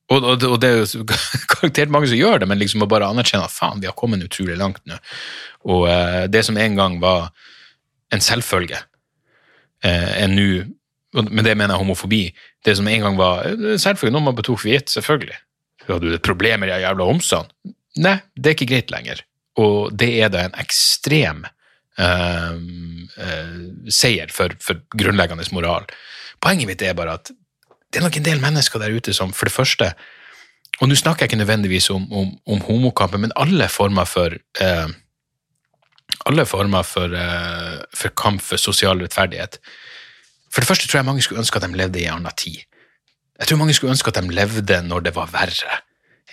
og, 0.09 0.23
og, 0.25 0.43
og, 0.43 0.55
det 0.57 0.69
er 0.69 0.79
jo 0.79 1.03
karaktert 1.51 1.91
mange 1.93 2.07
som 2.09 2.17
gjør 2.17 2.41
det, 2.41 2.47
men 2.49 2.57
liksom 2.57 2.81
å 2.81 2.89
bare 2.89 3.05
anerkjenne 3.13 3.45
at 3.45 3.53
faen, 3.53 3.81
vi 3.81 3.85
har 3.85 3.93
kommet 3.93 4.23
utrolig 4.25 4.55
langt 4.57 4.81
nå. 4.89 4.97
Og 5.69 5.85
uh, 5.85 6.23
det 6.25 6.41
som 6.47 6.57
en 6.57 6.79
gang 6.79 6.95
var 6.97 7.27
en 8.09 8.23
selvfølge, 8.25 8.79
uh, 9.85 10.09
er 10.17 10.31
nå 10.33 10.65
Men 11.13 11.41
det 11.41 11.55
mener 11.57 11.73
jeg 11.73 11.81
homofobi. 11.81 12.23
Det 12.65 12.75
som 12.77 12.87
en 12.87 13.01
gang 13.01 13.15
var 13.17 13.45
en 13.47 13.79
selvfølge, 13.81 14.13
noe 14.13 14.21
man 14.21 14.35
betok 14.37 14.59
for 14.61 14.69
gitt, 14.69 14.91
selvfølgelig. 14.93 15.37
Hadde 15.87 16.05
du 16.05 16.13
et 16.13 16.25
problem 16.25 16.61
med 16.61 16.69
de 16.69 16.75
jævla 16.83 17.07
homsene? 17.07 17.49
Nei, 17.99 18.19
det 18.35 18.51
er 18.51 18.55
ikke 18.57 18.69
greit 18.71 18.93
lenger. 18.93 19.23
Og 19.59 19.91
det 19.99 20.11
er 20.23 20.31
da 20.31 20.45
en 20.45 20.55
ekstrem 20.61 21.43
uh, 21.99 22.55
seier 23.91 24.31
for, 24.31 24.55
for 24.63 24.79
grunnleggende 24.95 25.47
moral. 25.55 25.89
Poenget 26.39 26.69
mitt 26.69 26.85
er 26.85 26.95
bare 26.97 27.17
at 27.19 27.33
det 27.89 27.99
er 27.99 28.05
nok 28.05 28.19
en 28.19 28.27
del 28.27 28.41
mennesker 28.41 28.79
der 28.79 28.93
ute 28.93 29.15
som 29.17 29.33
for 29.33 29.49
det 29.49 29.55
første 29.55 29.87
Og 30.79 30.87
nå 30.87 30.95
snakker 30.95 31.25
jeg 31.25 31.31
ikke 31.31 31.39
nødvendigvis 31.41 31.89
om, 31.89 32.05
om, 32.13 32.27
om 32.47 32.59
homokampen, 32.63 33.19
men 33.25 33.33
alle 33.35 33.65
former 33.67 34.05
for 34.07 34.31
uh, 34.61 34.91
alle 36.27 36.45
former 36.45 36.83
for, 36.83 37.13
eh, 37.13 37.79
for, 37.95 38.09
kamp 38.09 38.41
for 38.41 38.57
sosial 38.57 39.01
rettferdighet. 39.01 39.59
For 40.51 40.61
det 40.61 40.67
første 40.67 40.87
tror 40.87 40.99
jeg 40.99 41.05
mange 41.05 41.21
skulle 41.21 41.41
ønske 41.43 41.59
at 41.59 41.67
de 41.67 41.77
levde 41.77 42.01
i 42.01 42.07
en 42.07 42.19
annen 42.19 42.35
tid. 42.37 42.65
Jeg 43.39 43.47
tror 43.47 43.61
mange 43.61 43.73
skulle 43.73 43.93
ønske 43.95 44.11
at 44.11 44.19
de 44.19 44.35
levde 44.35 44.81
når 44.83 45.05
det 45.07 45.15
var 45.15 45.31
verre. 45.31 45.79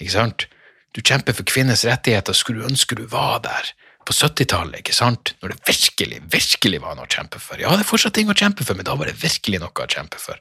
Ikke 0.01 0.13
sant? 0.13 0.49
Du 0.97 1.03
kjemper 1.05 1.37
for 1.37 1.45
kvinners 1.45 1.85
rettigheter, 1.85 2.33
skulle 2.37 2.63
du 2.63 2.71
ønske 2.71 2.97
du 2.97 3.05
var 3.13 3.43
der 3.45 3.75
på 4.07 4.15
70-tallet, 4.15 4.81
ikke 4.81 4.95
sant? 4.95 5.35
Når 5.43 5.53
det 5.53 5.59
virkelig, 5.67 6.21
virkelig 6.33 6.81
var 6.81 6.95
noe 6.97 7.09
å 7.09 7.11
kjempe 7.11 7.41
for. 7.43 7.59
Ja, 7.61 7.75
det 7.75 7.85
er 7.85 7.91
fortsatt 7.91 8.15
ting 8.17 8.31
å 8.31 8.39
kjempe 8.39 8.65
for, 8.65 8.79
men 8.79 8.87
da 8.87 8.95
var 8.97 9.11
det 9.11 9.19
virkelig 9.21 9.61
noe 9.61 9.75
å 9.75 9.89
kjempe 9.91 10.21
for. 10.23 10.41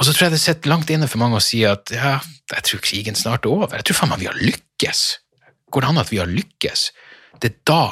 Og 0.00 0.06
så 0.06 0.14
tror 0.14 0.26
jeg 0.26 0.34
det 0.34 0.42
sitter 0.42 0.72
langt 0.72 0.90
inne 0.90 1.08
for 1.10 1.22
mange 1.22 1.38
å 1.38 1.44
si 1.44 1.62
at 1.68 1.92
ja, 1.94 2.16
jeg 2.50 2.66
tror 2.66 2.82
krigen 2.84 3.18
snart 3.18 3.46
er 3.46 3.52
over. 3.52 3.76
Jeg 3.78 3.88
tror 3.88 4.00
faen 4.00 4.12
meg 4.12 4.24
vi 4.24 4.30
har 4.30 4.40
lykkes. 4.40 5.02
Går 5.70 5.84
det 5.84 5.90
an 5.92 6.02
at 6.02 6.10
vi 6.10 6.20
har 6.20 6.30
lykkes? 6.30 6.84
Det 7.40 7.50
er 7.50 7.58
da 7.68 7.84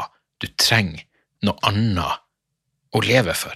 du 0.42 0.48
trenger 0.60 1.04
noe 1.46 1.60
annet 1.68 2.24
å 2.96 3.02
leve 3.04 3.36
for. 3.38 3.54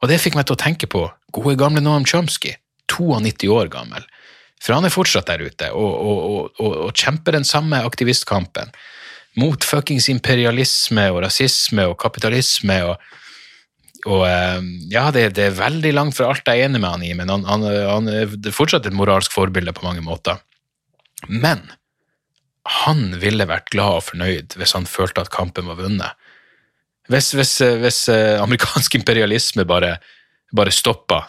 Og 0.00 0.10
det 0.10 0.20
fikk 0.22 0.38
meg 0.38 0.46
til 0.48 0.56
å 0.56 0.62
tenke 0.62 0.88
på 0.90 1.04
gode 1.36 1.56
gamle 1.60 1.82
Noam 1.82 2.06
Chomsky, 2.08 2.54
92 2.88 3.50
år 3.52 3.68
gammel. 3.72 4.06
For 4.62 4.76
han 4.76 4.86
er 4.88 4.94
fortsatt 4.94 5.28
der 5.28 5.44
ute 5.44 5.68
og, 5.76 5.92
og, 6.10 6.50
og, 6.62 6.76
og 6.88 6.92
kjemper 6.96 7.36
den 7.36 7.44
samme 7.46 7.82
aktivistkampen 7.84 8.72
mot 9.36 9.64
fuckings 9.68 10.08
imperialisme 10.08 11.10
og 11.12 11.22
rasisme 11.26 11.84
og 11.90 11.98
kapitalisme 12.00 12.80
og 12.88 12.96
og 14.06 14.22
eh, 14.22 14.66
ja, 14.92 15.08
det, 15.10 15.32
det, 15.34 15.48
er 15.48 15.56
veldig 15.58 15.90
langt 15.96 16.14
fra 16.14 16.28
alt 16.30 16.46
jeg 16.46 16.60
er 16.60 16.68
enig 16.68 16.78
med 16.78 16.92
han 16.92 17.02
i, 17.02 17.14
men 17.18 17.30
han, 17.32 17.42
han, 17.48 17.64
han 17.66 18.10
er 18.12 18.52
fortsatt 18.54 18.86
et 18.86 18.94
moralsk 18.94 19.32
forbilde 19.34 19.74
på 19.74 19.82
mange 19.82 20.04
måter. 20.04 20.38
Men 21.26 21.64
han 22.84 23.16
ville 23.22 23.48
vært 23.48 23.72
glad 23.74 24.00
og 24.00 24.04
fornøyd 24.10 24.54
hvis 24.58 24.76
han 24.76 24.86
følte 24.86 25.24
at 25.24 25.32
kampen 25.34 25.66
var 25.70 25.80
vunnet. 25.80 26.14
Hvis, 27.10 27.32
hvis, 27.38 27.56
hvis 27.82 28.00
eh, 28.12 28.36
amerikansk 28.42 28.94
imperialisme 28.98 29.66
bare, 29.66 29.96
bare 30.54 30.74
stoppa, 30.74 31.24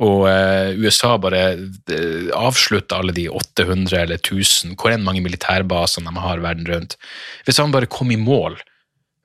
og 0.00 0.24
uh, 0.24 0.70
USA 0.80 1.12
bare 1.20 1.42
avslutter 2.36 3.00
alle 3.02 3.14
de 3.16 3.26
800 3.28 3.98
eller 4.00 4.20
1000, 4.20 4.76
hvor 4.80 4.94
enn 4.94 5.04
mange 5.04 5.22
militærbaser 5.24 6.06
de 6.06 6.14
har 6.24 6.40
verden 6.40 6.68
rundt 6.70 6.96
Hvis 7.44 7.60
han 7.60 7.74
bare 7.74 7.90
kom 7.90 8.12
i 8.14 8.20
mål 8.20 8.56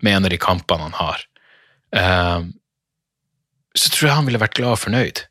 med 0.04 0.18
en 0.18 0.28
av 0.28 0.34
de 0.34 0.42
kampene 0.42 0.90
han 0.90 0.98
har, 1.00 1.24
uh, 1.96 2.44
så 3.76 3.92
tror 3.92 4.10
jeg 4.10 4.18
han 4.18 4.28
ville 4.28 4.42
vært 4.42 4.56
glad 4.60 4.76
og 4.76 4.84
fornøyd. 4.84 5.24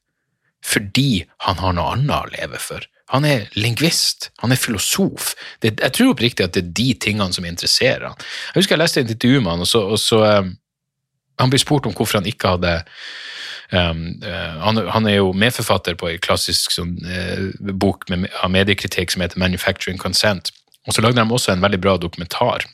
Fordi 0.65 1.25
han 1.45 1.61
har 1.61 1.77
noe 1.77 1.93
annet 1.93 2.17
å 2.17 2.33
leve 2.33 2.61
for. 2.61 2.85
Han 3.13 3.27
er 3.29 3.51
lingvist, 3.61 4.31
han 4.41 4.53
er 4.53 4.61
filosof. 4.61 5.35
Det, 5.61 5.75
jeg 5.77 5.95
tror 5.97 6.15
oppriktig 6.15 6.47
at 6.47 6.57
det 6.57 6.63
er 6.65 6.73
de 6.77 6.89
tingene 7.05 7.37
som 7.37 7.45
interesserer 7.45 8.09
han. 8.09 8.17
Jeg 8.53 8.63
husker 8.63 8.77
jeg 8.77 8.83
leste 8.83 9.05
et 9.05 9.13
intervju 9.13 9.43
med 9.43 9.53
han, 9.53 9.65
og 9.65 9.69
så, 9.69 9.83
og 9.85 10.01
så 10.01 10.23
um, 10.41 10.55
Han 11.43 11.51
blir 11.51 11.59
spurt 11.59 11.87
om 11.89 11.93
hvorfor 11.93 12.21
han 12.21 12.29
ikke 12.31 12.53
hadde 12.55 12.73
um, 13.73 14.21
uh, 14.25 14.61
han, 14.61 14.81
han, 14.89 15.07
er 15.09 15.19
jo 15.19 15.33
medforfatter 15.37 15.97
på 15.99 16.11
en 16.11 16.23
klassisk 16.23 16.75
sånn, 16.75 16.95
uh, 17.07 17.73
bok 17.73 18.07
med, 18.13 18.29
av 18.43 18.53
mediekritikk 18.53 19.15
som 19.15 19.25
heter 19.25 19.41
Manufacturing 19.41 20.01
Consent. 20.01 20.53
Og 20.85 20.97
så 20.97 21.05
lagde 21.05 21.21
de 21.21 21.37
også 21.37 21.55
en 21.55 21.65
veldig 21.65 21.81
bra 21.81 21.99
dokumentar 22.01 22.69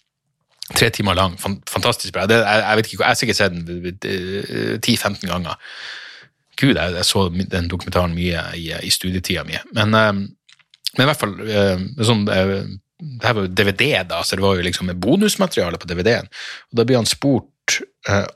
Tre 0.71 0.87
timer 0.95 1.17
lang. 1.19 1.33
Fantastisk 1.67 2.15
bra. 2.15 2.29
Det, 2.31 2.37
jeg, 2.47 2.61
jeg, 2.63 2.77
vet 2.79 2.87
ikke, 2.87 2.99
jeg 3.01 3.09
har 3.09 3.17
sikkert 3.19 3.39
sett 3.41 3.57
den 3.67 4.77
10-15 4.79 5.25
ganger. 5.27 5.57
Gud, 6.61 6.77
jeg, 6.77 6.93
jeg, 6.95 7.07
så 7.09 7.25
den 7.27 7.67
dokumentaren 7.67 8.15
mye 8.15 8.45
i, 8.55 8.69
i 8.87 8.93
studietida 8.95 9.43
mi. 9.49 9.59
Men, 9.75 9.91
men, 9.91 11.03
i 11.03 11.09
hvert 11.09 11.19
fall 11.19 11.35
sånn, 12.07 12.23
Det 12.23 13.27
her 13.27 13.35
var 13.35 13.49
jo 13.49 13.51
DVD, 13.51 13.89
da, 14.13 14.23
så 14.23 14.39
det 14.39 14.47
var 14.47 14.61
jo 14.61 14.69
liksom 14.69 14.95
bonusmateriale 15.03 15.83
på 15.83 15.91
DVD-en. 15.91 16.31
Og 16.71 16.79
Da 16.79 16.87
blir 16.87 17.01
han 17.03 17.11
spurt 17.11 17.81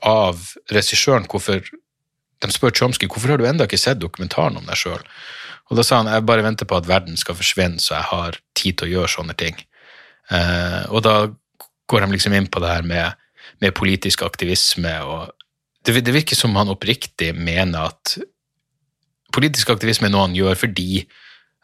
av 0.03 0.43
regissøren 0.75 1.31
hvorfor 1.31 1.63
De 2.45 2.55
spør 2.55 2.73
Chomsky 2.75 3.09
hvorfor 3.09 3.33
har 3.33 3.41
du 3.41 3.47
enda 3.49 3.67
ikke 3.67 3.81
sett 3.81 4.01
dokumentaren 4.01 4.59
om 4.59 4.67
deg 4.67 4.79
sjøl. 4.79 5.01
Og 5.69 5.79
da 5.79 5.85
sa 5.85 6.01
han 6.01 6.11
jeg 6.11 6.25
bare 6.29 6.45
venter 6.45 6.69
på 6.69 6.77
at 6.77 6.87
verden 6.87 7.17
skal 7.17 7.37
forsvinne, 7.37 7.81
så 7.81 7.95
jeg 7.97 8.07
har 8.11 8.37
tid 8.57 8.77
til 8.77 8.87
å 8.87 8.93
gjøre 8.93 9.13
sånne 9.15 9.35
ting. 9.39 9.57
og 10.93 11.01
da 11.05 11.15
går 11.89 12.05
de 12.05 12.11
liksom 12.13 12.33
inn 12.33 12.47
på 12.49 12.61
det 12.61 12.69
her 12.69 12.85
med, 12.85 13.17
med 13.61 13.75
politisk 13.77 14.23
aktivisme. 14.25 14.93
og 15.03 15.31
det, 15.85 16.01
det, 16.01 16.13
virker 16.13 16.35
som 16.35 16.55
han 16.57 16.71
oppriktig 16.73 17.33
mener 17.35 17.91
at 17.91 18.17
politisk 19.35 19.69
aktivisme 19.73 20.09
er 20.09 20.15
noe 20.15 20.27
han 20.27 20.37
gjør 20.37 20.57
fordi 20.65 21.05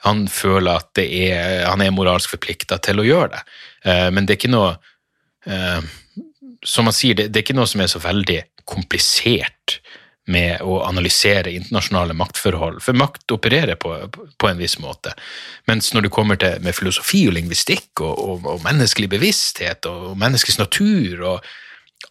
han 0.06 0.26
føler 0.32 0.82
at 0.82 1.02
er, 1.02 1.66
han 1.70 1.82
er 1.82 1.94
moralsk 1.94 2.34
forplikta 2.34 2.80
til 2.82 3.02
å 3.02 3.06
gjøre 3.06 3.36
det. 3.36 3.42
Eh, 3.86 4.08
men 4.14 4.26
det 4.26 4.34
er 4.34 4.40
ikke 4.40 4.56
noe 4.56 4.72
eh, 5.46 5.82
Som 6.66 6.90
han 6.90 6.94
sier, 6.94 7.18
det, 7.18 7.30
det 7.30 7.40
er 7.40 7.46
ikke 7.46 7.58
noe 7.58 7.70
som 7.70 7.82
er 7.82 7.90
så 7.90 8.02
veldig 8.02 8.40
komplisert 8.70 9.80
med 10.30 10.62
å 10.62 10.82
analysere 10.86 11.52
internasjonale 11.52 12.14
maktforhold, 12.14 12.82
for 12.84 12.98
makt 12.98 13.34
opererer 13.34 13.78
på, 13.82 13.96
på 14.38 14.50
en 14.50 14.60
viss 14.62 14.78
måte. 14.80 15.16
Mens 15.70 15.90
når 15.96 16.06
du 16.06 16.12
kommer 16.14 16.38
til 16.40 16.62
med 16.62 16.78
filosofi 16.78 17.24
og 17.30 17.36
lingvistikk 17.40 18.04
og, 18.06 18.14
og, 18.14 18.48
og 18.54 18.64
menneskelig 18.66 19.10
bevissthet 19.16 19.90
og, 19.90 20.12
og 20.12 20.22
menneskets 20.22 20.62
natur 20.62 21.26
og 21.26 21.52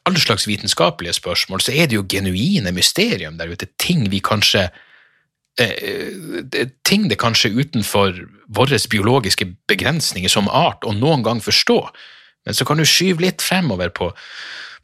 alle 0.08 0.22
slags 0.22 0.46
vitenskapelige 0.48 1.18
spørsmål, 1.18 1.62
så 1.62 1.74
er 1.74 1.90
det 1.90 1.98
jo 1.98 2.06
genuine 2.08 2.72
mysterium 2.74 3.38
der 3.38 3.52
ute, 3.52 3.68
ting 3.78 4.06
vi 4.10 4.22
kanskje 4.24 4.68
eh, 5.60 5.76
eh 5.76 6.68
ting 6.86 7.08
det 7.10 7.18
kanskje 7.18 7.52
utenfor 7.54 8.24
våre 8.48 8.78
biologiske 8.90 9.46
begrensninger 9.70 10.30
som 10.30 10.48
art 10.48 10.84
og 10.84 10.98
noen 10.98 11.22
gang 11.22 11.42
forstå, 11.42 11.78
men 12.46 12.56
så 12.56 12.64
kan 12.64 12.80
du 12.80 12.86
skyve 12.88 13.22
litt 13.22 13.42
fremover 13.42 13.92
på, 13.94 14.10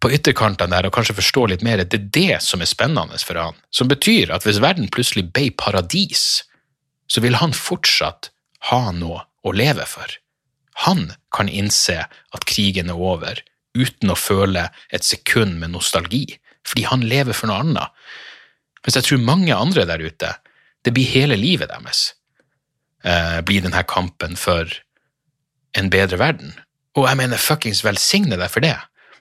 på 0.07 0.12
ytterkantene 0.14 0.70
der 0.70 0.86
og 0.86 0.94
kanskje 0.94 1.16
forstå 1.18 1.48
litt 1.50 1.64
mer. 1.66 1.80
Det 1.82 1.98
er 1.98 2.11
det 2.14 2.36
som 2.44 2.62
er 2.62 2.70
spennende 2.70 3.18
for 3.26 3.38
han. 3.40 3.57
Som 3.74 3.90
betyr 3.90 4.30
at 4.30 4.46
hvis 4.46 4.61
verden 4.62 4.86
plutselig 4.92 5.24
ble 5.34 5.48
paradis, 5.59 6.44
så 7.11 7.22
vil 7.24 7.38
han 7.40 7.57
fortsatt 7.57 8.30
ha 8.70 8.92
noe 8.94 9.24
å 9.42 9.54
leve 9.54 9.82
for. 9.90 10.07
Han 10.86 11.09
kan 11.34 11.50
innse 11.50 12.04
at 12.07 12.46
krigen 12.46 12.92
er 12.92 13.02
over 13.02 13.42
uten 13.74 14.12
å 14.12 14.18
føle 14.18 14.68
et 14.94 15.07
sekund 15.07 15.59
med 15.59 15.74
nostalgi, 15.74 16.38
fordi 16.66 16.86
han 16.86 17.02
lever 17.11 17.34
for 17.34 17.50
noe 17.50 17.64
annet. 17.64 18.07
Mens 18.86 19.00
jeg 19.00 19.09
tror 19.09 19.26
mange 19.26 19.59
andre 19.59 19.88
der 19.90 20.07
ute, 20.07 20.36
det 20.86 20.94
blir 20.94 21.11
hele 21.11 21.34
livet 21.40 21.72
deres, 21.72 22.12
eh, 23.02 23.40
blir 23.42 23.66
denne 23.66 23.82
kampen 23.90 24.38
for 24.38 24.70
en 25.74 25.90
bedre 25.90 26.22
verden. 26.22 26.54
Og 26.94 27.09
jeg 27.11 27.18
mener 27.18 27.42
fuckings 27.42 27.82
velsigne 27.82 28.38
deg 28.38 28.52
for 28.52 28.62
det, 28.62 28.76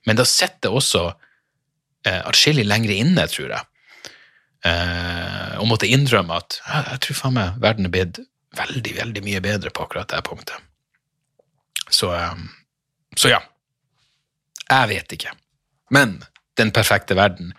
men 0.06 0.20
da 0.20 0.26
sitter 0.28 0.68
det 0.68 0.74
også 0.80 1.04
eh, 2.08 2.22
atskillig 2.22 2.66
lenger 2.68 2.94
inne, 2.96 3.26
tror 3.32 3.56
jeg, 3.56 3.66
eh, 4.70 5.56
og 5.62 5.70
måtte 5.72 5.90
innrømme 5.90 6.38
at 6.42 6.60
jeg, 6.62 6.86
jeg 6.92 7.04
tror 7.06 7.20
faen 7.22 7.38
meg 7.40 7.60
verden 7.64 7.90
er 7.90 7.96
blitt 7.96 8.22
veldig, 8.56 8.94
veldig 9.02 9.26
mye 9.26 9.42
bedre 9.44 9.74
på 9.74 9.86
akkurat 9.86 10.12
det 10.14 10.24
punktet. 10.28 10.62
Så, 11.90 12.14
eh, 12.16 12.38
så 13.18 13.36
ja. 13.36 13.42
Jeg 14.66 14.90
vet 14.90 15.12
ikke. 15.14 15.36
Men 15.94 16.24
den 16.58 16.72
perfekte 16.74 17.18
verden 17.18 17.52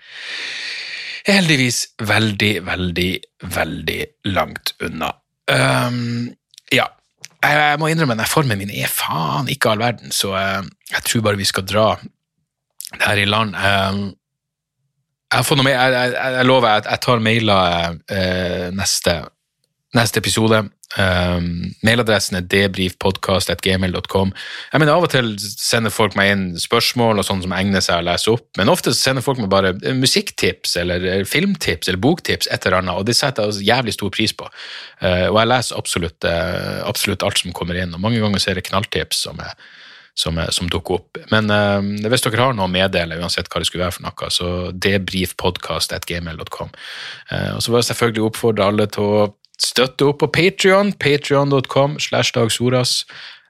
er 1.27 1.39
heldigvis 1.39 1.85
veldig, 2.03 2.53
veldig, 2.67 3.13
veldig 3.55 4.01
langt 4.35 4.75
unna. 4.83 5.13
Um, 5.47 6.35
ja. 6.75 6.89
Jeg 7.47 7.79
må 7.79 7.91
innrømme 7.93 8.17
at 8.19 8.31
formen 8.31 8.59
min 8.59 8.73
er 8.75 8.91
faen 8.91 9.51
ikke 9.53 9.71
all 9.71 9.83
verden, 9.83 10.11
så 10.15 10.33
uh, 10.35 10.67
jeg 10.91 11.05
tror 11.07 11.25
bare 11.29 11.39
vi 11.39 11.47
skal 11.47 11.67
dra 11.69 11.87
her 13.05 13.21
i 13.21 13.27
land. 13.29 13.57
Um, 13.57 14.05
jeg, 15.35 15.59
med, 15.63 15.73
jeg, 15.73 15.93
jeg, 15.93 16.15
jeg 16.39 16.47
lover, 16.47 16.69
at 16.69 16.89
jeg 16.91 17.03
tar 17.03 17.23
mailer 17.25 17.99
uh, 17.99 18.69
neste, 18.77 19.19
neste 19.97 20.23
episode. 20.23 20.65
Um, 20.95 21.75
mailadressen 21.85 22.39
er 22.39 22.45
debrifpodkast.gmail.com. 22.47 24.31
Jeg 24.73 24.81
mener, 24.81 24.95
Av 24.95 25.05
og 25.05 25.11
til 25.13 25.33
sender 25.43 25.93
folk 25.93 26.15
meg 26.17 26.31
inn 26.33 26.45
spørsmål 26.61 27.21
og 27.21 27.27
sånn 27.27 27.43
som 27.45 27.53
egner 27.57 27.83
seg 27.85 28.01
å 28.01 28.07
lese 28.07 28.31
opp, 28.33 28.47
men 28.57 28.71
ofte 28.73 28.95
sender 28.97 29.25
folk 29.25 29.43
meg 29.43 29.51
bare 29.53 29.75
musikktips 29.99 30.77
eller 30.81 31.27
filmtips 31.29 31.91
eller 31.91 32.01
boktips, 32.01 32.49
et 32.49 32.65
eller 32.65 32.79
annet, 32.81 33.03
og 33.03 33.09
det 33.11 33.19
setter 33.19 33.51
jeg 33.51 33.67
jævlig 33.69 33.97
stor 33.99 34.15
pris 34.15 34.33
på. 34.37 34.49
Uh, 35.03 35.27
og 35.33 35.41
jeg 35.43 35.51
leser 35.53 35.83
absolutt, 35.83 36.29
uh, 36.31 36.79
absolutt, 36.87 37.27
alt 37.27 37.43
som 37.43 37.57
kommer 37.57 37.83
inn, 37.83 37.93
og 37.93 38.05
mange 38.07 38.23
ganger 38.23 38.41
så 38.41 38.55
er 38.55 38.61
det 38.61 38.69
knalltips 38.71 39.27
som, 39.27 39.43
er, 39.43 39.59
som, 40.17 40.39
er, 40.41 40.53
som 40.55 40.69
dukker 40.73 41.01
opp. 41.01 41.21
Men 41.33 41.51
eh, 41.53 42.09
hvis 42.11 42.25
dere 42.25 42.49
har 42.49 42.57
noe 42.57 42.69
å 42.69 42.73
meddele, 42.73 43.19
uansett 43.21 43.51
hva 43.53 43.63
det 43.63 43.69
skulle 43.71 43.87
være 43.87 43.97
for 43.99 44.07
noe, 44.07 44.31
så 44.33 44.53
debrifpodkast.gmail.com. 44.87 46.71
og 47.57 47.61
så 47.61 47.73
vil 47.73 47.83
jeg 47.83 47.91
selvfølgelig 47.91 48.29
oppfordre 48.31 48.71
alle 48.71 48.89
til 48.93 49.05
å 49.19 49.27
støtte 49.61 50.11
opp 50.11 50.21
på 50.21 50.31
Patrion, 50.33 50.93
patrion.com 51.01 51.99
slash 52.01 52.35
dagsoras. 52.37 53.05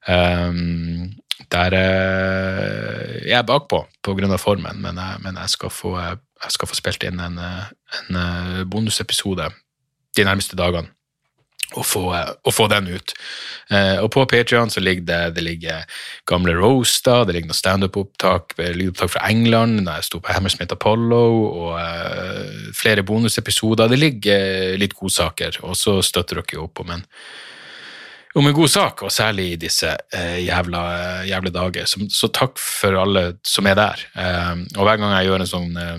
Um, 0.07 1.17
der 1.53 1.75
uh, 1.75 3.27
jeg 3.27 3.37
er 3.39 3.47
bakpå 3.47 3.85
pga. 4.03 4.37
formen, 4.39 4.83
men, 4.83 4.97
jeg, 4.97 5.21
men 5.23 5.37
jeg, 5.37 5.49
skal 5.49 5.71
få, 5.71 5.99
jeg, 5.99 6.19
skal 6.51 6.69
få, 6.69 6.75
spilt 6.75 7.05
inn 7.05 7.21
en, 7.21 7.39
en 7.39 8.17
eh, 8.17 8.65
bonusepisode 8.65 9.51
de 10.17 10.25
nærmeste 10.25 10.57
dagene 10.57 10.89
og 11.77 11.87
få, 11.87 12.03
å 12.13 12.53
få 12.55 12.67
den 12.73 12.89
ut. 12.95 13.15
Eh, 13.71 13.97
og 14.03 14.11
på 14.15 14.25
Patrion 14.31 14.71
så 14.73 14.83
ligger 14.83 15.07
det, 15.09 15.21
det 15.39 15.45
ligger 15.45 15.99
gamle 16.29 16.55
roaster, 16.57 17.25
det 17.27 17.37
ligger 17.37 17.51
noen 17.51 17.61
standup-opptak, 17.61 18.57
lydopptak 18.59 19.13
fra 19.17 19.25
England, 19.31 19.85
da 19.89 19.99
jeg 19.99 20.09
sto 20.11 20.21
på 20.23 20.33
Hammersmith 20.35 20.77
Apollo, 20.77 21.25
og 21.47 21.75
eh, 21.81 22.71
flere 22.77 23.05
bonusepisoder. 23.07 23.91
Det 23.91 24.01
ligger 24.01 24.47
uh, 24.47 24.79
litt 24.81 24.97
godsaker, 24.97 25.61
og 25.67 25.77
så 25.79 25.99
støtter 26.05 26.41
dere 26.41 26.59
jo 26.59 26.67
opp 26.67 26.83
om 26.83 26.93
en, 26.95 27.05
om 28.37 28.47
en 28.49 28.57
god 28.57 28.71
sak, 28.73 29.07
og 29.07 29.13
særlig 29.13 29.47
i 29.53 29.61
disse 29.61 29.93
jævla, 30.13 30.83
jævla 31.25 31.53
dager. 31.55 31.87
Så, 31.89 32.05
så, 32.13 32.29
takk 32.29 32.61
for 32.61 32.99
alle 33.01 33.23
som 33.47 33.67
er 33.69 33.79
der. 33.79 34.03
og 34.77 34.83
hver 34.85 35.01
gang 35.01 35.15
jeg 35.17 35.31
gjør 35.31 35.45
en 35.45 35.51
sånn 35.51 35.79
uh, 35.81 35.97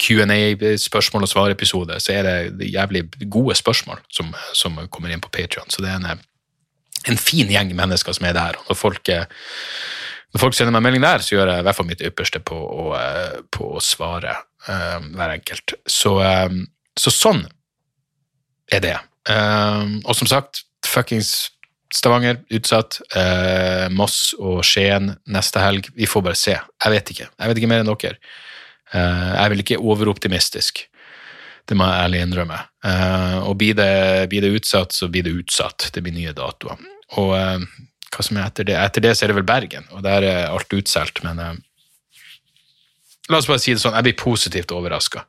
Q&A-spørsmål 0.00 1.26
og 1.26 1.30
svar-episode, 1.30 1.98
så 2.00 2.14
er 2.16 2.26
det 2.26 2.68
jævlig 2.70 3.04
gode 3.30 3.56
spørsmål 3.58 4.00
som, 4.12 4.32
som 4.56 4.78
kommer 4.88 5.12
inn 5.12 5.22
på 5.22 5.32
Patrion. 5.32 5.68
Så 5.70 5.84
det 5.84 5.90
er 5.92 5.98
en, 6.00 6.22
en, 7.08 7.20
fin 7.20 7.50
gjeng 7.50 7.74
mennesker 7.76 8.16
som 8.16 8.28
er 8.28 8.36
der. 8.36 8.58
og 8.60 8.72
når 8.72 8.78
folk, 8.78 9.08
eh, 9.08 9.26
når 10.32 10.44
folk 10.44 10.56
sender 10.56 10.74
meg 10.76 10.86
melding 10.86 11.04
der, 11.04 11.24
så 11.24 11.34
gjør 11.34 11.52
jeg 11.52 11.62
i 11.62 11.68
hvert 11.68 11.78
fall 11.78 11.90
mitt 11.90 12.04
ypperste 12.06 12.40
på 12.40 12.56
å, 12.56 12.90
eh, 12.98 13.38
på 13.52 13.70
å 13.76 13.84
svare 13.84 14.36
um, 14.68 15.12
hver 15.16 15.36
enkelt. 15.36 15.76
Så, 15.88 16.16
um, 16.22 16.64
så, 16.98 17.12
sånn 17.14 17.46
er 18.70 18.84
det. 18.84 18.98
Um, 19.28 19.98
og 20.04 20.14
som 20.16 20.30
sagt, 20.30 20.64
fuckings 20.86 21.50
Stavanger 21.90 22.38
utsatt. 22.54 23.00
Uh, 23.10 23.88
Moss 23.90 24.30
og 24.38 24.60
Skien 24.66 25.10
neste 25.26 25.62
helg. 25.62 25.88
Vi 25.96 26.06
får 26.06 26.22
bare 26.22 26.38
se. 26.38 26.54
Jeg 26.54 26.94
vet 26.94 27.10
ikke. 27.10 27.26
Jeg 27.26 27.50
vet 27.50 27.58
ikke 27.58 27.70
mer 27.72 27.82
enn 27.82 27.90
dere. 27.90 28.20
Eh, 28.94 29.28
jeg 29.30 29.42
er 29.44 29.52
vel 29.52 29.62
ikke 29.64 29.80
overoptimistisk, 29.80 30.84
det 31.68 31.76
må 31.78 31.86
jeg 31.86 32.06
ærlig 32.06 32.24
innrømme. 32.24 32.58
Eh, 32.86 33.38
og 33.46 33.54
blir 33.60 33.76
det, 33.78 33.92
blir 34.32 34.42
det 34.42 34.54
utsatt, 34.58 34.96
så 34.96 35.08
blir 35.12 35.26
det 35.26 35.36
utsatt. 35.44 35.90
Det 35.94 36.02
blir 36.02 36.16
nye 36.16 36.34
datoer. 36.34 36.80
Og 37.20 37.34
eh, 37.38 37.66
hva 38.10 38.26
som 38.26 38.40
er 38.40 38.48
etter 38.48 38.66
det? 38.66 38.78
Etter 38.80 39.06
det 39.06 39.14
så 39.14 39.26
er 39.26 39.32
det 39.32 39.38
vel 39.38 39.48
Bergen, 39.48 39.86
og 39.94 40.02
der 40.06 40.26
er 40.26 40.48
alt 40.50 40.74
utsolgt, 40.74 41.22
men 41.26 41.42
La 43.30 43.38
oss 43.38 43.46
bare 43.46 43.62
si 43.62 43.70
det 43.70 43.78
sånn, 43.78 43.94
jeg 43.94 44.08
blir 44.08 44.18
positivt 44.18 44.72
overraska 44.74 45.22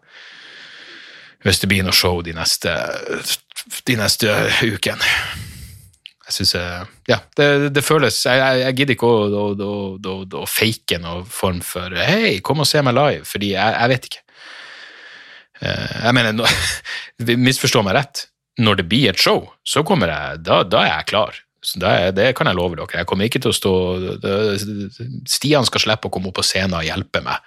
hvis 1.45 1.61
det 1.61 1.69
blir 1.71 1.85
noe 1.85 1.95
show 1.95 2.19
de 2.25 2.33
neste, 2.37 2.73
de 3.89 3.95
neste 3.97 4.29
ukene 4.65 5.05
jeg 6.31 6.37
synes, 6.39 6.55
eh, 6.55 6.87
Ja, 7.11 7.19
det, 7.37 7.47
det 7.75 7.83
føles 7.83 8.17
Jeg, 8.25 8.39
jeg, 8.39 8.63
jeg 8.63 8.77
gidder 8.79 8.95
ikke 8.95 9.11
å, 9.11 9.21
å, 9.27 9.75
å, 9.99 10.15
å, 10.39 10.47
fake 10.47 10.99
noen 11.03 11.27
form 11.27 11.61
for 11.65 11.93
Hei, 11.99 12.39
kom 12.45 12.63
og 12.63 12.69
se 12.69 12.81
meg 12.85 12.95
live, 12.95 13.27
fordi 13.27 13.53
jeg, 13.53 13.77
jeg 13.77 13.91
vet 13.91 14.09
ikke. 14.09 14.25
Eh, 15.61 15.95
jeg 16.07 16.17
mener, 16.17 16.59
misforstå 17.47 17.83
meg 17.85 17.97
rett. 17.99 18.25
Når 18.61 18.81
det 18.81 18.89
blir 18.91 19.11
et 19.11 19.21
show, 19.21 19.45
så 19.63 19.83
kommer 19.87 20.11
jeg 20.11 20.43
Da, 20.47 20.61
da 20.67 20.83
er 20.85 20.93
jeg 20.95 21.09
klar. 21.13 21.39
Det, 21.61 21.93
det, 22.17 22.31
kan 22.37 22.49
jeg 22.49 22.57
love 22.57 22.79
dere. 22.79 23.03
Jeg 23.03 23.09
kommer 23.09 23.27
ikke 23.27 23.39
til 23.43 23.51
å 23.51 23.55
stå 23.55 23.73
Stian 25.29 25.67
skal 25.67 25.83
slippe 25.83 26.09
å 26.09 26.13
komme 26.13 26.31
opp 26.31 26.39
på 26.39 26.45
scenen 26.45 26.79
og 26.79 26.87
hjelpe 26.87 27.21
meg 27.21 27.37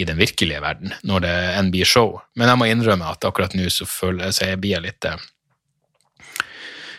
i 0.00 0.06
den 0.08 0.16
virkelige 0.18 0.62
verden 0.62 0.94
når 1.06 1.24
det 1.26 1.34
enn 1.58 1.72
blir 1.74 1.88
show. 1.88 2.16
Men 2.38 2.52
jeg 2.52 2.60
må 2.60 2.68
innrømme 2.70 3.10
at 3.12 3.26
akkurat 3.28 3.56
nå 3.58 3.68
så 3.72 3.86
føler 3.88 4.28
jeg, 4.28 4.36
så 4.38 4.48
jeg 4.52 4.62
blir 4.62 4.84
litt 4.84 5.08
eh, 5.08 5.20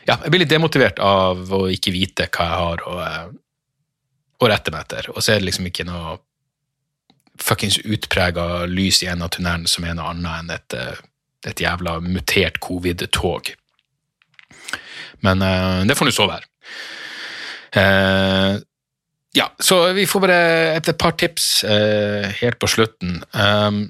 ja, 0.10 0.18
jeg 0.24 0.34
blir 0.34 0.44
litt 0.44 0.52
demotivert 0.52 1.00
av 1.04 1.52
å 1.54 1.66
ikke 1.70 1.94
vite 1.94 2.30
hva 2.34 2.48
jeg 2.48 2.60
har 2.64 2.84
å, 2.90 2.96
eh, 3.06 4.50
rette 4.50 4.74
meg 4.74 4.88
etter. 4.88 5.10
Og 5.14 5.22
så 5.22 5.34
er 5.34 5.40
det 5.40 5.50
liksom 5.50 5.70
ikke 5.70 5.86
noe 5.88 6.18
fuckings 7.40 7.80
utprega 7.86 8.66
lys 8.68 9.04
i 9.04 9.10
en 9.12 9.24
av 9.24 9.32
tunnelene 9.36 9.70
som 9.70 9.86
er 9.86 9.96
noe 9.96 10.12
annet 10.12 10.40
enn 10.42 10.54
et, 10.56 10.78
eh, 10.80 11.04
et 11.52 11.64
jævla 11.64 12.00
mutert 12.04 12.60
covid-tog. 12.64 13.54
Men 15.26 15.44
uh, 15.44 15.84
det 15.88 15.98
får 16.00 16.08
nå 16.08 16.16
så 16.16 16.28
være. 16.30 16.48
Uh, 17.76 18.60
ja, 19.36 19.50
så 19.60 19.82
vi 19.94 20.08
får 20.10 20.24
bare 20.24 20.40
et, 20.78 20.88
et 20.88 21.00
par 21.00 21.16
tips 21.20 21.64
uh, 21.68 22.28
helt 22.40 22.60
på 22.60 22.70
slutten. 22.72 23.20
Um, 23.36 23.82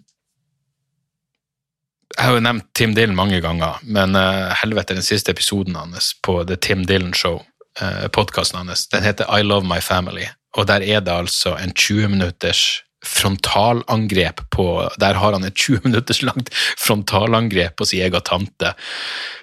jeg 2.18 2.26
har 2.26 2.36
jo 2.36 2.42
nevnt 2.44 2.68
Tim 2.78 2.96
Dylan 2.98 3.16
mange 3.18 3.40
ganger, 3.44 3.80
men 3.84 4.18
uh, 4.18 4.50
helvete, 4.62 4.98
den 4.98 5.06
siste 5.06 5.34
episoden 5.36 5.78
hans 5.78 6.12
på 6.26 6.42
The 6.50 6.58
Tim 6.58 6.86
Dylan 6.90 7.14
Show, 7.14 7.42
uh, 7.82 8.08
podkasten 8.16 8.64
hans, 8.64 8.88
den 8.92 9.06
heter 9.06 9.30
I 9.30 9.46
Love 9.46 9.68
My 9.70 9.80
Family, 9.84 10.26
og 10.58 10.68
der 10.68 10.84
er 10.84 11.04
det 11.06 11.14
altså 11.14 11.56
en 11.62 11.74
20 11.76 12.16
minutters 12.16 12.82
frontalangrep 13.06 14.42
på 14.52 14.90
Der 15.00 15.16
har 15.16 15.32
han 15.32 15.46
et 15.48 15.56
20 15.56 15.80
minutters 15.86 16.22
langt 16.22 16.50
frontalangrep 16.54 17.78
på 17.78 17.86
sin 17.88 18.02
egen 18.04 18.26
tante, 18.28 18.74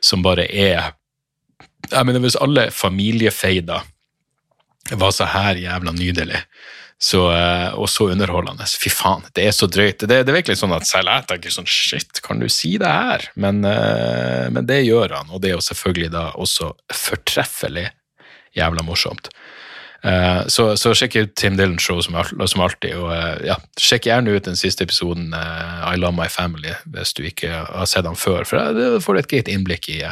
som 0.03 0.23
bare 0.23 0.45
er 0.45 0.93
Jeg 1.91 2.07
mener, 2.07 2.21
hvis 2.21 2.37
alle 2.37 2.71
familiefeider 2.71 3.87
var 4.91 5.11
så 5.15 5.27
her 5.31 5.59
jævla 5.59 5.93
nydelig, 5.97 6.43
så, 6.99 7.27
eh, 7.33 7.75
og 7.77 7.89
så 7.93 8.11
underholdende. 8.13 8.67
Fy 8.81 8.91
faen, 8.93 9.27
det 9.37 9.49
er 9.49 9.55
så 9.55 9.69
drøyt. 9.69 10.01
Det, 10.01 10.23
det 10.25 10.33
er 10.33 10.39
virkelig 10.39 10.61
sånn 10.63 10.75
at 10.77 10.89
selv 10.89 11.13
jeg 11.13 11.29
tenker 11.29 11.53
sånn 11.53 11.69
Shit, 11.69 12.23
kan 12.25 12.41
du 12.41 12.49
si 12.53 12.77
det 12.81 12.89
her? 12.89 13.29
Men, 13.35 13.61
eh, 13.69 14.49
men, 14.53 14.65
det 14.69 14.85
gjør 14.87 15.19
han, 15.19 15.31
og 15.31 15.43
det 15.43 15.53
er 15.53 15.59
jo 15.59 15.67
selvfølgelig 15.69 16.13
da 16.15 16.31
også 16.41 16.73
fortreffelig 16.95 17.91
jævla 18.57 18.87
morsomt. 18.87 19.31
Uh, 20.07 20.45
så, 20.53 20.77
så, 20.79 20.93
sjekk 20.95 21.17
ut 21.17 21.31
Tim 21.41 21.57
Dylan 21.59 21.81
Show 21.83 21.99
som, 22.05 22.15
som 22.23 22.61
alltid, 22.63 22.93
og 23.01 23.11
ja, 23.43 23.57
sjekk 23.81 24.07
gjerne 24.07 24.37
ut 24.37 24.45
den 24.47 24.59
siste 24.61 24.85
episoden 24.87 25.33
I 25.35 25.97
Love 25.99 26.15
My 26.15 26.29
Family 26.31 26.77
hvis 26.93 27.15
du 27.17 27.25
ikke 27.27 27.65
har 27.65 27.89
sett 27.91 28.07
han 28.07 28.19
før, 28.21 28.45
for 28.47 28.77
da 28.77 29.01
får 29.03 29.17
du 29.17 29.23
et 29.23 29.31
greit 29.33 29.51
innblikk 29.51 29.89
i, 29.91 30.05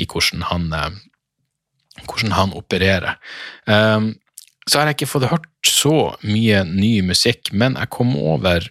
i 0.00 0.08
hvordan, 0.08 0.42
han, 0.48 0.98
hvordan 2.08 2.34
han 2.36 2.54
opererer. 2.56 3.16
Um, 3.66 4.14
så 4.68 4.78
har 4.78 4.90
jeg 4.90 5.00
ikke 5.00 5.10
fått 5.10 5.30
hørt 5.30 5.48
så 5.66 6.12
mye 6.22 6.62
ny 6.68 7.00
musikk, 7.06 7.52
men 7.52 7.78
jeg 7.80 7.90
kom 7.92 8.14
over 8.16 8.68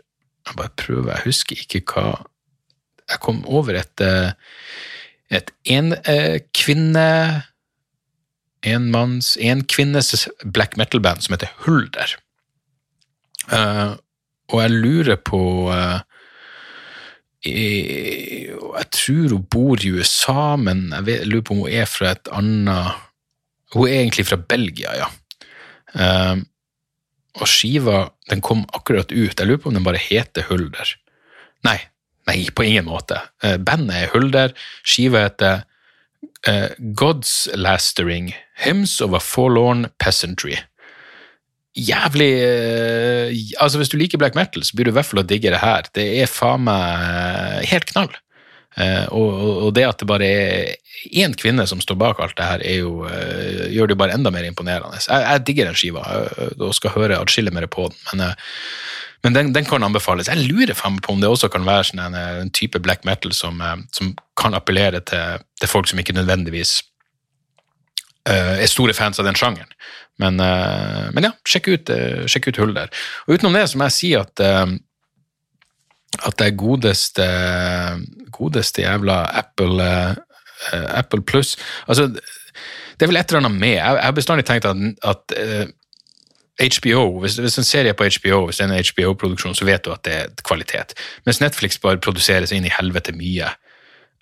Jeg 0.48 0.56
bare 0.58 0.72
prøver, 0.80 1.12
jeg 1.14 1.26
husker 1.28 1.60
ikke 1.62 1.82
hva 1.92 2.24
Jeg 3.12 3.20
kom 3.22 3.44
over 3.46 3.76
et 3.78 4.02
eh, 4.02 4.32
et 5.30 5.52
en 5.70 5.94
eh, 6.10 6.40
kvinne 6.58 7.44
enmanns, 8.66 9.36
en 9.38 9.62
kvinnes 9.64 10.28
black 10.44 10.76
metal-band 10.78 11.22
som 11.24 11.36
heter 11.36 11.52
Hulder. 11.64 12.16
Uh, 13.50 13.96
og 14.50 14.62
jeg 14.64 14.74
lurer 14.74 15.20
på 15.22 15.42
uh, 15.70 16.02
jeg, 17.46 18.50
jeg 18.50 18.90
tror 18.92 19.36
hun 19.36 19.46
bor 19.52 19.86
i 19.86 19.94
USA, 19.94 20.56
men 20.60 20.90
jeg, 20.92 21.06
vet, 21.06 21.22
jeg, 21.22 21.32
lurer 21.32 21.46
på 21.48 21.56
om 21.56 21.64
hun 21.64 21.78
er 21.82 21.88
fra 21.90 22.14
et 22.18 22.32
annet 22.36 23.06
Hun 23.76 23.88
er 23.88 24.00
egentlig 24.02 24.28
fra 24.30 24.40
Belgia, 24.42 24.96
ja. 24.98 25.10
Uh, 25.94 26.42
og 27.40 27.48
skiva 27.50 28.10
den 28.30 28.42
kom 28.46 28.66
akkurat 28.76 29.12
ut. 29.14 29.38
Jeg 29.38 29.48
lurer 29.48 29.62
på 29.62 29.70
om 29.72 29.78
den 29.78 29.86
bare 29.86 30.02
heter 30.02 30.48
Hulder. 30.50 30.96
Nei, 31.66 31.78
nei, 32.28 32.40
på 32.56 32.66
ingen 32.66 32.88
måte. 32.90 33.20
bandet 33.64 33.96
er 33.96 34.12
Hulder. 34.14 34.56
Skiva 34.84 35.28
heter 35.28 35.62
God's 37.00 37.48
Lastering 37.56 38.34
Hymns 38.64 38.98
a 39.02 39.22
Forlorn 39.24 39.88
Peasantry 40.00 40.58
jævlig 41.80 42.32
uh, 42.44 43.62
Altså, 43.62 43.78
hvis 43.78 43.90
du 43.90 43.98
liker 43.98 44.18
black 44.18 44.36
metal, 44.36 44.64
så 44.64 44.76
blir 44.76 44.88
du 44.88 44.94
i 44.94 44.98
hvert 44.98 45.08
fall 45.08 45.24
å 45.24 45.28
digge 45.28 45.52
det 45.54 45.62
her. 45.62 45.88
Det 45.96 46.06
er 46.22 46.32
faen 46.32 46.66
meg 46.68 47.68
helt 47.70 47.90
knall. 47.92 48.12
Uh, 48.78 49.08
og, 49.18 49.72
det 49.74 49.84
at 49.88 49.98
det 50.00 50.08
bare 50.08 50.26
er 50.30 50.76
én 51.18 51.34
kvinne 51.34 51.66
som 51.68 51.82
står 51.82 51.98
bak 52.00 52.20
alt 52.22 52.36
det 52.38 52.46
her, 52.46 52.62
er 52.64 52.84
jo, 52.84 52.92
uh, 53.02 53.66
gjør 53.74 53.90
det 53.90 53.96
jo 53.96 54.02
bare 54.02 54.14
enda 54.14 54.32
mer 54.32 54.46
imponerende. 54.46 55.00
Jeg, 55.02 55.24
jeg 55.26 55.46
digger 55.48 55.70
den 55.70 55.80
skiva 55.80 56.04
og 56.54 56.76
skal 56.78 56.94
høre 56.94 57.18
atskillig 57.18 57.54
mer 57.56 57.66
på 57.72 57.88
den, 57.90 57.98
men, 58.12 58.36
men 59.26 59.36
den, 59.36 59.54
den, 59.58 59.66
kan 59.68 59.84
anbefales. 59.84 60.30
Jeg 60.30 60.46
lurer 60.46 60.78
på 60.78 61.14
om 61.16 61.24
det 61.24 61.32
også 61.32 61.50
kan 61.52 61.66
være 61.68 61.90
sånn 61.90 62.04
en, 62.06 62.20
en, 62.20 62.52
type 62.56 62.80
black 62.80 63.04
metal 63.10 63.34
som, 63.36 63.58
som 63.96 64.14
kan 64.40 64.56
appellere 64.56 65.02
til, 65.02 65.42
til, 65.60 65.72
folk 65.72 65.90
som 65.90 66.00
ikke 66.00 66.16
nødvendigvis 66.16 66.80
er 68.30 68.70
store 68.70 68.94
fans 68.94 69.18
av 69.20 69.26
den 69.26 69.36
sjangeren. 69.40 69.72
Men, 70.22 70.38
men 71.16 71.26
ja, 71.26 71.32
sjekk 71.48 71.72
ut, 71.72 71.92
sjekk 72.30 72.52
ut 72.52 72.60
hull 72.62 72.76
der. 72.76 72.92
Og 73.26 73.40
utenom 73.40 73.56
det 73.58 73.66
så 73.72 73.80
må 73.80 73.88
jeg 73.90 73.96
si 73.98 74.12
at 74.20 74.44
at 76.26 76.40
det 76.42 76.58
godeste 76.58 77.26
godeste 78.40 78.86
jævla 78.86 79.22
Apple 79.44 79.90
Apple 80.72 81.22
Plus. 81.24 81.54
Altså, 81.88 82.10
det 82.10 83.06
er 83.06 83.12
vel 83.12 83.20
et 83.20 83.32
eller 83.32 83.46
annet 83.46 83.60
med 83.62 83.78
Jeg 83.78 84.00
har 84.04 84.12
bestandig 84.12 84.46
tenkt 84.48 84.66
at, 84.68 84.76
at 85.08 85.36
HBO, 86.60 87.20
hvis, 87.20 87.38
hvis, 87.40 87.58
en 87.58 87.64
serie 87.64 87.94
er 87.94 87.96
på 87.96 88.04
HBO, 88.04 88.46
hvis 88.46 88.58
det 88.60 88.66
er 88.66 88.74
en 88.74 88.84
HBO-produksjon, 88.84 89.56
så 89.56 89.66
vet 89.66 89.86
du 89.86 89.94
at 89.94 90.04
det 90.04 90.14
er 90.14 90.34
kvalitet. 90.44 90.94
Mens 91.26 91.40
Netflix 91.40 91.80
bare 91.80 92.02
produserer 92.04 92.50
seg 92.50 92.60
inn 92.60 92.68
i 92.68 92.74
helvete 92.74 93.16
mye. 93.16 93.48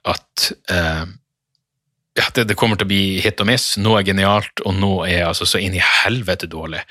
At 0.06 0.52
uh, 0.70 1.08
ja, 2.18 2.28
det, 2.36 2.48
det, 2.52 2.58
kommer 2.58 2.78
til 2.78 2.86
å 2.86 2.92
bli 2.92 3.18
hit 3.24 3.42
og 3.42 3.50
miss. 3.50 3.72
Noe 3.82 4.02
er 4.02 4.10
genialt, 4.12 4.62
og 4.66 4.78
nå 4.78 4.92
er 5.08 5.26
altså 5.26 5.50
så 5.50 5.62
inn 5.62 5.78
i 5.78 5.82
helvete 5.82 6.50
dårlig. 6.52 6.84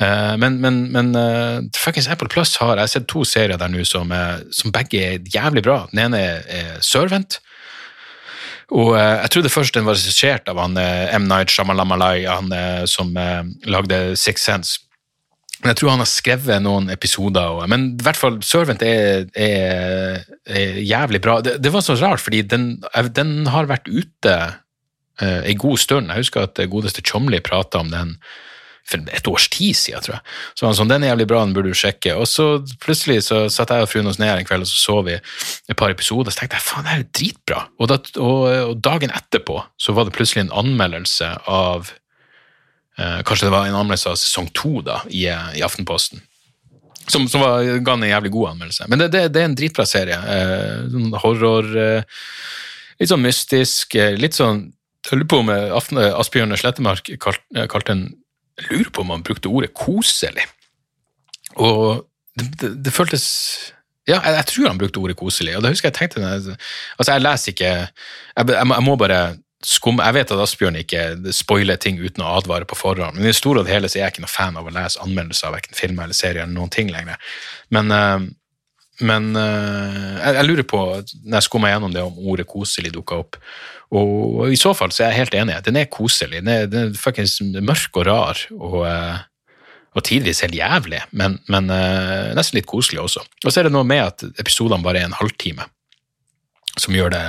Uh, 0.00 0.34
men 0.40 0.56
men, 0.60 0.86
men 0.92 1.12
uh, 1.12 1.60
fuckings 1.76 2.08
Apple 2.08 2.28
Plus 2.32 2.56
har 2.56 2.78
Jeg 2.78 2.86
har 2.86 2.92
sett 2.94 3.08
to 3.12 3.26
serier 3.28 3.60
der 3.60 3.68
nå 3.68 3.84
som, 3.84 4.12
som, 4.48 4.72
begge 4.72 5.00
er 5.04 5.32
jævlig 5.34 5.64
bra. 5.66 5.82
Den 5.92 6.06
ene 6.06 6.20
er, 6.20 6.46
er 6.48 6.78
Servant. 6.80 7.40
Og 8.72 8.94
Jeg 8.96 9.28
trodde 9.34 9.52
først 9.52 9.74
den 9.76 9.84
var 9.84 9.98
regissert 9.98 10.48
av 10.48 10.56
han 10.56 10.78
M. 10.78 11.26
Night 11.28 11.50
Shamalamalai, 11.52 12.24
han 12.24 12.48
som 12.88 13.10
lagde 13.68 14.16
Six 14.16 14.46
Sense. 14.46 14.78
Men 15.60 15.74
jeg 15.74 15.76
tror 15.76 15.90
han 15.92 16.00
har 16.00 16.08
skrevet 16.08 16.64
noen 16.64 16.88
episoder. 16.88 17.50
Og, 17.52 17.66
men 17.68 17.90
i 17.98 18.06
hvert 18.06 18.16
fall 18.16 18.38
Servant 18.40 18.80
er, 18.86 19.26
er, 19.36 20.24
er 20.48 20.80
jævlig 20.80 21.20
bra. 21.20 21.36
Det, 21.44 21.58
det, 21.60 21.72
var 21.74 21.84
så 21.84 21.98
rart, 22.00 22.24
fordi 22.24 22.40
den, 22.48 22.78
den 23.12 23.34
har 23.52 23.68
vært 23.68 23.92
ute 23.92 24.38
en 25.20 25.60
god 25.60 25.76
stund. 25.76 26.08
Jeg 26.08 26.24
husker 26.24 26.48
at 26.48 26.64
godeste 26.72 27.04
Chomley 27.04 27.44
prata 27.44 27.84
om 27.84 27.92
den 27.92 28.16
for 28.88 29.14
et 29.14 29.28
års 29.30 29.46
tid 29.52 29.76
siden, 29.78 30.02
tror 30.04 30.16
jeg. 30.16 30.24
Så 30.58 30.66
han 30.66 30.76
sånn, 30.76 30.90
den 30.90 31.04
er 31.04 31.12
jævlig 31.12 31.28
bra, 31.30 31.42
den 31.46 31.54
burde 31.56 31.72
du 31.72 31.78
sjekke. 31.78 32.16
Og 32.18 32.26
så 32.30 32.46
plutselig 32.82 33.22
så 33.28 33.44
satt 33.52 33.72
jeg 33.72 33.86
og 33.86 33.90
fruen 33.90 34.10
oss 34.10 34.18
ned 34.20 34.32
en 34.34 34.48
kveld, 34.48 34.66
og 34.66 34.70
så 34.70 34.80
så 34.82 34.98
vi 35.06 35.16
et 35.16 35.78
par 35.78 35.92
episoder, 35.94 36.34
så 36.34 36.42
tenkte 36.42 36.58
jeg 36.58 36.66
faen, 36.66 36.86
det 36.86 36.94
er 36.94 37.02
jo 37.02 37.08
dritbra. 37.20 37.62
Og, 37.78 37.88
da, 37.92 38.00
og, 38.18 38.42
og, 38.72 38.74
dagen 38.82 39.14
etterpå 39.14 39.60
så 39.80 39.94
var 39.96 40.08
det 40.08 40.16
plutselig 40.16 40.46
en 40.46 40.56
anmeldelse 40.64 41.30
av 41.50 41.92
eh, 42.98 43.22
Kanskje 43.28 43.48
det 43.48 43.54
var 43.54 43.70
en 43.70 43.78
anmeldelse 43.78 44.12
av 44.12 44.20
sesong 44.20 44.50
to 44.58 44.82
da, 44.86 45.00
i, 45.08 45.24
i 45.30 45.64
Aftenposten. 45.64 46.24
Som, 47.10 47.26
som 47.30 47.42
var, 47.42 47.64
ga 47.82 47.96
en 47.96 48.06
jævlig 48.06 48.30
god 48.34 48.52
anmeldelse. 48.52 48.86
Men 48.90 49.00
det, 49.02 49.12
det, 49.14 49.24
det 49.34 49.42
er 49.42 49.48
en 49.50 49.58
dritbra 49.58 49.86
serie. 49.88 50.18
Eh, 50.18 50.76
sånn 50.92 51.16
horror, 51.22 51.72
eh, 51.78 52.22
litt 53.00 53.10
sånn 53.10 53.24
mystisk, 53.24 53.96
eh, 53.98 54.14
litt 54.18 54.38
sånn 54.38 54.68
jeg 55.02 55.18
lurer 55.18 55.30
på 55.32 55.40
om 55.42 55.50
eh, 55.50 56.12
Asbjørn 56.14 56.54
Slettemark 56.58 57.08
kalte 57.22 57.66
kalt 57.70 57.88
den 57.90 58.04
lurer 58.70 58.90
på 58.90 59.04
om 59.04 59.12
han 59.14 59.22
brukte 59.26 59.50
ordet 59.50 59.72
koselig. 59.74 60.44
Og 61.60 62.04
det, 62.38 62.48
det, 62.60 62.74
det 62.84 62.92
føltes 62.92 63.24
Ja, 64.08 64.18
jeg, 64.18 64.34
jeg, 64.34 64.46
tror 64.50 64.68
han 64.68 64.78
brukte 64.80 64.98
ordet 64.98 65.16
koselig. 65.16 65.56
Og 65.56 65.62
da 65.62 65.70
husker 65.72 65.90
jeg 65.90 65.98
tenkte 65.98 66.24
Altså, 66.24 66.56
jeg 67.12 67.22
leser 67.22 67.52
ikke 67.52 67.72
Jeg, 67.72 68.48
jeg, 68.48 68.66
må, 68.66 68.74
jeg 68.74 68.86
må 68.86 68.96
bare 68.96 69.20
skumme 69.62 70.02
Jeg 70.02 70.16
vet 70.16 70.32
at 70.34 70.42
Asbjørn 70.42 70.78
ikke 70.80 71.32
spoiler 71.36 71.76
ting 71.76 72.00
uten 72.00 72.24
å 72.24 72.32
advare 72.40 72.66
på 72.66 72.74
forhånd, 72.78 73.14
men 73.14 73.26
i 73.26 73.30
det 73.30 73.38
store 73.38 73.62
og 73.62 73.70
hele 73.70 73.90
så 73.90 74.00
er 74.00 74.06
jeg 74.06 74.16
ikke 74.16 74.24
noe 74.24 74.32
fan 74.32 74.56
av 74.58 74.66
å 74.66 74.72
lese 74.74 75.02
anmeldelser 75.04 75.48
av 75.48 75.54
verken 75.54 75.78
film 75.78 76.00
eller 76.02 76.16
serier 76.18 76.42
eller 76.42 76.56
noen 76.56 76.72
ting 76.72 76.90
lenger. 76.90 77.20
Men 77.70 77.94
uh, 77.94 78.24
men 79.04 79.32
uh, 79.36 80.14
jeg, 80.18 80.36
jeg, 80.38 80.46
lurer 80.48 80.66
på, 80.68 80.80
når 81.24 81.36
jeg 81.38 81.46
skumma 81.48 81.72
gjennom 81.72 81.92
det 81.94 82.04
om 82.04 82.18
ordet 82.30 82.46
koselig 82.50 82.92
dukka 82.94 83.18
opp, 83.22 83.38
og 83.92 84.46
i 84.48 84.56
så 84.56 84.72
fall 84.76 84.92
så 84.94 85.04
er 85.04 85.12
jeg 85.12 85.26
helt 85.26 85.34
enig. 85.36 85.58
Den 85.66 85.76
er 85.76 85.90
koselig. 85.92 86.38
Den 86.40 86.48
er, 86.48 86.62
den 86.70 86.86
er 86.86 86.96
fuckings 86.96 87.34
mørk 87.60 87.98
og 88.00 88.06
rar, 88.08 88.40
og, 88.56 88.78
uh, 88.86 89.18
og 89.92 90.06
tidvis 90.08 90.40
helt 90.46 90.56
jævlig, 90.56 91.02
men, 91.12 91.36
men 91.52 91.68
uh, 91.68 92.32
nesten 92.38 92.60
litt 92.60 92.70
koselig 92.70 93.02
også. 93.02 93.24
Og 93.44 93.50
så 93.50 93.60
er 93.60 93.68
det 93.68 93.74
noe 93.74 93.84
med 93.88 94.06
at 94.06 94.24
episodene 94.40 94.84
bare 94.84 95.02
er 95.02 95.10
en 95.10 95.18
halvtime, 95.18 95.68
som 96.80 96.96
gjør 96.96 97.12
det 97.12 97.24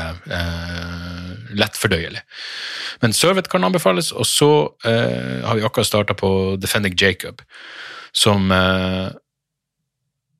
lettfordøyelig. 1.59 2.21
Men 3.03 3.11
Servet 3.13 3.49
kan 3.51 3.65
anbefales, 3.67 4.13
og 4.15 4.23
så 4.23 4.47
har 4.87 5.57
vi 5.59 5.65
akkurat 5.67 5.89
starta 5.89 6.15
på 6.15 6.29
Defending 6.63 6.95
Jacob, 6.95 7.43
som 8.15 8.47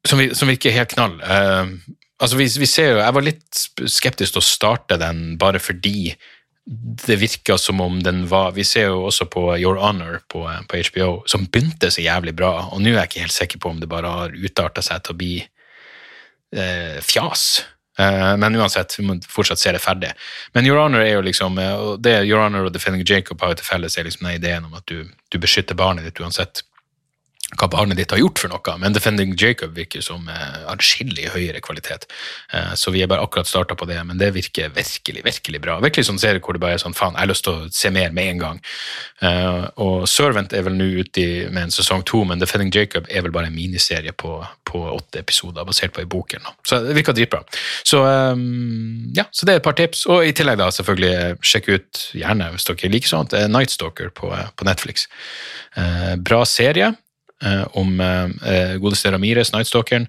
som, 0.07 0.21
som 0.35 0.51
virker 0.51 0.75
helt 0.75 0.93
knall. 0.95 1.19
Altså, 2.23 2.37
vi, 2.37 2.47
vi, 2.59 2.67
ser 2.69 2.93
jo, 2.93 3.01
Jeg 3.01 3.15
var 3.17 3.25
litt 3.25 3.63
skeptisk 3.91 4.35
til 4.35 4.41
å 4.41 4.45
starte 4.45 4.99
den 5.01 5.35
bare 5.41 5.59
fordi 5.63 6.13
det 6.63 7.17
virka 7.19 7.57
som 7.59 7.81
om 7.83 7.97
den 8.03 8.21
var 8.31 8.53
Vi 8.55 8.63
ser 8.63 8.87
jo 8.93 9.01
også 9.09 9.25
på 9.27 9.57
Your 9.57 9.81
Honor 9.81 10.21
på, 10.31 10.45
på 10.69 10.83
HBO, 10.87 11.23
som 11.27 11.47
begynte 11.51 11.91
så 11.91 12.05
jævlig 12.05 12.35
bra, 12.39 12.69
og 12.71 12.79
nå 12.79 12.93
er 12.93 13.01
jeg 13.01 13.11
ikke 13.11 13.25
helt 13.25 13.35
sikker 13.35 13.63
på 13.63 13.73
om 13.73 13.81
det 13.81 13.91
bare 13.91 14.11
har 14.11 14.37
utarta 14.37 14.83
seg 14.85 15.03
til 15.03 15.15
å 15.15 15.19
bli 15.19 15.33
uh, 15.43 16.99
fjas. 17.03 17.65
Eh, 17.99 18.31
men 18.41 18.55
uansett, 18.57 18.95
vi 18.97 19.03
må 19.05 19.17
fortsatt 19.29 19.61
se 19.61 19.73
det 19.75 19.81
ferdig. 19.83 20.13
Men 20.55 20.65
Your 20.65 20.79
Honor 20.81 21.03
er 21.03 21.17
jo 21.17 21.25
liksom 21.25 21.59
det 22.01 22.15
Your 22.23 22.41
Honor 22.41 22.69
og 22.69 22.73
Defending 22.73 23.03
Jacob 23.05 23.43
har 23.43 23.53
jo 23.53 23.59
til 23.59 23.67
felles, 23.67 23.97
er 23.97 24.07
liksom 24.07 24.25
den 24.29 24.39
ideen 24.39 24.65
om 24.69 24.79
at 24.79 24.87
du, 24.89 25.03
du 25.29 25.37
beskytter 25.43 25.77
barnet 25.77 26.07
ditt 26.07 26.23
uansett 26.23 26.63
hva 27.59 27.69
barnet 27.71 27.99
ditt 27.99 28.11
har 28.13 28.21
gjort 28.21 28.41
for 28.41 28.51
noe, 28.51 28.75
men 28.81 28.95
Defending 28.95 29.33
Jacob 29.39 29.75
virker 29.77 30.03
som 30.05 30.27
eh, 30.31 30.63
atskillig 30.71 31.29
høyere 31.33 31.61
kvalitet. 31.63 32.07
Eh, 32.53 32.73
så 32.79 32.93
vi 32.93 33.03
er 33.03 33.09
bare 33.11 33.23
akkurat 33.25 33.49
starta 33.49 33.77
på 33.79 33.87
det, 33.89 33.99
men 34.07 34.19
det 34.19 34.33
virker 34.35 34.73
virkelig 34.73 35.23
virkelig 35.25 35.61
bra. 35.63 35.77
Virkelig 35.83 36.07
sånn 36.09 36.21
serie 36.21 36.41
hvor 36.43 36.57
det 36.57 36.63
bare 36.63 36.77
er 36.77 36.83
sånn 36.83 36.97
faen, 36.97 37.17
jeg 37.17 37.25
har 37.25 37.31
lyst 37.31 37.45
til 37.47 37.59
å 37.59 37.69
se 37.73 37.91
mer 37.93 38.15
med 38.15 38.33
en 38.33 38.43
gang. 38.43 38.61
Eh, 39.23 39.67
og 39.83 40.07
Servant 40.09 40.53
er 40.53 40.65
vel 40.67 40.77
nå 40.79 40.89
ute 41.03 41.27
med 41.53 41.67
en 41.67 41.75
sesong 41.75 42.05
to, 42.09 42.23
men 42.27 42.41
Defending 42.41 42.73
Jacob 42.73 43.07
er 43.09 43.25
vel 43.25 43.35
bare 43.35 43.51
en 43.51 43.57
miniserie 43.57 44.15
på, 44.17 44.39
på 44.69 44.83
åtte 44.93 45.21
episoder 45.23 45.67
basert 45.67 45.95
på 45.95 46.03
ei 46.03 46.09
bok. 46.09 46.33
eller 46.33 46.49
noe. 46.49 46.57
Så 46.67 46.81
det 46.83 46.97
virker 46.97 47.17
dritbra. 47.17 47.43
Så 47.83 48.01
ja, 48.03 49.25
så 49.31 49.45
det 49.45 49.53
er 49.53 49.61
et 49.61 49.65
par 49.65 49.75
tips. 49.77 50.05
Og 50.11 50.25
i 50.25 50.33
tillegg 50.35 50.57
da 50.59 50.69
selvfølgelig 50.73 51.43
sjekk 51.45 51.69
ut, 51.69 52.03
gjerne 52.17 52.49
hvis 52.53 52.67
dere 52.67 52.91
liker 52.91 53.11
sånt, 53.11 53.35
Night 53.51 53.73
Stalker 53.73 54.11
på, 54.15 54.31
på 54.31 54.67
Netflix. 54.67 55.07
Bra 56.25 56.43
serie. 56.49 56.93
Eh, 57.43 57.63
om 57.79 57.99
eh, 57.99 58.75
godeste 58.79 59.11
Ramires, 59.11 59.53
Nightstalkeren. 59.53 60.07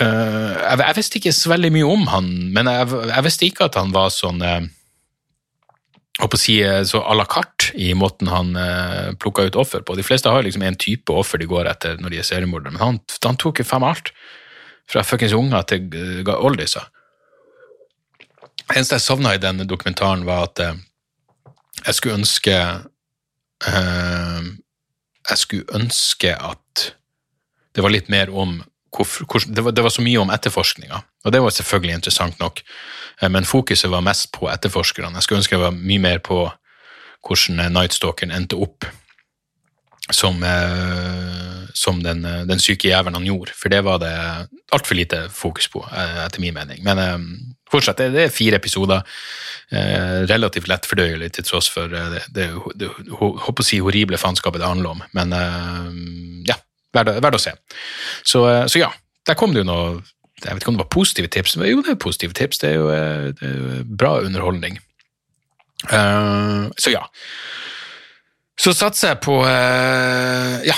Uh, 0.00 0.56
jeg, 0.56 0.78
jeg, 0.80 0.94
visste 0.96 1.18
ikke 1.18 1.32
så 1.36 1.50
veldig 1.52 1.68
mye 1.74 1.88
om 1.88 2.06
han, 2.08 2.28
men 2.56 2.70
jeg, 2.70 2.86
jeg 3.10 3.24
visste 3.26 3.44
ikke 3.44 3.66
at 3.68 3.76
han 3.76 3.90
var 3.92 4.08
sånn 4.10 4.40
å 6.20 6.28
si, 6.36 6.58
så 6.84 7.00
à 7.08 7.14
la 7.16 7.24
carte 7.24 7.72
i 7.74 7.92
måten 7.96 8.28
han 8.28 8.56
eh, 8.56 9.12
plukka 9.16 9.46
ut 9.48 9.56
offer 9.56 9.80
på. 9.80 9.96
De 9.96 10.04
fleste 10.04 10.28
har 10.28 10.44
liksom 10.44 10.62
en 10.62 10.76
type 10.76 11.12
offer 11.12 11.40
de 11.40 11.48
går 11.48 11.70
etter 11.70 12.00
når 12.00 12.12
de 12.12 12.20
er 12.20 12.28
seriemordere, 12.28 12.74
men 12.74 12.82
han, 12.82 13.00
han 13.24 13.38
tok 13.40 13.62
jo 13.62 13.68
faen 13.68 13.84
meg 13.84 13.96
alt. 13.96 14.12
Fra 14.92 15.04
fuckings 15.06 15.32
unger 15.32 15.62
til 15.70 15.86
uh, 15.94 16.34
oldiser. 16.42 16.88
Det 18.58 18.74
eneste 18.76 18.98
jeg 18.98 19.04
savna 19.04 19.32
i 19.34 19.40
den 19.40 19.62
dokumentaren, 19.68 20.26
var 20.28 20.50
at 20.50 20.60
eh, 20.60 20.80
jeg 21.86 21.98
skulle 21.98 22.18
ønske 22.20 22.56
jeg 25.30 25.38
skulle 25.38 25.78
ønske 25.78 26.34
at 26.34 26.92
det 27.72 27.84
var 27.84 27.94
litt 27.94 28.10
mer 28.12 28.30
om 28.30 28.60
hvorfor, 28.92 29.24
hvor, 29.24 29.44
det, 29.46 29.64
var, 29.64 29.72
det 29.72 29.84
var 29.84 29.94
så 29.94 30.04
mye 30.04 30.20
om 30.20 30.32
etterforskninga, 30.34 30.98
og 31.24 31.32
det 31.32 31.40
var 31.40 31.54
selvfølgelig 31.56 31.94
interessant 32.00 32.42
nok, 32.42 32.60
eh, 33.22 33.30
men 33.30 33.48
fokuset 33.48 33.90
var 33.90 34.04
mest 34.04 34.32
på 34.34 34.50
etterforskerne. 34.52 35.14
Jeg 35.16 35.26
skulle 35.26 35.40
ønske 35.44 35.56
det 35.56 35.64
var 35.64 35.78
mye 35.78 36.02
mer 36.02 36.20
på 36.24 36.44
hvordan 37.22 37.72
Nightstalkeren 37.72 38.34
endte 38.34 38.58
opp 38.58 38.84
som, 40.10 40.42
eh, 40.42 41.68
som 41.74 42.02
den, 42.02 42.22
den 42.48 42.60
syke 42.60 42.88
jævelen 42.88 43.14
han 43.14 43.26
gjorde, 43.26 43.54
for 43.56 43.72
det 43.72 43.84
var 43.86 44.02
det 44.02 44.12
altfor 44.72 44.98
lite 44.98 45.28
fokus 45.30 45.68
på, 45.68 45.84
eh, 45.92 46.24
etter 46.26 46.40
min 46.40 46.54
mening. 46.54 46.82
Men 46.84 46.98
eh, 46.98 47.18
fortsatt, 47.72 48.02
det, 48.12 48.26
er 48.26 48.34
fire 48.34 48.58
episoder, 48.60 49.02
eh, 49.72 50.22
relativt 50.30 50.68
lettfordøyelig 50.70 51.32
til 51.36 51.46
tross 51.48 51.70
for 51.72 51.92
eh, 51.96 52.08
det, 52.14 52.22
det, 52.36 52.48
det, 52.80 52.90
håper 53.18 53.64
å 53.64 53.66
si 53.66 53.80
horrible 53.84 54.20
faenskapet 54.20 54.62
det 54.62 54.68
handler 54.68 54.96
om, 54.96 55.04
men 55.16 55.36
eh, 55.36 55.90
ja, 56.50 56.58
verdt, 56.96 57.38
å 57.38 57.42
se. 57.42 57.54
Så, 58.20 58.44
så, 58.68 58.82
ja, 58.82 58.92
der 59.28 59.38
kom 59.38 59.54
det 59.54 59.64
jo 59.64 59.70
noe 59.70 59.84
Jeg 60.42 60.56
vet 60.56 60.64
ikke 60.64 60.72
om 60.72 60.78
det 60.78 60.82
var 60.82 60.94
positive 60.94 61.28
tips, 61.30 61.56
men 61.56 61.70
jo, 61.70 61.82
det 61.86 61.92
er 61.94 62.00
positive 62.02 62.34
tips. 62.34 62.58
Det 62.58 62.72
er 62.72 62.80
jo, 62.80 62.88
det 63.38 63.46
er 63.46 63.52
jo 63.54 63.82
bra 63.86 64.16
underholdning. 64.26 64.80
så 65.86 66.90
ja. 66.90 67.04
Så 68.58 68.74
satser 68.74 69.12
jeg 69.12 69.20
på 69.22 69.36
Ja, 70.66 70.74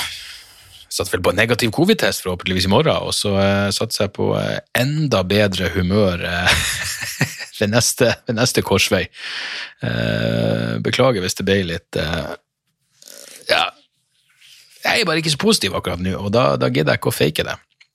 satser 0.94 1.16
vel 1.16 1.24
på 1.26 1.34
en 1.34 1.40
negativ 1.42 1.72
covid-test 1.74 2.24
forhåpentligvis 2.24 2.68
i 2.68 2.72
morgen, 2.72 3.08
og 3.08 3.14
så 3.16 3.34
uh, 3.34 3.70
satser 3.74 4.06
jeg 4.06 4.14
på 4.16 4.30
uh, 4.36 4.58
enda 4.78 5.24
bedre 5.26 5.70
humør 5.74 6.22
ved, 7.58 7.68
neste, 7.72 8.12
ved, 8.26 8.36
neste, 8.38 8.62
korsvei. 8.66 9.04
beklager 10.84 11.22
hvis 11.22 11.36
det 11.38 11.46
ble 11.46 11.60
litt 11.68 11.98
Ja, 13.50 13.64
jeg 14.84 15.00
er 15.00 15.06
bare 15.06 15.20
ikke 15.20 15.32
så 15.32 15.40
positiv 15.40 15.76
akkurat 15.76 16.02
nå, 16.02 16.16
og 16.18 16.32
da, 16.34 16.54
da 16.60 16.68
gidder 16.72 16.94
jeg 16.94 17.02
ikke 17.02 17.12
å 17.12 17.16
fake 17.16 17.46
det. 17.46 17.54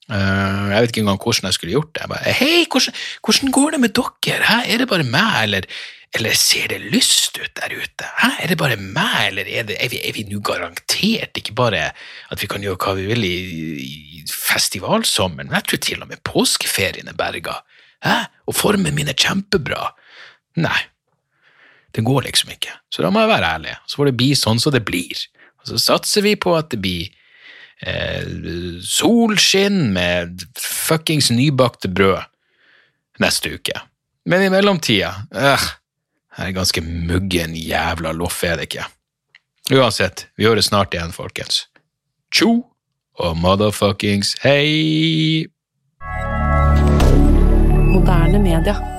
Jeg 0.10 0.82
vet 0.82 0.92
ikke 0.92 1.04
engang 1.04 1.22
hvordan 1.22 1.50
jeg 1.50 1.58
skulle 1.58 1.76
gjort 1.78 1.94
det. 1.94 2.02
Jeg 2.02 2.10
bare, 2.10 2.34
Hei, 2.40 2.66
hvordan, 2.66 3.00
hvordan, 3.26 3.52
går 3.52 3.72
det 3.76 3.80
med 3.80 3.96
dere? 4.00 4.44
Hæ? 4.50 4.60
Er 4.66 4.82
det 4.82 4.90
bare 4.90 5.08
meg, 5.08 5.40
eller 5.44 5.72
eller 6.18 6.34
ser 6.34 6.72
det 6.72 6.80
lyst 6.90 7.38
ut 7.38 7.52
der 7.54 7.70
ute? 7.70 8.06
Hæ? 8.18 8.30
Er 8.42 8.48
det 8.50 8.58
bare 8.58 8.78
meg, 8.82 9.28
eller 9.28 9.46
er, 9.46 9.68
det, 9.70 9.78
er 9.78 9.92
vi, 9.92 10.00
vi 10.16 10.26
nå 10.26 10.40
garantert 10.42 11.38
ikke 11.38 11.54
bare 11.54 11.92
at 11.94 12.42
vi 12.42 12.50
kan 12.50 12.66
gjøre 12.66 12.80
hva 12.82 12.96
vi 12.98 13.06
vil 13.12 13.28
i, 13.28 13.36
i 13.86 14.24
festivalsommeren, 14.26 15.54
jeg 15.54 15.68
tror 15.68 15.82
til 15.86 16.02
og 16.02 16.10
med 16.10 16.24
påskeferien 16.26 17.12
er 17.12 17.18
berga. 17.18 17.60
Hæ? 18.06 18.24
Og 18.50 18.58
formen 18.58 18.96
min 18.98 19.12
er 19.12 19.18
kjempebra. 19.18 19.92
Nei, 20.58 20.82
det 21.94 22.06
går 22.06 22.26
liksom 22.26 22.56
ikke. 22.58 22.74
Så 22.90 23.06
da 23.06 23.14
må 23.14 23.22
jeg 23.22 23.34
være 23.36 23.54
ærlig. 23.60 23.78
Så 23.86 24.02
får 24.02 24.10
det 24.10 24.18
bli 24.18 24.34
sånn 24.38 24.62
som 24.62 24.74
det 24.74 24.82
blir. 24.88 25.26
Og 25.62 25.70
så 25.70 25.82
satser 25.92 26.26
vi 26.26 26.34
på 26.40 26.56
at 26.58 26.72
det 26.74 26.82
blir 26.82 27.14
eh, 27.82 28.24
solskinn 28.86 29.90
med 29.96 30.46
fuckings 30.60 31.32
nybakte 31.32 31.92
brød 31.92 32.24
neste 33.20 33.56
uke. 33.58 33.76
Men 34.30 34.46
i 34.46 34.50
mellomtida 34.54 35.14
øh, 35.36 35.68
jeg 36.38 36.48
er 36.48 36.56
ganske 36.56 36.82
muggen 36.82 37.56
jævla 37.56 38.12
loff, 38.16 38.44
er 38.44 38.56
det 38.56 38.70
ikke? 38.70 38.86
Uansett, 39.76 40.28
vi 40.38 40.48
høres 40.48 40.70
snart 40.72 40.94
igjen, 40.94 41.12
folkens. 41.14 41.66
Tjo 42.32 42.64
og 43.20 43.36
motherfuckings 43.38 44.38
hei! 44.44 45.50
Moderne 47.90 48.40
media. 48.40 48.99